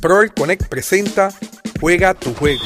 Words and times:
Proel 0.00 0.32
Connect 0.32 0.68
presenta 0.68 1.30
Juega 1.78 2.14
tu 2.14 2.32
juego. 2.34 2.62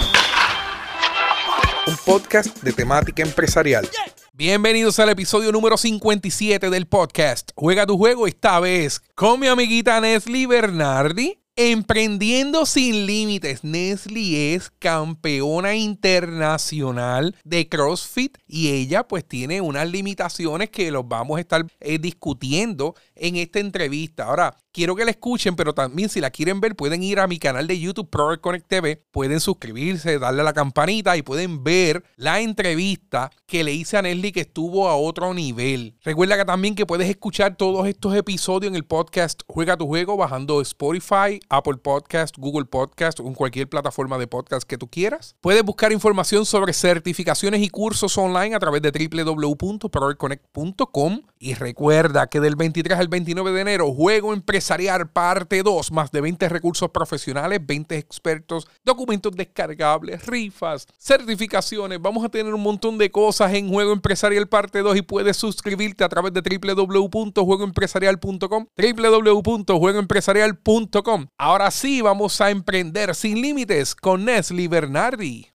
Un 1.89 1.97
podcast 2.07 2.63
de 2.63 2.73
temática 2.73 3.25
empresarial. 3.25 3.89
Bienvenidos 4.33 5.01
al 5.01 5.09
episodio 5.09 5.51
número 5.51 5.77
57 5.77 6.71
del 6.71 6.87
podcast 6.87 7.51
Juega 7.57 7.87
tu 7.87 7.99
juego, 7.99 8.29
esta 8.29 8.61
vez 8.61 9.01
con 9.17 9.41
mi 9.41 9.49
amiguita 9.49 10.01
Nesli 10.01 10.47
Bernardi. 10.47 11.44
Emprendiendo 11.57 12.67
sin 12.67 13.07
límites, 13.07 13.63
Nestle 13.63 14.55
es 14.55 14.71
campeona 14.71 15.77
internacional 15.77 17.37
de 17.45 17.69
CrossFit 17.69 18.39
y 18.49 18.71
ella 18.71 19.07
pues 19.07 19.25
tiene 19.25 19.61
unas 19.61 19.89
limitaciones 19.89 20.71
que 20.71 20.91
los 20.91 21.07
vamos 21.07 21.39
a 21.39 21.41
estar 21.41 21.65
eh, 21.79 22.01
discutiendo 22.01 22.97
en 23.15 23.37
esta 23.37 23.61
entrevista. 23.61 24.25
Ahora, 24.25 24.57
quiero 24.73 24.97
que 24.97 25.05
la 25.05 25.13
escuchen, 25.13 25.55
pero 25.55 25.73
también 25.73 26.09
si 26.09 26.21
la 26.21 26.31
quieren 26.31 26.61
ver, 26.61 26.75
pueden 26.75 27.05
ir 27.05 27.21
a 27.21 27.29
mi 27.29 27.39
canal 27.39 27.69
de 27.69 27.79
YouTube, 27.79 28.11
Pro 28.11 28.41
Connect 28.41 28.67
TV, 28.67 29.05
pueden 29.13 29.39
suscribirse, 29.39 30.19
darle 30.19 30.41
a 30.41 30.45
la 30.45 30.53
campanita 30.53 31.17
y 31.17 31.23
pueden 31.23 31.63
ver 31.63 32.03
la 32.17 32.41
entrevista 32.41 33.31
que 33.47 33.63
le 33.63 33.73
hice 33.73 33.97
a 33.97 34.03
Nesli 34.03 34.33
que 34.33 34.41
estuvo 34.41 34.89
a 34.89 34.97
otro 34.97 35.33
nivel. 35.33 35.97
Recuerda 36.03 36.37
que 36.37 36.45
también 36.45 36.75
que 36.75 36.85
puedes 36.85 37.09
escuchar 37.09 37.57
todos 37.57 37.87
estos 37.87 38.17
episodios 38.17 38.71
en 38.71 38.75
el 38.75 38.85
podcast 38.85 39.43
Juega 39.47 39.77
tu 39.77 39.87
Juego 39.87 40.17
bajando 40.17 40.61
Spotify, 40.61 41.39
Apple 41.49 41.77
Podcast, 41.77 42.37
Google 42.39 42.67
Podcast 42.67 43.21
o 43.21 43.33
cualquier 43.35 43.69
plataforma 43.69 44.19
de 44.19 44.27
podcast 44.27 44.69
que 44.69 44.77
tú 44.79 44.89
quieras. 44.89 45.37
Puedes 45.41 45.63
buscar 45.63 45.93
información 45.93 46.45
sobre 46.47 46.73
certificaciones 46.73 47.63
y 47.63 47.69
cursos 47.69 48.19
online 48.19 48.55
a 48.55 48.59
través 48.59 48.83
de 48.83 48.91
www.proreconnect.com 48.91 51.21
y 51.39 51.55
recuerda 51.55 52.27
que 52.27 52.41
del 52.41 52.57
23 52.57 52.99
al 52.99 53.07
29 53.09 53.53
de 53.53 53.61
enero, 53.61 53.93
Juego 53.93 54.33
Empresarial 54.33 55.11
Parte 55.11 55.63
2, 55.63 55.93
más 55.93 56.11
de 56.11 56.23
20 56.23 56.49
recursos 56.49 56.91
profesionales, 56.91 57.61
20 57.65 57.99
expertos, 57.99 58.67
documentos 58.85 59.37
descargables, 59.37 60.27
rifas, 60.27 60.89
certificaciones. 60.99 62.01
Vamos 62.01 62.25
a 62.25 62.31
tener 62.31 62.55
un 62.55 62.63
montón 62.63 62.97
de 62.99 63.11
cosas 63.11 63.53
en 63.53 63.69
Juego 63.69 63.93
Empresarial 63.93 64.49
Parte 64.49 64.79
2 64.81 64.97
y 64.97 65.03
puedes 65.03 65.37
suscribirte 65.37 66.05
a 66.05 66.09
través 66.09 66.33
de 66.33 66.41
www.juegoempresarial.com, 66.41 68.67
www.juegoempresarial.com. 68.77 71.27
Ahora 71.37 71.73
sí, 71.73 72.01
vamos 72.01 72.41
a 72.41 72.51
emprender 72.51 73.13
sin 73.17 73.43
límites 73.43 73.97
con 73.97 74.25
Nestle 74.25 74.69
Bernardi. 74.69 75.49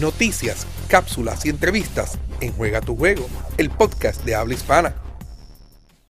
Noticias, 0.00 0.66
cápsulas 0.90 1.46
y 1.46 1.50
entrevistas 1.50 2.18
en 2.40 2.52
Juega 2.52 2.80
tu 2.80 2.96
Juego, 2.96 3.28
el 3.56 3.70
podcast 3.70 4.24
de 4.24 4.34
habla 4.34 4.54
hispana. 4.54 4.96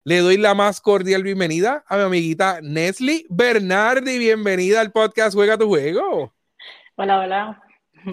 Le 0.04 0.20
doy 0.20 0.38
la 0.38 0.54
más 0.54 0.80
cordial 0.80 1.22
bienvenida 1.22 1.84
a 1.86 1.98
mi 1.98 2.02
amiguita 2.04 2.60
Nestle 2.62 3.26
Bernardi. 3.28 4.18
Bienvenida 4.18 4.80
al 4.80 4.91
podcast 4.91 5.34
Juega 5.34 5.58
tu 5.58 5.68
Juego. 5.68 6.32
Hola, 6.96 7.20
hola. 7.20 7.62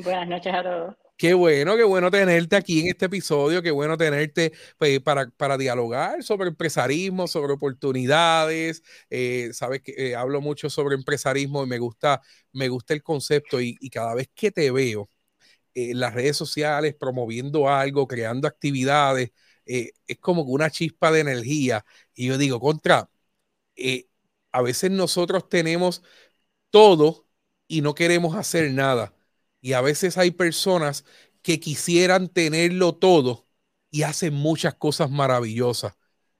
Buenas 0.03 0.27
noches 0.27 0.53
a 0.53 0.61
todos. 0.61 0.95
Qué 1.17 1.33
bueno, 1.33 1.75
qué 1.75 1.83
bueno 1.83 2.11
tenerte 2.11 2.55
aquí 2.55 2.81
en 2.81 2.89
este 2.89 3.05
episodio, 3.07 3.63
qué 3.63 3.71
bueno 3.71 3.97
tenerte 3.97 4.53
pues, 4.77 4.99
para, 5.01 5.27
para, 5.31 5.57
dialogar 5.57 6.21
sobre 6.23 6.49
empresarismo, 6.49 7.27
sobre 7.27 7.53
oportunidades. 7.53 8.83
Eh, 9.09 9.49
sabes 9.51 9.81
que 9.81 9.93
eh, 9.97 10.15
hablo 10.15 10.41
mucho 10.41 10.69
sobre 10.69 10.93
empresarismo 10.95 11.63
y 11.63 11.67
me 11.67 11.79
gusta, 11.79 12.21
me 12.53 12.69
gusta 12.69 12.93
el 12.93 13.01
concepto 13.01 13.59
y, 13.59 13.75
cada 13.89 14.13
vez 14.13 14.29
que 14.35 14.51
te 14.51 14.69
veo 14.69 15.09
en 15.75 15.99
las 15.99 16.13
redes 16.13 16.37
sociales 16.37 16.95
promoviendo 16.95 17.69
algo, 17.69 18.07
creando 18.07 18.47
actividades, 18.47 19.31
eh, 19.65 19.93
es 20.07 20.19
como 20.19 20.43
una 20.43 20.71
chispa 20.71 21.11
de 21.11 21.21
energía. 21.21 21.85
Y 22.15 22.27
yo 22.27 22.37
digo, 22.37 22.59
contra, 22.59 23.09
eh, 23.75 24.07
a 24.51 24.61
veces 24.63 24.91
nosotros 24.91 25.49
tenemos 25.49 26.03
todo 26.71 27.27
y 27.67 27.81
no 27.81 27.95
queremos 27.95 28.35
hacer 28.35 28.71
nada. 28.73 29.16
Y 29.67 29.73
a 29.73 29.81
veces 29.81 30.17
hay 30.17 30.31
personas 30.31 31.03
que 31.41 31.59
quisieran 31.59 32.29
tenerlo 32.29 32.95
todo 32.95 33.49
y 33.91 34.03
hacen 34.03 34.33
muchas 34.33 34.75
cosas 34.75 35.11
maravillosas. 35.11 35.93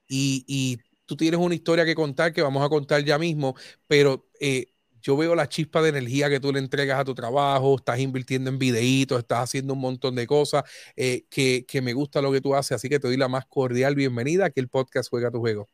Y, 0.07 0.45
y 0.47 0.77
tú 1.05 1.17
tienes 1.17 1.37
una 1.37 1.53
historia 1.53 1.83
que 1.83 1.93
contar 1.93 2.31
que 2.31 2.41
vamos 2.41 2.65
a 2.65 2.69
contar 2.69 3.03
ya 3.03 3.19
mismo, 3.19 3.55
pero 3.85 4.29
eh, 4.39 4.67
yo 5.01 5.17
veo 5.17 5.35
la 5.35 5.49
chispa 5.49 5.81
de 5.81 5.89
energía 5.89 6.29
que 6.29 6.39
tú 6.39 6.53
le 6.53 6.59
entregas 6.59 7.01
a 7.01 7.03
tu 7.03 7.13
trabajo, 7.15 7.75
estás 7.75 7.99
invirtiendo 7.99 8.49
en 8.49 8.59
videitos, 8.59 9.19
estás 9.19 9.39
haciendo 9.39 9.73
un 9.73 9.81
montón 9.81 10.15
de 10.15 10.25
cosas, 10.25 10.63
eh, 10.95 11.25
que, 11.29 11.65
que, 11.67 11.81
me 11.81 11.91
gusta 11.91 12.21
lo 12.21 12.31
que 12.31 12.39
tú 12.39 12.55
haces, 12.55 12.73
así 12.77 12.87
que 12.87 12.97
te 12.97 13.09
doy 13.09 13.17
la 13.17 13.27
más 13.27 13.45
cordial 13.45 13.93
bienvenida 13.95 14.51
que 14.51 14.61
el 14.61 14.69
podcast 14.69 15.09
Juega 15.09 15.31
tu 15.31 15.39
Juego. 15.39 15.67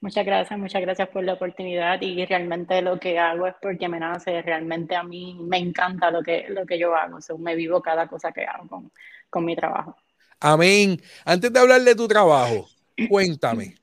Muchas 0.00 0.24
gracias, 0.24 0.58
muchas 0.58 0.80
gracias 0.80 1.08
por 1.08 1.22
la 1.24 1.34
oportunidad 1.34 2.00
y 2.00 2.24
realmente 2.24 2.80
lo 2.80 2.98
que 2.98 3.18
hago 3.18 3.46
es 3.46 3.54
porque 3.60 3.88
me 3.88 4.00
nace, 4.00 4.40
realmente 4.40 4.96
a 4.96 5.02
mí 5.02 5.36
me 5.42 5.58
encanta 5.58 6.10
lo 6.10 6.22
que, 6.22 6.46
lo 6.48 6.64
que 6.64 6.78
yo 6.78 6.94
hago, 6.94 7.18
o 7.18 7.20
sea, 7.20 7.36
me 7.36 7.54
vivo 7.54 7.82
cada 7.82 8.08
cosa 8.08 8.32
que 8.32 8.44
hago 8.44 8.66
con, 8.66 8.92
con 9.28 9.44
mi 9.44 9.54
trabajo. 9.54 9.96
Amén. 10.40 11.00
Antes 11.24 11.52
de 11.52 11.60
hablar 11.60 11.82
de 11.82 11.94
tu 11.94 12.08
trabajo, 12.08 12.66
cuéntame, 13.08 13.74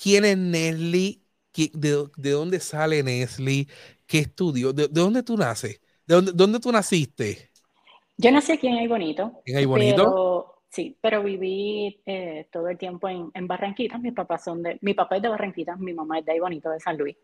¿quién 0.00 0.24
es 0.24 0.38
Nestle? 0.38 1.20
De, 1.74 2.08
¿De 2.16 2.30
dónde 2.30 2.60
sale 2.60 3.02
Nestle? 3.02 3.66
¿Qué 4.06 4.20
estudio? 4.20 4.72
¿De, 4.72 4.88
de 4.88 5.00
dónde 5.00 5.22
tú 5.22 5.36
naces? 5.36 5.80
¿De 6.06 6.14
dónde, 6.14 6.32
dónde, 6.34 6.60
tú 6.60 6.72
naciste? 6.72 7.50
Yo 8.16 8.30
nací 8.30 8.52
aquí 8.52 8.68
en 8.68 8.78
Ay 8.78 8.86
Bonito. 8.86 9.42
¿En 9.44 9.56
Ay 9.58 9.66
Bonito? 9.66 9.96
Pero, 9.96 10.57
sí, 10.68 10.96
pero 11.00 11.22
viví 11.22 12.00
eh, 12.06 12.48
todo 12.50 12.68
el 12.68 12.78
tiempo 12.78 13.08
en, 13.08 13.30
en, 13.34 13.46
Barranquita. 13.46 13.98
Mis 13.98 14.12
papás 14.12 14.44
son 14.44 14.62
de, 14.62 14.78
mi 14.82 14.94
papá 14.94 15.16
es 15.16 15.22
de 15.22 15.28
Barranquitas, 15.28 15.78
mi 15.78 15.92
mamá 15.92 16.18
es 16.18 16.24
de 16.24 16.32
Ay 16.32 16.40
Bonito, 16.40 16.70
de 16.70 16.80
San 16.80 16.96
Luis. 16.96 17.16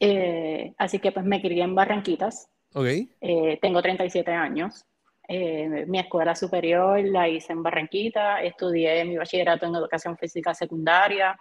Eh, 0.00 0.74
así 0.78 0.98
que 0.98 1.12
pues 1.12 1.24
me 1.24 1.40
crié 1.40 1.62
en 1.62 1.74
Barranquitas. 1.74 2.48
Okay. 2.74 3.08
Eh, 3.20 3.58
tengo 3.60 3.80
37 3.82 4.30
años. 4.32 4.84
Eh, 5.28 5.84
mi 5.86 5.98
escuela 5.98 6.34
superior 6.34 7.00
la 7.04 7.28
hice 7.28 7.52
en 7.52 7.62
Barranquita. 7.62 8.42
Estudié 8.42 9.04
mi 9.04 9.16
bachillerato 9.16 9.66
en 9.66 9.76
educación 9.76 10.16
física 10.16 10.54
secundaria. 10.54 11.38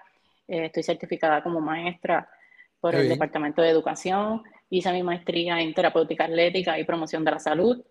estoy 0.48 0.84
certificada 0.84 1.42
como 1.42 1.62
maestra 1.62 2.30
por 2.80 2.96
el 2.96 3.08
Departamento 3.08 3.62
de 3.62 3.70
Educación 3.70 4.42
hice 4.72 4.92
mi 4.94 5.04
maestría 5.04 5.62
en 5.62 5.74
terapéutica 5.74 6.24
atlética 6.24 6.80
y 6.80 6.86
promoción 6.86 7.24
de 7.26 7.32
la 7.32 7.40
salud, 7.40 7.84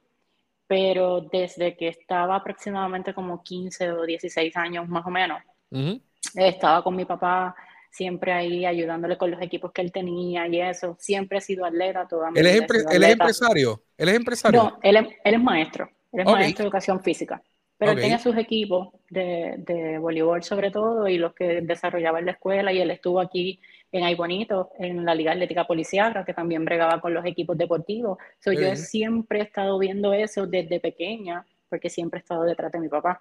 pero 0.71 1.21
desde 1.21 1.77
que 1.77 1.89
estaba 1.89 2.37
aproximadamente 2.37 3.13
como 3.13 3.43
15 3.43 3.91
o 3.91 4.07
16 4.07 4.57
años 4.57 4.89
más 4.89 5.05
o 5.05 5.11
menos, 5.11 5.43
uh 5.73 5.77
-huh. 5.77 6.03
estaba 6.37 6.85
con 6.85 6.95
mi 6.95 7.05
papá 7.05 7.57
siempre 7.91 8.31
ahí 8.31 8.65
ayudándole 8.65 9.19
con 9.19 9.33
los 9.33 9.43
equipos 9.43 9.73
que 9.73 9.83
él 9.83 9.91
tenía 9.91 10.47
y 10.47 10.61
eso. 10.61 10.97
Siempre 11.01 11.39
he 11.39 11.41
sido 11.41 11.65
atleta 11.65 12.07
toda 12.07 12.31
mi 12.31 12.39
¿Él, 12.39 12.45
vida. 12.45 12.55
es, 12.55 12.61
empre 12.61 12.79
¿Él 12.89 13.03
es 13.03 13.11
empresario? 13.11 13.83
¿Él 13.99 14.09
es 14.11 14.15
empresario? 14.15 14.63
No, 14.63 14.79
él 14.81 14.97
es, 14.99 15.07
él 15.25 15.35
es 15.35 15.43
maestro. 15.43 15.91
Él 16.13 16.21
es 16.21 16.27
okay. 16.29 16.41
maestro 16.41 16.63
de 16.63 16.67
educación 16.69 17.03
física. 17.03 17.43
Pero 17.77 17.91
okay. 17.91 18.05
él 18.05 18.11
tenía 18.11 18.19
sus 18.23 18.37
equipos 18.37 18.91
de, 19.09 19.57
de, 19.59 19.99
voleibol 19.99 20.45
sobre 20.45 20.71
todo 20.71 21.09
y 21.09 21.19
los 21.19 21.35
que 21.35 21.63
desarrollaba 21.63 22.21
en 22.21 22.27
la 22.27 22.33
escuela 22.33 22.73
y 22.73 22.81
él 22.81 22.93
estuvo 22.93 23.19
aquí 23.19 23.61
en 23.93 24.05
Ay 24.05 24.15
Bonito, 24.15 24.71
en 24.79 25.05
la 25.05 25.15
Liga 25.15 25.33
Atlética 25.33 25.67
Policiaca, 25.67 26.25
que 26.25 26.35
también 26.35 26.65
bregaba 26.65 27.01
con 27.01 27.13
los 27.13 27.25
equipos 27.25 27.59
deportivos. 27.59 28.19
So, 28.39 28.53
yo 28.53 28.77
siempre 28.77 29.41
he 29.41 29.43
estado 29.43 29.79
viendo 29.79 30.13
eso 30.13 30.47
desde 30.47 30.81
pequeña, 30.81 31.45
porque 31.69 31.91
siempre 31.91 32.19
he 32.19 32.23
estado 32.23 32.45
detrás 32.45 32.71
de 32.73 32.81
mi 32.81 32.89
papá. 32.89 33.21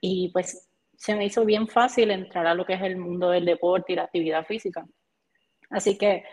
Y 0.00 0.30
pues 0.32 0.68
se 0.96 1.14
me 1.14 1.24
hizo 1.24 1.44
bien 1.44 1.68
fácil 1.68 2.10
entrar 2.10 2.46
a 2.46 2.54
lo 2.54 2.64
que 2.64 2.74
es 2.74 2.82
el 2.82 2.96
mundo 2.96 3.30
del 3.30 3.44
deporte 3.44 3.92
y 3.92 3.96
la 3.96 4.04
actividad 4.04 4.44
física. 4.44 4.84
Así 5.70 5.96
que 5.96 6.24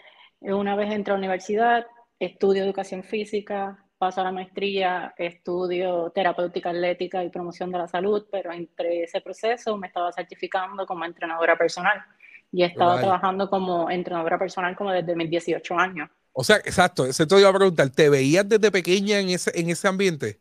una 0.41 0.75
vez 0.75 0.91
entré 0.91 1.12
a 1.12 1.16
la 1.16 1.19
universidad, 1.19 1.85
estudio 2.19 2.63
educación 2.63 3.03
física, 3.03 3.85
paso 3.97 4.22
a 4.22 4.25
la 4.25 4.31
maestría, 4.31 5.13
estudio 5.18 6.12
terapéutica 6.12 6.69
atlética 6.69 7.24
y 7.24 7.29
promoción 7.29 7.72
de 7.72 7.78
la 7.78 7.88
salud, 7.88 8.28
pero 8.31 8.52
entre 8.52 9.03
ese 9.03 9.22
proceso 9.22 9.78
me 9.78 9.88
estaba 9.88 10.12
certificando 10.12 10.85
como 10.85 11.06
entrenadora 11.06 11.58
personal 11.58 12.02
y 12.51 12.63
he 12.63 12.65
estado 12.65 12.99
trabajando 12.99 13.49
como 13.49 13.89
entrenadora 13.89 14.39
personal 14.39 14.75
como 14.75 14.91
desde 14.91 15.15
mis 15.15 15.29
18 15.29 15.77
años. 15.77 16.09
O 16.33 16.43
sea, 16.43 16.57
exacto, 16.57 17.05
eso 17.05 17.27
te 17.27 17.39
iba 17.39 17.49
a 17.49 17.53
preguntar, 17.53 17.89
¿te 17.89 18.09
veías 18.09 18.47
desde 18.47 18.72
pequeña 18.72 19.19
en 19.19 19.29
ese, 19.29 19.51
en 19.59 19.69
ese 19.69 19.87
ambiente? 19.87 20.40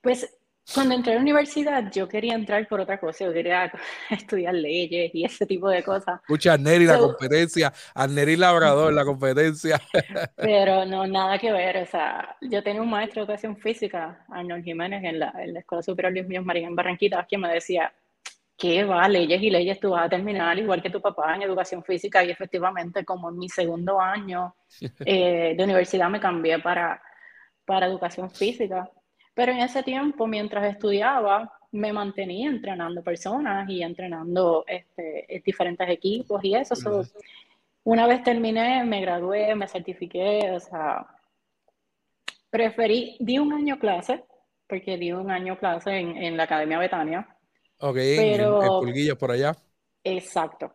Pues 0.00 0.28
cuando 0.74 0.94
entré 0.94 1.12
a 1.12 1.16
la 1.16 1.22
universidad 1.22 1.90
yo 1.90 2.08
quería 2.08 2.34
entrar 2.34 2.66
por 2.68 2.80
otra 2.80 3.00
cosa, 3.00 3.24
yo 3.24 3.32
quería 3.32 3.72
estudiar 4.10 4.54
leyes 4.54 5.10
y 5.14 5.24
ese 5.24 5.46
tipo 5.46 5.68
de 5.68 5.82
cosas. 5.82 6.20
Escucha, 6.20 6.56
Neri 6.56 6.86
so, 6.86 6.92
la 6.92 6.98
competencia, 6.98 7.72
Neri 8.08 8.36
Labrador 8.36 8.92
la 8.92 9.04
competencia. 9.04 9.80
Pero 10.36 10.84
no, 10.86 11.06
nada 11.06 11.38
que 11.38 11.52
ver, 11.52 11.78
o 11.78 11.86
sea, 11.86 12.36
yo 12.40 12.62
tenía 12.62 12.82
un 12.82 12.90
maestro 12.90 13.20
de 13.20 13.32
educación 13.32 13.56
física, 13.56 14.24
Arnold 14.28 14.64
Jiménez, 14.64 15.02
en 15.04 15.18
la, 15.18 15.32
en 15.38 15.54
la 15.54 15.60
Escuela 15.60 15.82
Superior 15.82 16.12
Luis 16.12 16.28
Míos 16.28 16.44
María 16.44 16.66
en 16.66 16.76
Barranquita, 16.76 17.26
quien 17.28 17.40
me 17.40 17.52
decía, 17.52 17.92
¿qué 18.60 18.84
va? 18.84 19.08
Leyes 19.08 19.42
y 19.42 19.50
leyes 19.50 19.80
tú 19.80 19.90
vas 19.90 20.04
a 20.04 20.08
terminar 20.10 20.58
igual 20.58 20.82
que 20.82 20.90
tu 20.90 21.00
papá 21.00 21.34
en 21.34 21.42
educación 21.42 21.82
física 21.82 22.22
y 22.22 22.30
efectivamente 22.30 23.04
como 23.06 23.30
en 23.30 23.38
mi 23.38 23.48
segundo 23.48 23.98
año 23.98 24.54
eh, 25.04 25.54
de 25.56 25.64
universidad 25.64 26.10
me 26.10 26.20
cambié 26.20 26.58
para, 26.58 27.02
para 27.64 27.86
educación 27.86 28.30
física. 28.30 28.88
Pero 29.32 29.52
en 29.52 29.60
ese 29.60 29.82
tiempo, 29.82 30.26
mientras 30.26 30.66
estudiaba, 30.66 31.50
me 31.72 31.92
mantenía 31.92 32.50
entrenando 32.50 33.02
personas 33.02 33.68
y 33.70 33.82
entrenando 33.82 34.64
este, 34.66 35.42
diferentes 35.44 35.88
equipos 35.88 36.44
y 36.44 36.54
eso. 36.54 36.76
So, 36.76 37.02
Una 37.84 38.06
vez 38.06 38.22
terminé, 38.22 38.84
me 38.84 39.00
gradué, 39.00 39.54
me 39.54 39.68
certifiqué, 39.68 40.50
o 40.52 40.60
sea, 40.60 41.06
preferí, 42.50 43.16
di 43.20 43.38
un 43.38 43.54
año 43.54 43.78
clase, 43.78 44.24
porque 44.68 44.98
di 44.98 45.12
un 45.12 45.30
año 45.30 45.58
clase 45.58 45.96
en, 45.96 46.16
en 46.18 46.36
la 46.36 46.42
Academia 46.42 46.78
Betania. 46.78 47.26
Ok, 47.80 47.94
pero, 47.94 48.82
en, 48.86 49.16
por 49.16 49.30
allá. 49.30 49.56
Exacto. 50.04 50.74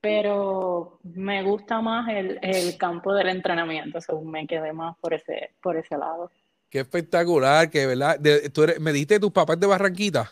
Pero 0.00 1.00
me 1.02 1.42
gusta 1.42 1.80
más 1.80 2.08
el, 2.08 2.38
el 2.42 2.76
campo 2.76 3.12
del 3.14 3.28
entrenamiento, 3.28 4.00
según 4.00 4.30
me 4.30 4.46
quedé 4.46 4.72
más 4.72 4.96
por 4.98 5.14
ese, 5.14 5.54
por 5.62 5.76
ese 5.76 5.96
lado. 5.96 6.30
Qué 6.68 6.80
espectacular, 6.80 7.70
que 7.70 7.86
verdad. 7.86 8.20
¿tú 8.52 8.64
eres, 8.64 8.78
¿Me 8.78 8.92
dijiste 8.92 9.18
tus 9.18 9.32
papás 9.32 9.58
de 9.58 9.66
Barranquita? 9.66 10.30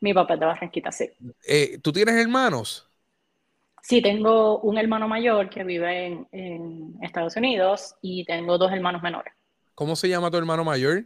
Mi 0.00 0.12
papá 0.12 0.34
es 0.34 0.40
de 0.40 0.46
Barranquita, 0.46 0.92
sí. 0.92 1.10
Eh, 1.46 1.78
¿Tú 1.82 1.90
tienes 1.90 2.14
hermanos? 2.14 2.88
Sí, 3.82 4.02
tengo 4.02 4.58
un 4.60 4.78
hermano 4.78 5.08
mayor 5.08 5.48
que 5.48 5.64
vive 5.64 6.06
en, 6.06 6.28
en, 6.32 6.98
Estados 7.02 7.36
Unidos 7.36 7.94
y 8.02 8.24
tengo 8.24 8.58
dos 8.58 8.72
hermanos 8.72 9.00
menores. 9.02 9.32
¿Cómo 9.74 9.96
se 9.96 10.08
llama 10.08 10.30
tu 10.30 10.36
hermano 10.36 10.64
mayor? 10.64 11.04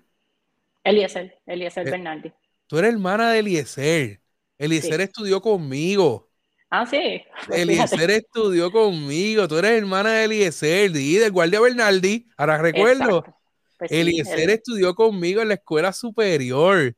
Eliezer, 0.82 1.38
Eliezer 1.46 1.86
eh, 1.86 1.90
Bernardi. 1.90 2.32
Tú 2.66 2.78
eres 2.78 2.92
hermana 2.92 3.32
de 3.32 3.38
Eliezer. 3.40 4.19
Eliezer 4.60 5.00
estudió 5.00 5.40
conmigo. 5.40 6.28
Ah, 6.68 6.84
sí. 6.86 7.22
Pues 7.46 7.60
Eliezer 7.60 8.10
estudió 8.10 8.70
conmigo. 8.70 9.48
Tú 9.48 9.56
eres 9.56 9.72
hermana 9.72 10.12
de 10.12 10.24
Eliezer, 10.24 10.94
y 10.94 11.14
del 11.14 11.32
guardia 11.32 11.60
Bernardi. 11.60 12.28
Ahora 12.36 12.58
recuerdo. 12.58 13.24
Pues 13.78 13.90
Eliezer 13.90 14.50
estudió 14.50 14.94
conmigo 14.94 15.40
en 15.40 15.48
la 15.48 15.54
escuela 15.54 15.92
superior. 15.92 16.94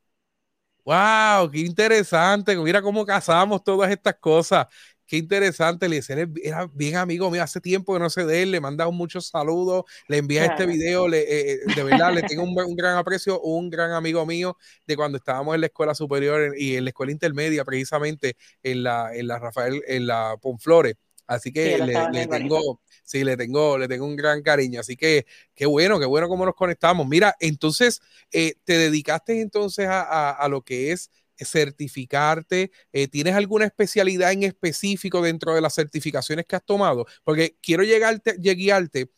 ¡Wow! 0.84 1.48
¡Qué 1.52 1.60
interesante! 1.60 2.56
Mira 2.56 2.82
cómo 2.82 3.06
casamos 3.06 3.62
todas 3.62 3.88
estas 3.92 4.16
cosas. 4.18 4.66
Qué 5.12 5.18
interesante, 5.18 5.84
Eliezer 5.84 6.26
era 6.42 6.70
bien 6.72 6.96
amigo 6.96 7.30
mío, 7.30 7.42
hace 7.42 7.60
tiempo 7.60 7.92
que 7.92 7.98
no 7.98 8.08
sé 8.08 8.24
de 8.24 8.44
él, 8.44 8.50
le 8.50 8.62
mandado 8.62 8.90
muchos 8.92 9.26
saludos, 9.26 9.84
le 10.08 10.16
envié 10.16 10.42
este 10.42 10.64
video, 10.64 11.06
le, 11.06 11.20
eh, 11.20 11.52
eh, 11.52 11.58
de 11.76 11.82
verdad 11.82 12.14
le 12.14 12.22
tengo 12.34 12.42
un, 12.42 12.58
un, 12.58 12.74
gran 12.74 12.96
aprecio, 12.96 13.38
un 13.42 13.68
gran 13.68 13.92
amigo 13.92 14.24
mío 14.24 14.56
de 14.86 14.96
cuando 14.96 15.18
estábamos 15.18 15.54
en 15.54 15.60
la 15.60 15.66
escuela 15.66 15.94
superior 15.94 16.54
y 16.56 16.76
en 16.76 16.84
la 16.84 16.90
escuela 16.92 17.12
intermedia, 17.12 17.62
precisamente 17.62 18.38
en 18.62 18.84
la, 18.84 19.14
en 19.14 19.26
la 19.26 19.38
Rafael, 19.38 19.82
en 19.86 20.06
la 20.06 20.38
Ponflores. 20.40 20.94
Así 21.26 21.52
que 21.52 21.76
le, 21.78 22.26
tengo, 22.26 22.80
sí, 23.04 23.22
le 23.22 23.36
tengo, 23.36 23.76
le 23.76 23.88
tengo 23.88 24.06
un 24.06 24.16
gran 24.16 24.42
cariño. 24.42 24.80
Así 24.80 24.96
que 24.96 25.26
qué 25.54 25.66
bueno, 25.66 26.00
qué 26.00 26.06
bueno 26.06 26.28
cómo 26.28 26.44
nos 26.46 26.54
conectamos. 26.54 27.06
Mira, 27.06 27.36
entonces, 27.38 28.00
eh, 28.30 28.54
te 28.64 28.78
dedicaste 28.78 29.40
entonces 29.40 29.88
a, 29.88 30.30
a, 30.30 30.48
lo 30.48 30.62
que 30.62 30.92
es 30.92 31.10
certificarte? 31.38 32.70
Eh, 32.92 33.08
¿Tienes 33.08 33.34
alguna 33.34 33.66
especialidad 33.66 34.32
en 34.32 34.44
específico 34.44 35.22
dentro 35.22 35.54
de 35.54 35.60
las 35.60 35.74
certificaciones 35.74 36.46
que 36.46 36.56
has 36.56 36.64
tomado? 36.64 37.06
Porque 37.24 37.56
quiero 37.60 37.82
llegarte, 37.82 38.36
guiarte 38.38 39.10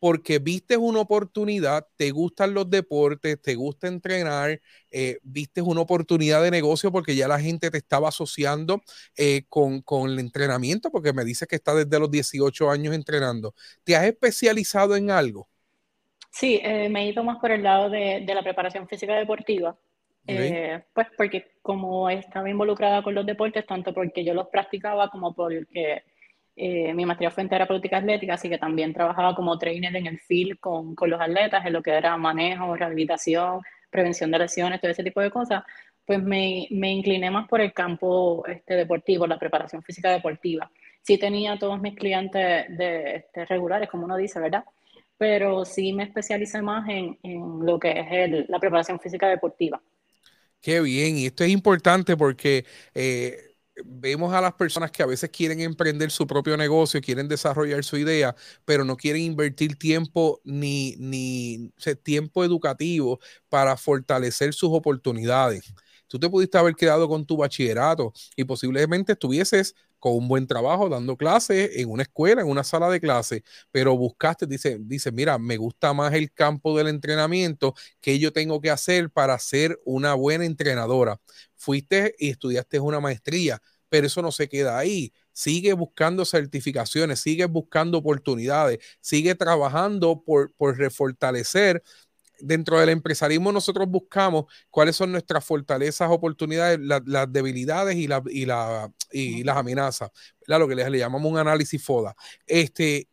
porque 0.00 0.38
viste 0.38 0.76
una 0.76 1.00
oportunidad, 1.00 1.86
te 1.96 2.10
gustan 2.12 2.54
los 2.54 2.70
deportes, 2.70 3.40
te 3.42 3.56
gusta 3.56 3.88
entrenar, 3.88 4.60
eh, 4.90 5.18
viste 5.22 5.60
una 5.60 5.80
oportunidad 5.80 6.42
de 6.42 6.52
negocio 6.52 6.92
porque 6.92 7.16
ya 7.16 7.26
la 7.26 7.40
gente 7.40 7.70
te 7.70 7.78
estaba 7.78 8.08
asociando 8.08 8.80
eh, 9.16 9.42
con, 9.48 9.82
el 10.08 10.18
entrenamiento, 10.20 10.90
porque 10.90 11.12
me 11.12 11.24
dices 11.24 11.48
que 11.48 11.56
está 11.56 11.74
desde 11.74 11.98
los 11.98 12.10
18 12.10 12.70
años 12.70 12.94
entrenando. 12.94 13.54
¿Te 13.82 13.96
has 13.96 14.04
especializado 14.04 14.94
en 14.94 15.10
algo? 15.10 15.48
Sí, 16.30 16.60
me 16.62 17.02
he 17.02 17.08
ido 17.08 17.24
más 17.24 17.38
por 17.38 17.50
el 17.50 17.64
lado 17.64 17.90
de 17.90 18.24
la 18.24 18.42
preparación 18.42 18.86
física 18.86 19.16
deportiva. 19.16 19.76
Eh, 20.30 20.82
pues 20.92 21.06
porque 21.16 21.52
como 21.62 22.10
estaba 22.10 22.50
involucrada 22.50 23.02
con 23.02 23.14
los 23.14 23.24
deportes, 23.24 23.64
tanto 23.66 23.94
porque 23.94 24.22
yo 24.22 24.34
los 24.34 24.48
practicaba 24.48 25.08
como 25.08 25.34
porque 25.34 26.02
eh, 26.54 26.92
mi 26.92 27.06
maestría 27.06 27.30
fue 27.30 27.44
en 27.44 27.48
terapéutica 27.48 27.96
atlética, 27.96 28.34
así 28.34 28.48
que 28.48 28.58
también 28.58 28.92
trabajaba 28.92 29.34
como 29.34 29.58
trainer 29.58 29.94
en 29.96 30.06
el 30.06 30.18
field 30.18 30.60
con, 30.60 30.94
con, 30.94 31.08
los 31.08 31.20
atletas, 31.20 31.64
en 31.64 31.72
lo 31.72 31.82
que 31.82 31.92
era 31.92 32.16
manejo, 32.18 32.76
rehabilitación, 32.76 33.62
prevención 33.90 34.30
de 34.30 34.40
lesiones, 34.40 34.80
todo 34.80 34.90
ese 34.90 35.02
tipo 35.02 35.20
de 35.20 35.30
cosas, 35.30 35.62
pues 36.04 36.22
me, 36.22 36.66
me 36.70 36.92
incliné 36.92 37.30
más 37.30 37.48
por 37.48 37.60
el 37.60 37.72
campo 37.72 38.44
este, 38.46 38.74
deportivo, 38.74 39.26
la 39.26 39.38
preparación 39.38 39.82
física 39.82 40.10
deportiva. 40.10 40.70
Sí 41.00 41.16
tenía 41.16 41.58
todos 41.58 41.80
mis 41.80 41.94
clientes 41.94 42.66
de, 42.76 43.16
este, 43.16 43.46
regulares, 43.46 43.88
como 43.88 44.04
uno 44.04 44.16
dice, 44.16 44.40
¿verdad? 44.40 44.64
Pero 45.16 45.64
sí 45.64 45.92
me 45.92 46.02
especialicé 46.04 46.60
más 46.60 46.88
en, 46.88 47.18
en 47.22 47.64
lo 47.64 47.78
que 47.78 47.92
es 47.92 48.06
el, 48.10 48.46
la 48.48 48.58
preparación 48.58 49.00
física 49.00 49.28
deportiva. 49.28 49.80
Qué 50.60 50.80
bien, 50.80 51.16
y 51.16 51.26
esto 51.26 51.44
es 51.44 51.50
importante 51.50 52.16
porque 52.16 52.66
eh, 52.94 53.54
vemos 53.84 54.32
a 54.34 54.40
las 54.40 54.54
personas 54.54 54.90
que 54.90 55.02
a 55.04 55.06
veces 55.06 55.30
quieren 55.30 55.60
emprender 55.60 56.10
su 56.10 56.26
propio 56.26 56.56
negocio, 56.56 57.00
quieren 57.00 57.28
desarrollar 57.28 57.84
su 57.84 57.96
idea, 57.96 58.34
pero 58.64 58.84
no 58.84 58.96
quieren 58.96 59.22
invertir 59.22 59.76
tiempo 59.78 60.40
ni, 60.44 60.96
ni 60.98 61.70
tiempo 62.02 62.44
educativo 62.44 63.20
para 63.48 63.76
fortalecer 63.76 64.52
sus 64.52 64.70
oportunidades. 64.72 65.72
Tú 66.08 66.18
te 66.18 66.28
pudiste 66.28 66.58
haber 66.58 66.74
quedado 66.74 67.08
con 67.08 67.24
tu 67.24 67.36
bachillerato 67.36 68.12
y 68.34 68.44
posiblemente 68.44 69.12
estuvieses 69.12 69.74
con 69.98 70.14
un 70.16 70.28
buen 70.28 70.46
trabajo 70.46 70.88
dando 70.88 71.16
clases 71.16 71.70
en 71.76 71.90
una 71.90 72.02
escuela, 72.02 72.42
en 72.42 72.48
una 72.48 72.64
sala 72.64 72.88
de 72.90 73.00
clases, 73.00 73.42
pero 73.70 73.96
buscaste, 73.96 74.46
dice, 74.46 74.78
dice, 74.80 75.12
mira, 75.12 75.38
me 75.38 75.56
gusta 75.56 75.92
más 75.92 76.14
el 76.14 76.32
campo 76.32 76.76
del 76.76 76.88
entrenamiento 76.88 77.74
que 78.00 78.18
yo 78.18 78.32
tengo 78.32 78.60
que 78.60 78.70
hacer 78.70 79.10
para 79.10 79.38
ser 79.38 79.78
una 79.84 80.14
buena 80.14 80.44
entrenadora. 80.44 81.20
Fuiste 81.56 82.14
y 82.18 82.30
estudiaste 82.30 82.80
una 82.80 83.00
maestría, 83.00 83.60
pero 83.88 84.06
eso 84.06 84.22
no 84.22 84.32
se 84.32 84.48
queda 84.48 84.78
ahí. 84.78 85.12
Sigue 85.32 85.72
buscando 85.72 86.24
certificaciones, 86.24 87.20
sigue 87.20 87.44
buscando 87.46 87.98
oportunidades, 87.98 88.78
sigue 89.00 89.34
trabajando 89.34 90.22
por, 90.24 90.52
por 90.54 90.76
refortalecer 90.76 91.82
dentro 92.40 92.78
del 92.78 92.90
empresarismo 92.90 93.52
nosotros 93.52 93.88
buscamos 93.88 94.46
cuáles 94.70 94.96
son 94.96 95.12
nuestras 95.12 95.44
fortalezas, 95.44 96.10
oportunidades, 96.10 96.78
las 96.80 97.32
debilidades 97.32 97.96
y, 97.96 98.06
la, 98.06 98.22
y, 98.26 98.46
la, 98.46 98.92
y 99.10 99.44
las 99.44 99.56
amenazas, 99.56 100.10
lo 100.46 100.68
que 100.68 100.74
le, 100.74 100.98
llamamos 100.98 101.30
un 101.30 101.38
análisis 101.38 101.82
FODA. 101.84 102.14
Este, 102.46 103.08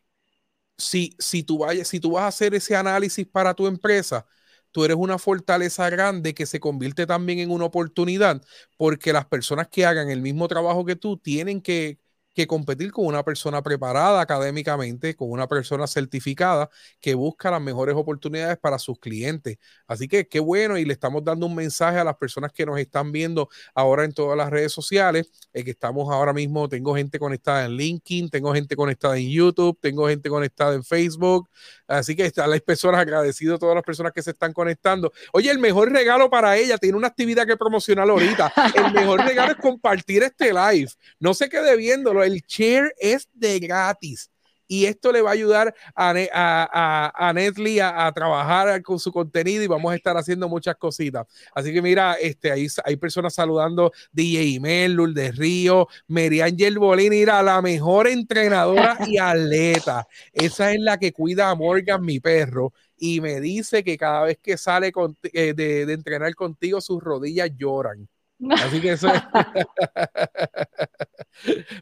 si, 0.78 1.16
si, 1.20 1.44
tú 1.44 1.60
vayas, 1.60 1.88
si 1.88 2.00
tú 2.00 2.12
vas 2.14 2.24
a 2.24 2.28
hacer 2.28 2.54
ese 2.56 2.76
análisis 2.76 3.26
para 3.28 3.54
tu 3.54 3.68
empresa, 3.68 4.26
tú 4.72 4.84
eres 4.84 4.98
una 4.98 5.18
fortaleza 5.18 5.90
grande 5.90 6.34
que 6.34 6.46
se 6.46 6.60
convierte 6.60 7.06
también 7.08 7.40
en 7.40 7.52
una 7.52 7.66
oportunidad, 7.66 8.42
porque 8.78 9.14
las 9.14 9.26
personas 9.26 9.68
que 9.70 9.86
hagan 9.86 10.10
el 10.10 10.22
mismo 10.22 10.48
trabajo 10.48 10.86
que 10.86 10.96
tú 10.96 11.18
tienen 11.18 11.62
que 11.62 12.00
que 12.36 12.46
competir 12.46 12.92
con 12.92 13.06
una 13.06 13.24
persona 13.24 13.64
preparada 13.64 14.20
académicamente, 14.20 15.16
con 15.16 15.32
una 15.32 15.48
persona 15.48 15.88
certificada 15.88 16.70
que 17.00 17.16
busca 17.16 17.50
las 17.50 17.62
mejores 17.62 17.96
oportunidades 17.96 18.58
para 18.58 18.78
sus 18.78 19.00
clientes. 19.00 19.58
Así 19.88 20.08
que 20.08 20.28
qué 20.28 20.42
bueno 20.42 20.78
y 20.78 20.84
le 20.84 20.94
estamos 20.94 21.24
dando 21.24 21.46
un 21.46 21.56
mensaje 21.56 21.98
a 21.98 22.04
las 22.04 22.18
personas 22.18 22.52
que 22.52 22.66
nos 22.66 22.78
están 22.78 23.14
viendo 23.14 23.48
ahora 23.74 24.04
en 24.04 24.14
todas 24.14 24.38
las 24.38 24.50
redes 24.50 24.74
sociales, 24.74 25.32
eh, 25.54 25.64
que 25.64 25.72
estamos 25.72 26.12
ahora 26.12 26.34
mismo, 26.34 26.68
tengo 26.68 26.94
gente 26.94 27.18
conectada 27.18 27.66
en 27.66 27.72
LinkedIn, 27.72 28.30
tengo 28.30 28.54
gente 28.54 28.76
conectada 28.76 29.18
en 29.18 29.30
YouTube, 29.30 29.80
tengo 29.80 30.08
gente 30.08 30.30
conectada 30.30 30.76
en 30.76 30.84
Facebook, 30.84 31.50
así 31.88 32.16
que 32.18 32.26
están 32.26 32.50
las 32.50 32.62
personas 32.62 33.00
agradecido 33.00 33.56
a 33.56 33.60
todas 33.60 33.76
las 33.76 33.84
personas 33.84 34.12
que 34.12 34.22
se 34.22 34.32
están 34.32 34.52
conectando. 34.52 35.14
Oye, 35.32 35.50
el 35.50 35.60
mejor 35.60 35.90
regalo 35.90 36.30
para 36.30 36.58
ella, 36.58 36.78
tiene 36.78 36.98
una 36.98 37.08
actividad 37.08 37.48
que 37.48 37.56
promocionar 37.56 38.10
ahorita, 38.10 38.52
el 38.76 38.92
mejor 38.92 39.22
regalo 39.22 39.54
es 39.54 39.58
compartir 39.58 40.24
este 40.24 40.52
live, 40.52 40.90
no 41.20 41.34
se 41.34 41.48
quede 41.48 41.78
viéndolo 41.78 42.25
el 42.26 42.42
share 42.48 42.94
es 43.00 43.28
de 43.34 43.60
gratis. 43.60 44.30
Y 44.68 44.86
esto 44.86 45.12
le 45.12 45.22
va 45.22 45.30
a 45.30 45.34
ayudar 45.34 45.76
a, 45.94 46.14
a, 46.34 47.30
a, 47.30 47.34
Netly 47.34 47.80
a, 47.80 48.12
trabajar 48.14 48.82
con 48.82 49.00
su 49.00 49.12
contenido 49.12 49.64
y 49.64 49.68
vamos 49.68 49.92
a 49.94 49.96
estar 49.96 50.18
haciendo 50.18 50.50
muchas 50.50 50.76
cositas. 50.76 51.28
Así 51.54 51.72
que 51.72 51.82
mira, 51.82 52.14
este, 52.16 52.52
hay, 52.52 52.68
hay 52.84 52.96
personas 52.96 53.36
saludando 53.36 53.92
DJ 54.12 54.60
Melul 54.60 55.14
de 55.14 55.32
Río, 55.32 55.88
Meriangel 56.08 56.80
Bolín, 56.80 57.12
mira, 57.12 57.44
la 57.44 57.62
mejor 57.62 58.08
entrenadora 58.08 58.98
y 59.06 59.18
atleta. 59.20 60.08
Esa 60.34 60.72
es 60.72 60.80
la 60.80 60.98
que 60.98 61.14
cuida 61.14 61.52
a 61.52 61.56
Morgan, 61.56 62.04
mi 62.04 62.20
perro, 62.20 62.74
y 62.98 63.22
me 63.22 63.40
dice 63.42 63.84
que 63.84 63.98
cada 63.98 64.24
vez 64.24 64.40
que 64.42 64.58
sale 64.58 64.92
eh, 65.34 65.54
de, 65.54 65.86
de 65.86 65.94
entrenar 65.94 66.34
contigo, 66.34 66.82
sus 66.82 67.04
rodillas 67.04 67.52
lloran. 67.56 68.08
Así 68.52 68.82
que 68.82 68.92
eso 68.92 69.08
es. 69.08 69.22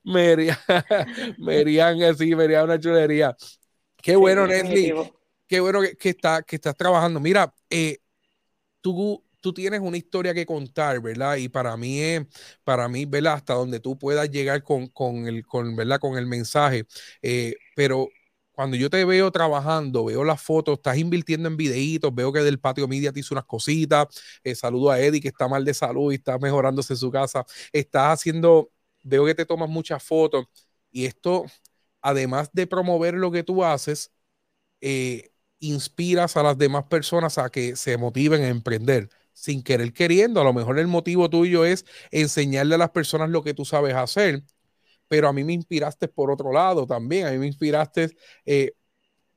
Merian, 0.03 0.57
Merian, 1.37 2.01
así, 2.03 2.35
Merian, 2.35 2.65
una 2.65 2.79
chulería. 2.79 3.35
Qué 4.01 4.15
bueno, 4.15 4.47
Nesli. 4.47 4.93
Qué 5.47 5.59
bueno 5.59 5.81
que, 5.99 6.09
está, 6.09 6.41
que 6.43 6.55
estás 6.55 6.75
trabajando. 6.75 7.19
Mira, 7.19 7.53
eh, 7.69 7.99
tú, 8.81 9.23
tú 9.39 9.53
tienes 9.53 9.81
una 9.81 9.97
historia 9.97 10.33
que 10.33 10.45
contar, 10.45 11.01
¿verdad? 11.01 11.37
Y 11.37 11.49
para 11.49 11.75
mí 11.77 11.99
es, 11.99 12.21
para 12.63 12.87
mí, 12.87 13.05
¿verdad? 13.05 13.35
Hasta 13.35 13.53
donde 13.53 13.79
tú 13.79 13.97
puedas 13.97 14.29
llegar 14.29 14.63
con, 14.63 14.87
con 14.87 15.27
el, 15.27 15.45
con, 15.45 15.75
¿verdad? 15.75 15.99
Con 15.99 16.17
el 16.17 16.27
mensaje. 16.27 16.85
Eh, 17.21 17.55
pero 17.75 18.09
cuando 18.53 18.77
yo 18.77 18.89
te 18.89 19.03
veo 19.05 19.31
trabajando, 19.31 20.05
veo 20.05 20.23
las 20.23 20.41
fotos, 20.41 20.75
estás 20.77 20.97
invirtiendo 20.97 21.47
en 21.49 21.57
videitos, 21.57 22.13
veo 22.13 22.31
que 22.31 22.39
del 22.41 22.59
patio 22.59 22.87
media 22.87 23.11
te 23.11 23.19
hizo 23.19 23.33
unas 23.33 23.45
cositas, 23.45 24.07
eh, 24.43 24.55
saludo 24.55 24.91
a 24.91 24.99
Eddie 24.99 25.21
que 25.21 25.29
está 25.29 25.47
mal 25.47 25.65
de 25.65 25.73
salud 25.73 26.11
y 26.11 26.15
está 26.15 26.37
mejorándose 26.37 26.93
en 26.93 26.97
su 26.97 27.11
casa, 27.11 27.45
estás 27.71 28.19
haciendo, 28.19 28.71
veo 29.03 29.25
que 29.25 29.35
te 29.35 29.45
tomas 29.45 29.69
muchas 29.69 30.03
fotos 30.03 30.45
y 30.91 31.05
esto, 31.05 31.45
además 32.01 32.49
de 32.53 32.67
promover 32.67 33.15
lo 33.15 33.31
que 33.31 33.43
tú 33.43 33.63
haces, 33.63 34.11
eh, 34.81 35.31
inspiras 35.59 36.37
a 36.37 36.43
las 36.43 36.57
demás 36.57 36.85
personas 36.85 37.37
a 37.37 37.49
que 37.49 37.75
se 37.75 37.97
motiven 37.97 38.43
a 38.43 38.49
emprender 38.49 39.09
sin 39.33 39.63
querer 39.63 39.93
queriendo. 39.93 40.41
A 40.41 40.43
lo 40.43 40.53
mejor 40.53 40.79
el 40.79 40.87
motivo 40.87 41.29
tuyo 41.29 41.65
es 41.65 41.85
enseñarle 42.11 42.75
a 42.75 42.77
las 42.77 42.91
personas 42.91 43.29
lo 43.29 43.43
que 43.43 43.53
tú 43.53 43.65
sabes 43.65 43.95
hacer, 43.95 44.43
pero 45.07 45.27
a 45.27 45.33
mí 45.33 45.43
me 45.43 45.53
inspiraste 45.53 46.07
por 46.07 46.31
otro 46.31 46.51
lado 46.51 46.87
también. 46.87 47.27
A 47.27 47.31
mí 47.31 47.37
me 47.37 47.47
inspiraste 47.47 48.09
eh, 48.45 48.73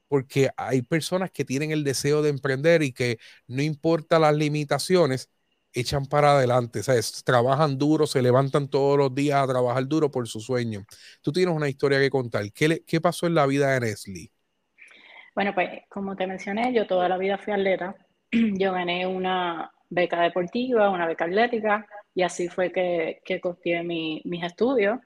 porque 0.09 0.51
hay 0.57 0.83
personas 0.83 1.31
que 1.31 1.45
tienen 1.45 1.71
el 1.73 1.85
deseo 1.85 2.23
de 2.23 2.31
emprender 2.31 2.83
y 2.83 2.93
que 2.93 3.19
no 3.47 3.63
importa 3.63 4.19
las 4.19 4.35
limitaciones, 4.35 5.31
echan 5.73 6.07
para 6.07 6.33
adelante, 6.33 6.83
¿sabes? 6.83 7.23
Trabajan 7.25 7.77
duro, 7.79 8.07
se 8.07 8.23
levantan 8.23 8.69
todos 8.69 8.97
los 8.97 9.15
días 9.15 9.43
a 9.43 9.47
trabajar 9.47 9.87
duro 9.87 10.11
por 10.11 10.27
su 10.27 10.41
sueño. 10.41 10.85
Tú 11.21 11.33
tienes 11.33 11.55
una 11.55 11.69
historia 11.69 11.99
que 11.99 12.09
contar. 12.09 12.51
¿Qué, 12.53 12.83
qué 12.87 13.01
pasó 13.01 13.27
en 13.27 13.35
la 13.35 13.47
vida 13.47 13.73
de 13.73 13.81
Nestle? 13.81 14.31
Bueno, 15.35 15.55
pues 15.55 15.69
como 15.91 16.17
te 16.17 16.27
mencioné, 16.27 16.73
yo 16.73 16.87
toda 16.87 17.11
la 17.11 17.19
vida 17.19 17.37
fui 17.37 17.53
atleta. 17.53 17.95
Yo 18.33 18.73
gané 18.73 19.07
una 19.07 19.71
beca 19.89 20.21
deportiva, 20.23 20.91
una 20.91 21.07
beca 21.07 21.27
atlética, 21.27 21.87
y 22.15 22.23
así 22.23 22.49
fue 22.49 22.73
que, 22.73 23.21
que 23.25 23.41
costeé 23.41 23.83
mis 23.85 24.43
estudios. 24.43 24.99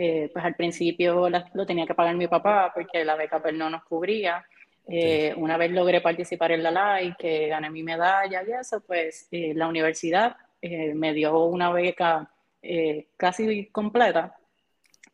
Eh, 0.00 0.30
pues 0.32 0.44
al 0.44 0.54
principio 0.54 1.28
lo 1.28 1.66
tenía 1.66 1.84
que 1.84 1.94
pagar 1.94 2.14
mi 2.14 2.28
papá 2.28 2.70
porque 2.72 3.04
la 3.04 3.16
beca 3.16 3.42
pues, 3.42 3.52
no 3.52 3.68
nos 3.68 3.82
cubría. 3.82 4.46
Eh, 4.86 5.34
una 5.36 5.56
vez 5.56 5.72
logré 5.72 6.00
participar 6.00 6.52
en 6.52 6.62
la 6.62 6.70
LAI, 6.70 7.16
que 7.16 7.48
gané 7.48 7.68
mi 7.68 7.82
medalla 7.82 8.44
y 8.46 8.52
eso, 8.52 8.80
pues 8.80 9.26
eh, 9.32 9.52
la 9.54 9.66
universidad 9.66 10.36
me 10.60 11.12
dio 11.12 11.44
una 11.44 11.70
beca 11.70 12.30
casi 13.16 13.66
completa, 13.66 14.36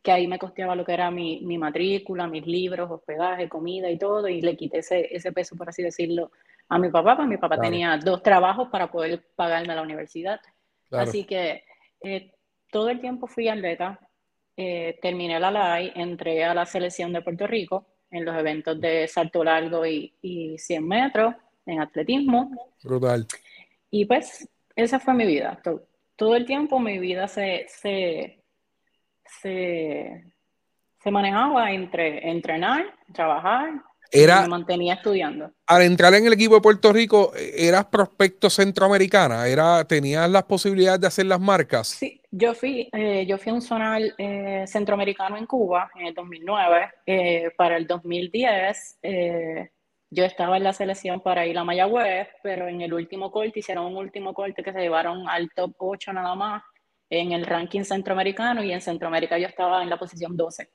que 0.01 0.11
ahí 0.11 0.27
me 0.27 0.39
costeaba 0.39 0.75
lo 0.75 0.85
que 0.85 0.93
era 0.93 1.11
mi, 1.11 1.41
mi, 1.41 1.57
matrícula, 1.57 2.27
mis 2.27 2.45
libros, 2.47 2.89
hospedaje, 2.89 3.47
comida 3.47 3.89
y 3.91 3.97
todo, 3.97 4.27
y 4.27 4.41
le 4.41 4.55
quité 4.55 4.79
ese, 4.79 5.15
ese 5.15 5.31
peso, 5.31 5.55
por 5.55 5.69
así 5.69 5.83
decirlo, 5.83 6.31
a 6.69 6.79
mi 6.79 6.89
papá, 6.89 7.15
porque 7.15 7.29
mi 7.29 7.37
papá 7.37 7.59
tenía 7.59 7.97
dos 7.97 8.23
trabajos 8.23 8.69
para 8.69 8.91
poder 8.91 9.23
pagarme 9.35 9.75
la 9.75 9.83
universidad. 9.83 10.39
Así 10.91 11.25
que 11.25 11.63
todo 12.71 12.89
el 12.89 12.99
tiempo 12.99 13.27
fui 13.27 13.47
atleta, 13.47 13.99
eh, 14.57 14.97
terminé 15.01 15.39
la 15.39 15.51
LAI, 15.51 15.91
entré 15.95 16.43
a 16.45 16.53
la 16.53 16.65
selección 16.65 17.11
de 17.13 17.21
Puerto 17.21 17.47
Rico 17.47 17.85
en 18.11 18.23
los 18.23 18.35
eventos 18.37 18.79
de 18.79 19.07
salto 19.07 19.43
largo 19.43 19.85
y, 19.85 20.13
y 20.21 20.57
100 20.57 20.87
metros 20.87 21.35
en 21.65 21.81
atletismo. 21.81 22.51
Brutal. 22.83 23.27
Y 23.91 24.05
pues 24.05 24.47
esa 24.75 24.99
fue 24.99 25.13
mi 25.13 25.25
vida. 25.25 25.61
Todo, 26.15 26.35
el 26.35 26.45
tiempo 26.45 26.79
mi 26.79 26.99
vida 26.99 27.27
se, 27.27 27.65
se, 27.67 28.43
se, 29.41 30.33
se 31.03 31.11
manejaba 31.11 31.71
entre 31.71 32.29
entrenar, 32.29 32.85
trabajar, 33.13 33.81
era, 34.11 34.43
me 34.43 34.49
mantenía 34.49 34.95
estudiando. 34.95 35.51
Al 35.65 35.81
entrar 35.81 36.13
en 36.13 36.25
el 36.25 36.33
equipo 36.33 36.55
de 36.55 36.61
Puerto 36.61 36.93
Rico, 36.93 37.33
¿eras 37.35 37.85
prospecto 37.85 38.49
centroamericana? 38.49 39.47
Era, 39.47 39.83
¿Tenías 39.85 40.29
las 40.29 40.43
posibilidades 40.43 41.01
de 41.01 41.07
hacer 41.07 41.25
las 41.25 41.39
marcas? 41.39 41.87
Sí, 41.87 42.21
yo 42.37 42.53
fui, 42.53 42.89
eh, 42.91 43.25
yo 43.25 43.37
fui 43.37 43.51
a 43.51 43.55
un 43.55 43.61
zonal 43.61 44.13
eh, 44.17 44.65
centroamericano 44.67 45.37
en 45.37 45.45
Cuba 45.45 45.89
en 45.95 46.07
el 46.07 46.13
2009. 46.13 46.89
Eh, 47.05 47.51
para 47.55 47.77
el 47.77 47.87
2010, 47.87 48.99
yo 50.11 50.23
estaba 50.23 50.57
en 50.57 50.63
la 50.63 50.73
selección 50.73 51.21
para 51.21 51.45
ir 51.45 51.57
a 51.57 51.63
Mayagüez, 51.63 52.27
pero 52.43 52.67
en 52.67 52.81
el 52.81 52.93
último 52.93 53.31
corte 53.31 53.59
hicieron 53.59 53.85
un 53.85 53.95
último 53.95 54.33
corte 54.33 54.63
que 54.63 54.73
se 54.73 54.81
llevaron 54.81 55.29
al 55.29 55.49
top 55.55 55.75
8 55.77 56.11
nada 56.11 56.35
más 56.35 56.63
en 57.09 57.31
el 57.31 57.45
ranking 57.45 57.83
centroamericano 57.83 58.63
y 58.63 58.71
en 58.73 58.81
Centroamérica 58.81 59.37
yo 59.37 59.47
estaba 59.47 59.81
en 59.81 59.89
la 59.89 59.97
posición 59.97 60.35
12 60.35 60.69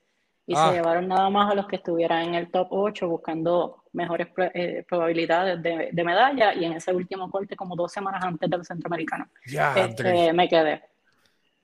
y 0.47 0.55
se 0.55 0.61
ah. 0.61 0.73
llevaron 0.73 1.09
nada 1.09 1.29
más 1.29 1.51
a 1.51 1.55
los 1.55 1.67
que 1.67 1.77
estuvieran 1.77 2.29
en 2.29 2.35
el 2.37 2.51
top 2.51 2.69
8 2.71 3.09
buscando 3.09 3.85
mejores 3.93 4.29
eh, 4.55 4.85
probabilidades 4.89 5.63
de, 5.63 5.91
de, 5.93 6.05
medalla 6.05 6.55
y 6.55 6.65
en 6.65 6.73
ese 6.75 6.93
último 6.95 7.31
corte 7.31 7.57
como 7.57 7.77
dos 7.77 7.93
semanas 7.93 8.23
antes 8.25 8.49
del 8.49 8.65
centroamericano 8.65 9.27
ya, 9.47 9.75
este, 9.75 10.33
me 10.33 10.49
quedé. 10.49 10.90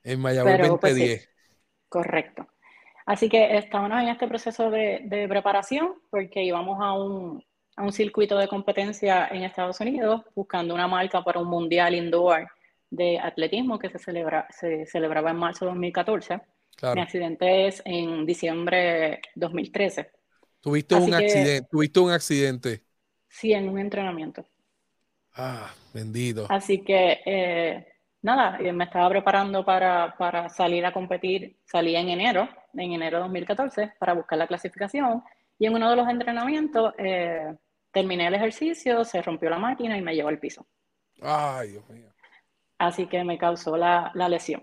En 0.06 0.20
Mayagüez 0.20 0.68
2010. 0.68 0.78
Pues, 0.78 1.28
correcto. 1.88 2.46
Así 3.04 3.28
que 3.28 3.56
estábamos 3.56 4.00
en 4.00 4.08
este 4.08 4.26
proceso 4.26 4.70
de, 4.70 5.02
de 5.04 5.28
preparación 5.28 5.94
porque 6.10 6.42
íbamos 6.42 6.78
a 6.80 6.92
un, 6.92 7.44
a 7.76 7.82
un 7.82 7.92
circuito 7.92 8.36
de 8.38 8.48
competencia 8.48 9.28
en 9.28 9.44
Estados 9.44 9.80
Unidos 9.80 10.22
buscando 10.34 10.74
una 10.74 10.88
marca 10.88 11.22
para 11.22 11.40
un 11.40 11.48
mundial 11.48 11.94
indoor 11.94 12.48
de 12.90 13.18
atletismo 13.18 13.78
que 13.78 13.90
se, 13.90 13.98
celebra, 13.98 14.46
se 14.50 14.86
celebraba 14.86 15.30
en 15.30 15.36
marzo 15.36 15.66
de 15.66 15.70
2014 15.72 16.40
mi 16.94 17.00
accidente 17.00 17.68
es 17.68 17.82
en 17.84 18.26
diciembre 18.26 19.20
2013. 19.34 20.10
¿Tuviste 20.60 20.94
un, 20.94 21.14
accidente, 21.14 21.66
¿Tuviste 21.70 22.00
un 22.00 22.10
accidente? 22.10 22.84
Sí, 23.28 23.52
en 23.52 23.68
un 23.68 23.78
entrenamiento. 23.78 24.44
Ah, 25.32 25.72
bendito. 25.94 26.46
Así 26.48 26.82
que, 26.82 27.20
eh, 27.24 27.86
nada, 28.22 28.58
eh, 28.60 28.72
me 28.72 28.84
estaba 28.84 29.08
preparando 29.08 29.64
para, 29.64 30.14
para, 30.16 30.48
salir 30.48 30.84
a 30.86 30.92
competir. 30.92 31.58
Salí 31.64 31.96
en 31.96 32.08
enero, 32.08 32.48
en 32.74 32.92
enero 32.92 33.18
de 33.18 33.22
2014, 33.24 33.94
para 33.98 34.14
buscar 34.14 34.38
la 34.38 34.46
clasificación. 34.46 35.22
Y 35.58 35.66
en 35.66 35.74
uno 35.74 35.90
de 35.90 35.96
los 35.96 36.08
entrenamientos 36.08 36.94
eh, 36.98 37.54
terminé 37.90 38.26
el 38.26 38.34
ejercicio, 38.34 39.04
se 39.04 39.22
rompió 39.22 39.50
la 39.50 39.58
máquina 39.58 39.96
y 39.96 40.02
me 40.02 40.14
llevó 40.14 40.28
al 40.28 40.38
piso. 40.38 40.66
Ay, 41.22 41.70
Dios 41.70 41.88
mío. 41.88 42.12
Así 42.78 43.06
que 43.06 43.24
me 43.24 43.38
causó 43.38 43.76
la, 43.76 44.10
la 44.14 44.28
lesión 44.28 44.62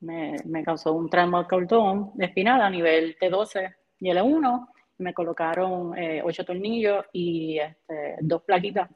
me, 0.00 0.64
causó 0.64 0.92
un 0.94 1.08
trauma 1.08 1.46
cordón 1.46 2.12
espinal 2.18 2.62
a 2.62 2.70
nivel 2.70 3.16
T12 3.18 3.74
y 4.00 4.10
L1. 4.10 4.68
Me 4.98 5.14
colocaron 5.14 5.96
eh, 5.96 6.22
ocho 6.24 6.44
tornillos 6.44 7.04
y 7.12 7.58
este, 7.58 8.16
dos 8.20 8.42
plaquitas 8.42 8.90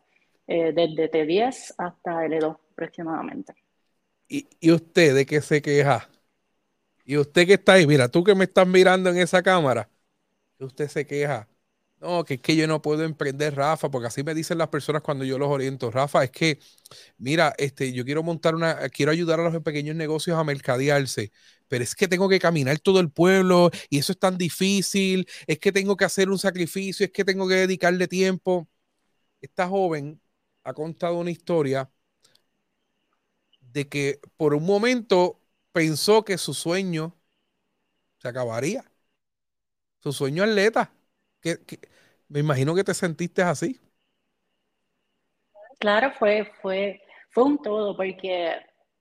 eh, 0.47 0.73
desde 0.73 1.11
T10 1.11 1.75
hasta 1.79 2.27
L2 2.27 2.59
aproximadamente. 2.73 3.55
¿Y, 4.29 4.49
¿Y 4.61 4.73
usted 4.73 5.15
de 5.15 5.27
qué 5.27 5.41
se 5.41 5.63
queja? 5.63 6.09
¿Y 7.05 7.17
usted 7.19 7.47
que 7.47 7.55
está 7.55 7.75
ahí? 7.75 7.87
Mira, 7.87 8.09
tú 8.09 8.25
que 8.25 8.35
me 8.35 8.45
estás 8.45 8.67
mirando 8.67 9.11
en 9.11 9.19
esa 9.19 9.43
cámara, 9.43 9.91
usted 10.59 10.89
se 10.89 11.07
queja 11.07 11.49
no, 12.01 12.25
que 12.25 12.35
es 12.35 12.41
que 12.43 12.57
yo 12.57 12.67
no 12.69 12.83
puedo 12.83 13.05
emprender, 13.05 13.57
Rafa, 13.57 13.91
porque 13.91 14.09
así 14.09 14.23
me 14.25 14.35
dicen 14.35 14.59
las 14.59 14.69
personas 14.69 15.03
cuando 15.03 15.25
yo 15.25 15.39
los 15.39 15.49
oriento. 15.49 15.91
Rafa, 15.91 16.25
es 16.25 16.31
que, 16.31 16.61
mira, 17.19 17.55
este, 17.59 17.93
yo 17.93 18.05
quiero 18.05 18.23
montar 18.23 18.55
una, 18.55 18.89
quiero 18.91 19.13
ayudar 19.13 19.41
a 19.41 19.51
los 19.51 19.63
pequeños 19.63 19.97
negocios 19.97 20.39
a 20.39 20.45
mercadearse, 20.45 21.33
pero 21.69 21.85
es 21.85 21.95
que 21.97 22.09
tengo 22.09 22.29
que 22.29 22.39
caminar 22.41 22.79
todo 22.81 23.01
el 23.01 23.11
pueblo 23.11 23.71
y 23.91 23.99
eso 23.99 24.13
es 24.13 24.19
tan 24.21 24.39
difícil, 24.39 25.29
es 25.47 25.59
que 25.61 25.73
tengo 25.73 25.97
que 25.97 26.05
hacer 26.07 26.31
un 26.31 26.39
sacrificio, 26.39 27.07
es 27.07 27.13
que 27.13 27.25
tengo 27.25 27.49
que 27.49 27.57
dedicarle 27.57 28.09
tiempo. 28.09 28.69
Esta 29.41 29.69
joven 29.69 30.21
ha 30.65 30.73
contado 30.75 31.17
una 31.19 31.31
historia 31.31 31.91
de 33.75 33.89
que 33.89 34.21
por 34.37 34.55
un 34.55 34.65
momento 34.67 35.41
pensó 35.73 36.25
que 36.25 36.39
su 36.39 36.55
sueño 36.55 37.15
se 38.19 38.29
acabaría. 38.29 38.85
Su 40.01 40.13
sueño 40.13 40.45
atleta. 40.45 40.93
Que, 41.41 41.59
que, 41.65 41.81
me 42.29 42.41
imagino 42.41 42.75
que 42.75 42.85
te 42.85 42.95
sentiste 42.95 43.43
así. 43.43 43.81
Claro, 45.79 46.13
fue, 46.13 46.51
fue, 46.63 47.03
fue 47.31 47.45
un 47.45 47.61
todo, 47.61 47.97
porque 47.97 48.57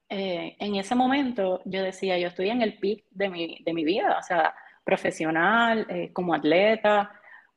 eh, 0.09 0.55
en 0.59 0.75
ese 0.75 0.95
momento 0.95 1.61
yo 1.65 1.83
decía, 1.83 2.17
yo 2.17 2.27
estoy 2.29 2.49
en 2.49 2.61
el 2.61 2.77
pic 2.79 3.05
de 3.11 3.29
mi, 3.29 3.57
de 3.63 3.73
mi 3.73 3.83
vida, 3.85 4.17
o 4.19 4.23
sea, 4.23 4.55
profesional, 4.83 5.85
eh, 5.89 6.11
como 6.13 6.33
atleta, 6.33 7.11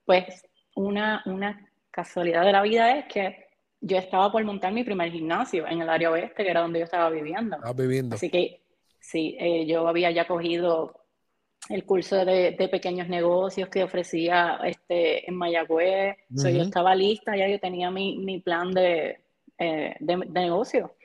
pues 0.05 0.47
una, 0.75 1.23
una 1.27 1.69
casualidad 1.91 2.45
de 2.45 2.53
la 2.53 2.63
vida 2.63 2.99
es 2.99 3.07
que 3.07 3.46
yo 3.80 3.99
estaba 3.99 4.33
por 4.33 4.42
montar 4.45 4.73
mi 4.73 4.85
primer 4.85 5.11
gimnasio 5.11 5.66
en 5.66 5.83
el 5.83 5.88
área 5.88 6.11
oeste, 6.11 6.45
que 6.45 6.50
era 6.50 6.61
donde 6.61 6.80
yo 6.80 6.85
estaba 6.85 7.11
viviendo. 7.11 7.56
Ah, 7.62 7.73
viviendo. 7.73 8.16
Así 8.16 8.30
que 8.30 8.62
sí, 9.00 9.37
eh, 9.38 9.66
yo 9.66 9.87
había 9.87 10.11
ya 10.11 10.26
cogido 10.26 11.06
el 11.68 11.85
curso 11.85 12.25
de, 12.25 12.52
pequeños 12.71 13.09
negocios 13.09 13.68
que 13.68 13.83
ofrecía 13.83 14.59
este, 14.64 15.28
en 15.28 15.37
Mayagüez. 15.37 16.16
yo 16.28 16.62
estaba 16.62 16.95
lista, 16.95 17.37
ya 17.37 17.49
yo 17.49 17.59
tenía 17.59 17.90
mi, 17.90 18.18
mi 18.18 18.40
plan 18.40 18.73
de, 18.73 19.21
eh, 19.59 19.97
de, 20.00 20.16
negocio 20.16 20.97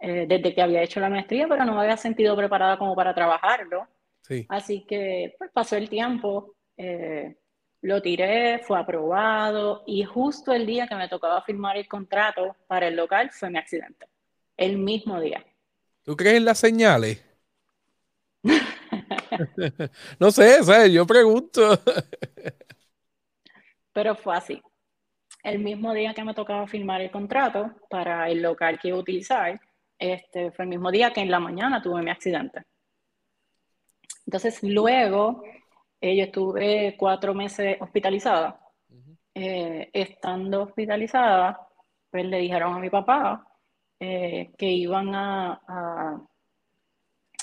eh, 0.00 0.24
desde 0.26 0.54
que 0.54 0.62
había 0.62 0.82
hecho 0.82 0.98
la 0.98 1.10
maestría, 1.10 1.46
pero 1.46 1.64
no 1.64 1.74
me 1.74 1.82
había 1.82 1.96
sentido 1.96 2.34
preparada 2.36 2.78
como 2.78 2.94
para 2.94 3.14
trabajarlo. 3.14 3.86
Así 4.48 4.84
que 4.86 5.34
pues, 5.38 5.50
pasó 5.52 5.76
el 5.76 5.88
tiempo, 5.88 6.54
eh, 6.76 7.36
lo 7.82 8.02
tiré, 8.02 8.58
fue 8.60 8.78
aprobado 8.78 9.84
y 9.86 10.04
justo 10.04 10.52
el 10.52 10.66
día 10.66 10.88
que 10.88 10.96
me 10.96 11.08
tocaba 11.08 11.42
firmar 11.42 11.76
el 11.76 11.86
contrato 11.86 12.56
para 12.66 12.88
el 12.88 12.96
local 12.96 13.30
fue 13.30 13.50
mi 13.50 13.58
accidente. 13.58 14.08
El 14.56 14.78
mismo 14.78 15.20
día. 15.20 15.44
¿Tú 16.02 16.16
crees 16.16 16.38
en 16.38 16.44
las 16.44 16.58
señales? 16.58 17.24
no 20.18 20.30
sé, 20.30 20.92
yo 20.92 21.06
pregunto. 21.06 21.78
Pero 23.92 24.16
fue 24.16 24.36
así. 24.36 24.62
El 25.42 25.60
mismo 25.60 25.94
día 25.94 26.14
que 26.14 26.24
me 26.24 26.34
tocaba 26.34 26.66
firmar 26.66 27.00
el 27.00 27.10
contrato 27.10 27.70
para 27.88 28.28
el 28.28 28.42
local 28.42 28.78
que 28.80 28.88
iba 28.88 28.96
a 28.96 29.00
utilizar, 29.00 29.60
este, 29.98 30.50
fue 30.50 30.64
el 30.64 30.68
mismo 30.68 30.90
día 30.90 31.12
que 31.12 31.20
en 31.20 31.30
la 31.30 31.38
mañana 31.38 31.80
tuve 31.80 32.02
mi 32.02 32.10
accidente. 32.10 32.64
Entonces, 34.26 34.62
luego 34.62 35.42
yo 36.00 36.24
estuve 36.24 36.96
cuatro 36.98 37.34
meses 37.34 37.76
hospitalizada. 37.80 38.60
Eh, 39.40 39.90
estando 39.92 40.62
hospitalizada, 40.62 41.68
pues 42.10 42.24
le 42.24 42.38
dijeron 42.38 42.74
a 42.74 42.80
mi 42.80 42.90
papá 42.90 43.46
eh, 44.00 44.50
que 44.58 44.66
iban 44.66 45.14
a, 45.14 45.60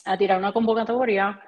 a, 0.04 0.18
tirar 0.18 0.38
una 0.38 0.52
convocatoria 0.52 1.40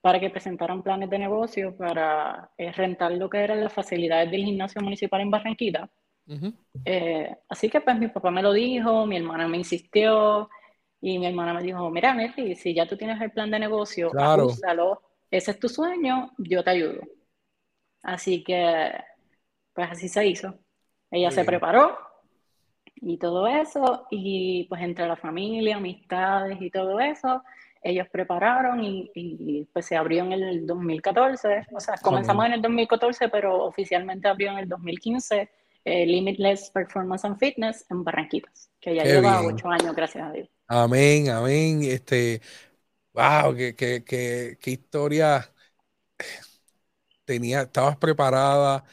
para 0.00 0.20
que 0.20 0.30
presentaran 0.30 0.84
planes 0.84 1.10
de 1.10 1.18
negocio 1.18 1.76
para 1.76 2.50
eh, 2.56 2.70
rentar 2.70 3.10
lo 3.12 3.28
que 3.28 3.38
eran 3.38 3.64
las 3.64 3.72
facilidades 3.72 4.30
del 4.30 4.44
gimnasio 4.44 4.80
municipal 4.80 5.20
en 5.22 5.30
Barranquita. 5.30 5.90
así 7.48 7.68
que 7.68 7.80
pues 7.80 7.98
mi 7.98 8.06
papá 8.06 8.30
me 8.30 8.42
lo 8.42 8.52
dijo, 8.52 9.06
mi 9.06 9.16
hermana 9.16 9.48
me 9.48 9.56
insistió 9.56 10.48
y 11.00 11.18
mi 11.18 11.26
hermana 11.26 11.52
me 11.52 11.64
dijo, 11.64 11.90
mira 11.90 12.14
Nelly, 12.14 12.54
si 12.54 12.74
ya 12.74 12.86
tú 12.86 12.96
tienes 12.96 13.20
el 13.20 13.32
plan 13.32 13.50
de 13.50 13.58
negocio, 13.58 14.10
claro. 14.10 14.46
Ese 15.30 15.50
es 15.52 15.58
tu 15.58 15.68
sueño, 15.68 16.32
yo 16.38 16.62
te 16.62 16.70
ayudo. 16.70 17.00
Así 18.02 18.44
que 18.44 18.92
pues 19.72 19.90
así 19.90 20.08
se 20.08 20.26
hizo. 20.26 20.58
Ella 21.10 21.30
se 21.30 21.44
preparó 21.44 21.96
y 22.96 23.18
todo 23.18 23.46
eso, 23.46 24.06
y 24.10 24.64
pues 24.64 24.82
entre 24.82 25.06
la 25.06 25.16
familia, 25.16 25.76
amistades 25.76 26.56
y 26.60 26.70
todo 26.70 26.98
eso, 26.98 27.42
ellos 27.82 28.08
prepararon 28.10 28.82
y, 28.82 29.68
pues 29.72 29.86
se 29.86 29.96
abrió 29.96 30.24
en 30.24 30.32
el 30.32 30.66
2014, 30.66 31.66
o 31.72 31.78
sea, 31.78 31.94
comenzamos 32.02 32.46
en 32.46 32.54
el 32.54 32.62
2014, 32.62 33.28
pero 33.28 33.64
oficialmente 33.64 34.26
abrió 34.28 34.50
en 34.50 34.58
el 34.58 34.68
2015 34.68 35.48
eh, 35.84 36.06
Limitless 36.06 36.70
Performance 36.70 37.24
and 37.24 37.38
Fitness 37.38 37.86
en 37.90 38.02
Barranquitas, 38.02 38.70
que 38.80 38.96
ya 38.96 39.04
lleva 39.04 39.42
ocho 39.42 39.68
años, 39.68 39.94
gracias 39.94 40.28
a 40.28 40.32
Dios. 40.32 40.48
Amén, 40.66 41.28
amén. 41.28 41.80
Este, 41.84 42.40
wow, 43.16 43.54
qué, 43.56 43.74
qué, 43.74 44.04
qué, 44.04 44.58
qué 44.60 44.70
historia 44.72 45.52
tenía, 47.24 47.62
estabas 47.62 47.96
preparada 47.98 48.84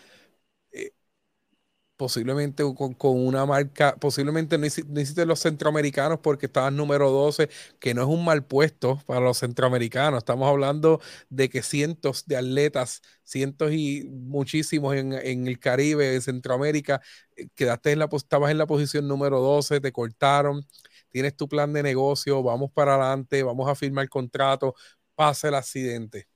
posiblemente 1.96 2.64
con, 2.76 2.96
una 3.02 3.46
marca, 3.46 3.96
posiblemente 3.98 4.58
no 4.58 4.66
hiciste, 4.66 5.26
los 5.26 5.40
centroamericanos 5.40 6.20
porque 6.20 6.48
estabas 6.48 6.74
número 6.74 7.12
12, 7.12 7.50
que 7.80 7.94
no 7.94 8.02
es 8.02 8.08
un 8.08 8.26
mal 8.26 8.46
puesto 8.46 9.02
para 9.06 9.20
los 9.22 9.38
centroamericanos. 9.40 10.18
Estamos 10.20 10.50
hablando 10.50 11.00
de 11.30 11.50
que 11.50 11.62
cientos 11.62 12.26
de 12.26 12.38
atletas, 12.38 13.02
cientos 13.24 13.72
y 13.74 14.06
muchísimos 14.10 14.96
en, 14.96 15.14
el 15.48 15.60
Caribe, 15.60 16.16
en 16.16 16.22
Centroamérica, 16.22 17.02
eh, 17.38 17.48
quedaste 17.56 17.92
en 17.92 18.00
la, 18.00 18.10
estabas 18.12 18.52
en 18.52 18.58
la 18.58 18.66
posición 18.68 19.08
número 19.08 19.40
12, 19.40 19.80
te 19.80 19.92
cortaron, 19.92 20.66
tienes 21.14 21.38
tu 21.38 21.50
plan 21.50 21.74
de 21.74 21.84
negocio, 21.84 22.44
vamos 22.44 22.72
para 22.74 22.96
adelante, 22.96 23.44
vamos 23.44 23.70
a 23.70 23.76
firmar 23.76 24.04
el 24.04 24.10
contrato, 24.12 24.76
pasa 25.16 25.50
el 25.50 25.56
accidente. 25.56 26.28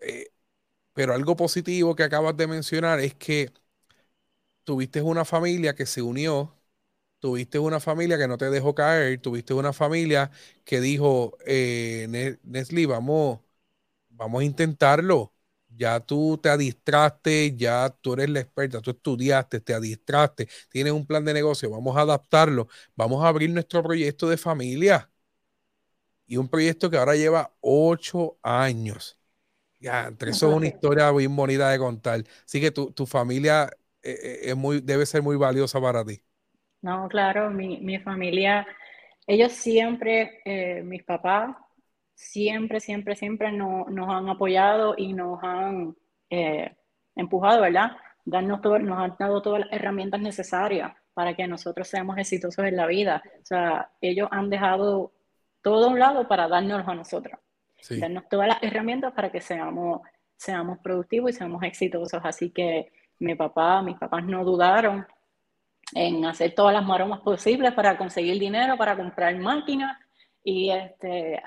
Eh, 0.00 0.26
pero 0.94 1.14
algo 1.14 1.36
positivo 1.36 1.96
que 1.96 2.04
acabas 2.04 2.36
de 2.38 2.48
mencionar 2.48 3.00
es 3.00 3.14
que 3.16 3.52
tuviste 4.64 5.02
una 5.02 5.24
familia 5.24 5.74
que 5.74 5.86
se 5.86 6.02
unió, 6.02 6.56
tuviste 7.20 7.60
una 7.60 7.80
familia 7.80 8.18
que 8.18 8.28
no 8.28 8.38
te 8.38 8.50
dejó 8.50 8.74
caer, 8.76 9.20
tuviste 9.22 9.54
una 9.54 9.74
familia 9.74 10.32
que 10.64 10.80
dijo, 10.82 11.38
eh, 11.46 12.38
Nesli, 12.44 12.86
vamos, 12.86 13.40
vamos 14.10 14.42
a 14.42 14.46
intentarlo. 14.46 15.34
Ya 15.76 16.00
tú 16.00 16.38
te 16.42 16.48
adistraste, 16.48 17.54
ya 17.56 17.90
tú 18.00 18.14
eres 18.14 18.30
la 18.30 18.40
experta, 18.40 18.80
tú 18.80 18.90
estudiaste, 18.92 19.60
te 19.60 19.74
adistraste, 19.74 20.48
tienes 20.70 20.92
un 20.92 21.06
plan 21.06 21.24
de 21.24 21.34
negocio, 21.34 21.70
vamos 21.70 21.96
a 21.96 22.00
adaptarlo, 22.02 22.68
vamos 22.96 23.24
a 23.24 23.28
abrir 23.28 23.50
nuestro 23.50 23.82
proyecto 23.82 24.28
de 24.28 24.36
familia. 24.38 25.10
Y 26.26 26.36
un 26.38 26.48
proyecto 26.48 26.90
que 26.90 26.96
ahora 26.98 27.14
lleva 27.16 27.54
ocho 27.60 28.38
años. 28.42 29.18
Ya, 29.80 30.06
entre 30.08 30.32
eso 30.32 30.50
es 30.50 30.56
una 30.56 30.66
historia 30.68 31.10
bien 31.12 31.36
bonita 31.36 31.70
de 31.70 31.78
contar. 31.78 32.24
Así 32.46 32.60
que 32.60 32.70
tu, 32.72 32.92
tu 32.92 33.06
familia 33.06 33.66
eh, 34.02 34.12
eh, 34.22 34.40
es 34.50 34.56
muy, 34.56 34.80
debe 34.80 35.06
ser 35.06 35.22
muy 35.22 35.36
valiosa 35.36 35.80
para 35.80 36.04
ti. 36.04 36.22
No, 36.82 37.08
claro, 37.08 37.50
mi, 37.50 37.78
mi 37.80 37.98
familia, 37.98 38.66
ellos 39.26 39.52
siempre, 39.52 40.40
eh, 40.44 40.82
mis 40.84 41.02
papás, 41.04 41.56
siempre, 42.16 42.80
siempre, 42.80 43.14
siempre 43.14 43.52
nos, 43.52 43.88
nos 43.88 44.08
han 44.08 44.28
apoyado 44.28 44.94
y 44.96 45.12
nos 45.12 45.38
han 45.44 45.94
empujado, 47.14 47.60
¿verdad? 47.60 47.92
Darnos 48.24 48.60
todo, 48.60 48.78
nos 48.78 48.98
han 48.98 49.14
dado 49.18 49.40
todas 49.42 49.60
las 49.60 49.72
herramientas 49.72 50.20
necesarias 50.20 50.92
para 51.14 51.34
que 51.34 51.46
nosotros 51.46 51.86
seamos 51.86 52.18
exitosos 52.18 52.64
en 52.64 52.76
la 52.76 52.86
vida. 52.86 53.22
O 53.40 53.44
sea, 53.46 53.90
ellos 54.00 54.28
han 54.32 54.50
dejado 54.50 55.12
todo 55.62 55.86
a 55.86 55.88
un 55.88 55.98
lado 55.98 56.26
para 56.26 56.48
darnos 56.48 56.86
a 56.88 56.94
nosotros. 56.94 57.38
Darnos 57.88 58.28
todas 58.28 58.48
las 58.48 58.62
herramientas 58.62 59.12
para 59.12 59.30
que 59.30 59.40
seamos, 59.40 60.00
seamos 60.36 60.78
productivos 60.78 61.30
y 61.30 61.34
seamos 61.34 61.62
exitosos. 61.62 62.20
Así 62.24 62.50
que 62.50 62.92
mi 63.18 63.34
papá, 63.34 63.82
mis 63.82 63.96
papás 63.96 64.24
no 64.24 64.44
dudaron 64.44 65.06
en 65.94 66.24
hacer 66.24 66.54
todas 66.54 66.74
las 66.74 66.84
maromas 66.84 67.20
posibles 67.20 67.72
para 67.72 67.96
conseguir 67.96 68.38
dinero, 68.38 68.76
para 68.76 68.96
comprar 68.96 69.36
máquinas 69.36 69.96
y, 70.42 70.70
este, 70.70 71.42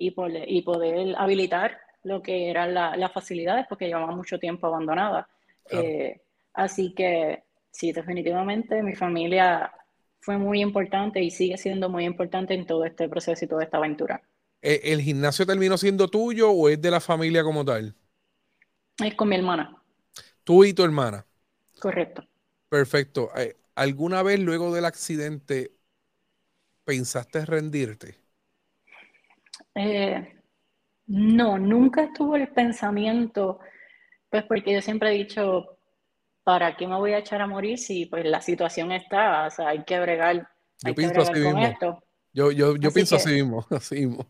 y, 0.00 0.12
poder, 0.12 0.50
y 0.50 0.62
poder 0.62 1.14
habilitar 1.18 1.78
lo 2.02 2.22
que 2.22 2.48
eran 2.50 2.72
las 2.74 3.12
facilidades 3.12 3.66
porque 3.68 3.86
llevaban 3.86 4.16
mucho 4.16 4.38
tiempo 4.38 4.66
abandonadas. 4.66 5.26
Eh, 5.70 6.20
así 6.54 6.94
que 6.94 7.42
sí, 7.70 7.92
definitivamente 7.92 8.82
mi 8.82 8.94
familia 8.96 9.70
fue 10.20 10.38
muy 10.38 10.62
importante 10.62 11.22
y 11.22 11.30
sigue 11.30 11.58
siendo 11.58 11.90
muy 11.90 12.04
importante 12.06 12.54
en 12.54 12.66
todo 12.66 12.84
este 12.86 13.08
proceso 13.08 13.44
y 13.44 13.48
toda 13.48 13.62
esta 13.62 13.76
aventura. 13.76 14.22
¿E, 14.62 14.80
¿El 14.84 15.02
gimnasio 15.02 15.46
terminó 15.46 15.76
siendo 15.76 16.08
tuyo 16.08 16.50
o 16.50 16.68
es 16.70 16.80
de 16.80 16.90
la 16.90 17.00
familia 17.00 17.44
como 17.44 17.62
tal? 17.62 17.94
Es 19.04 19.14
con 19.14 19.28
mi 19.28 19.36
hermana. 19.36 19.76
Tú 20.44 20.64
y 20.64 20.72
tu 20.72 20.82
hermana. 20.82 21.26
Correcto. 21.78 22.24
Perfecto. 22.70 23.30
Eh, 23.36 23.56
¿Alguna 23.74 24.22
vez 24.22 24.40
luego 24.40 24.74
del 24.74 24.86
accidente 24.86 25.72
pensaste 26.84 27.44
rendirte? 27.44 28.19
Eh, 29.74 30.40
no, 31.06 31.58
nunca 31.58 32.04
estuvo 32.04 32.36
el 32.36 32.48
pensamiento, 32.48 33.58
pues 34.28 34.44
porque 34.44 34.72
yo 34.72 34.80
siempre 34.80 35.10
he 35.10 35.18
dicho, 35.18 35.78
¿para 36.44 36.76
qué 36.76 36.86
me 36.86 36.96
voy 36.96 37.12
a 37.12 37.18
echar 37.18 37.40
a 37.42 37.46
morir 37.46 37.78
si 37.78 38.06
pues 38.06 38.24
la 38.24 38.40
situación 38.40 38.92
está? 38.92 39.46
O 39.46 39.50
sea, 39.50 39.68
hay 39.68 39.84
que 39.84 39.98
bregar, 39.98 40.48
hay 40.84 40.94
que 40.94 41.06
bregar 41.08 41.42
con 41.42 41.58
esto. 41.58 42.04
Yo, 42.32 42.52
yo, 42.52 42.76
yo 42.76 42.92
pienso 42.92 43.16
así 43.16 43.30
mismo, 43.30 43.66
así 43.70 44.06
mismo. 44.06 44.26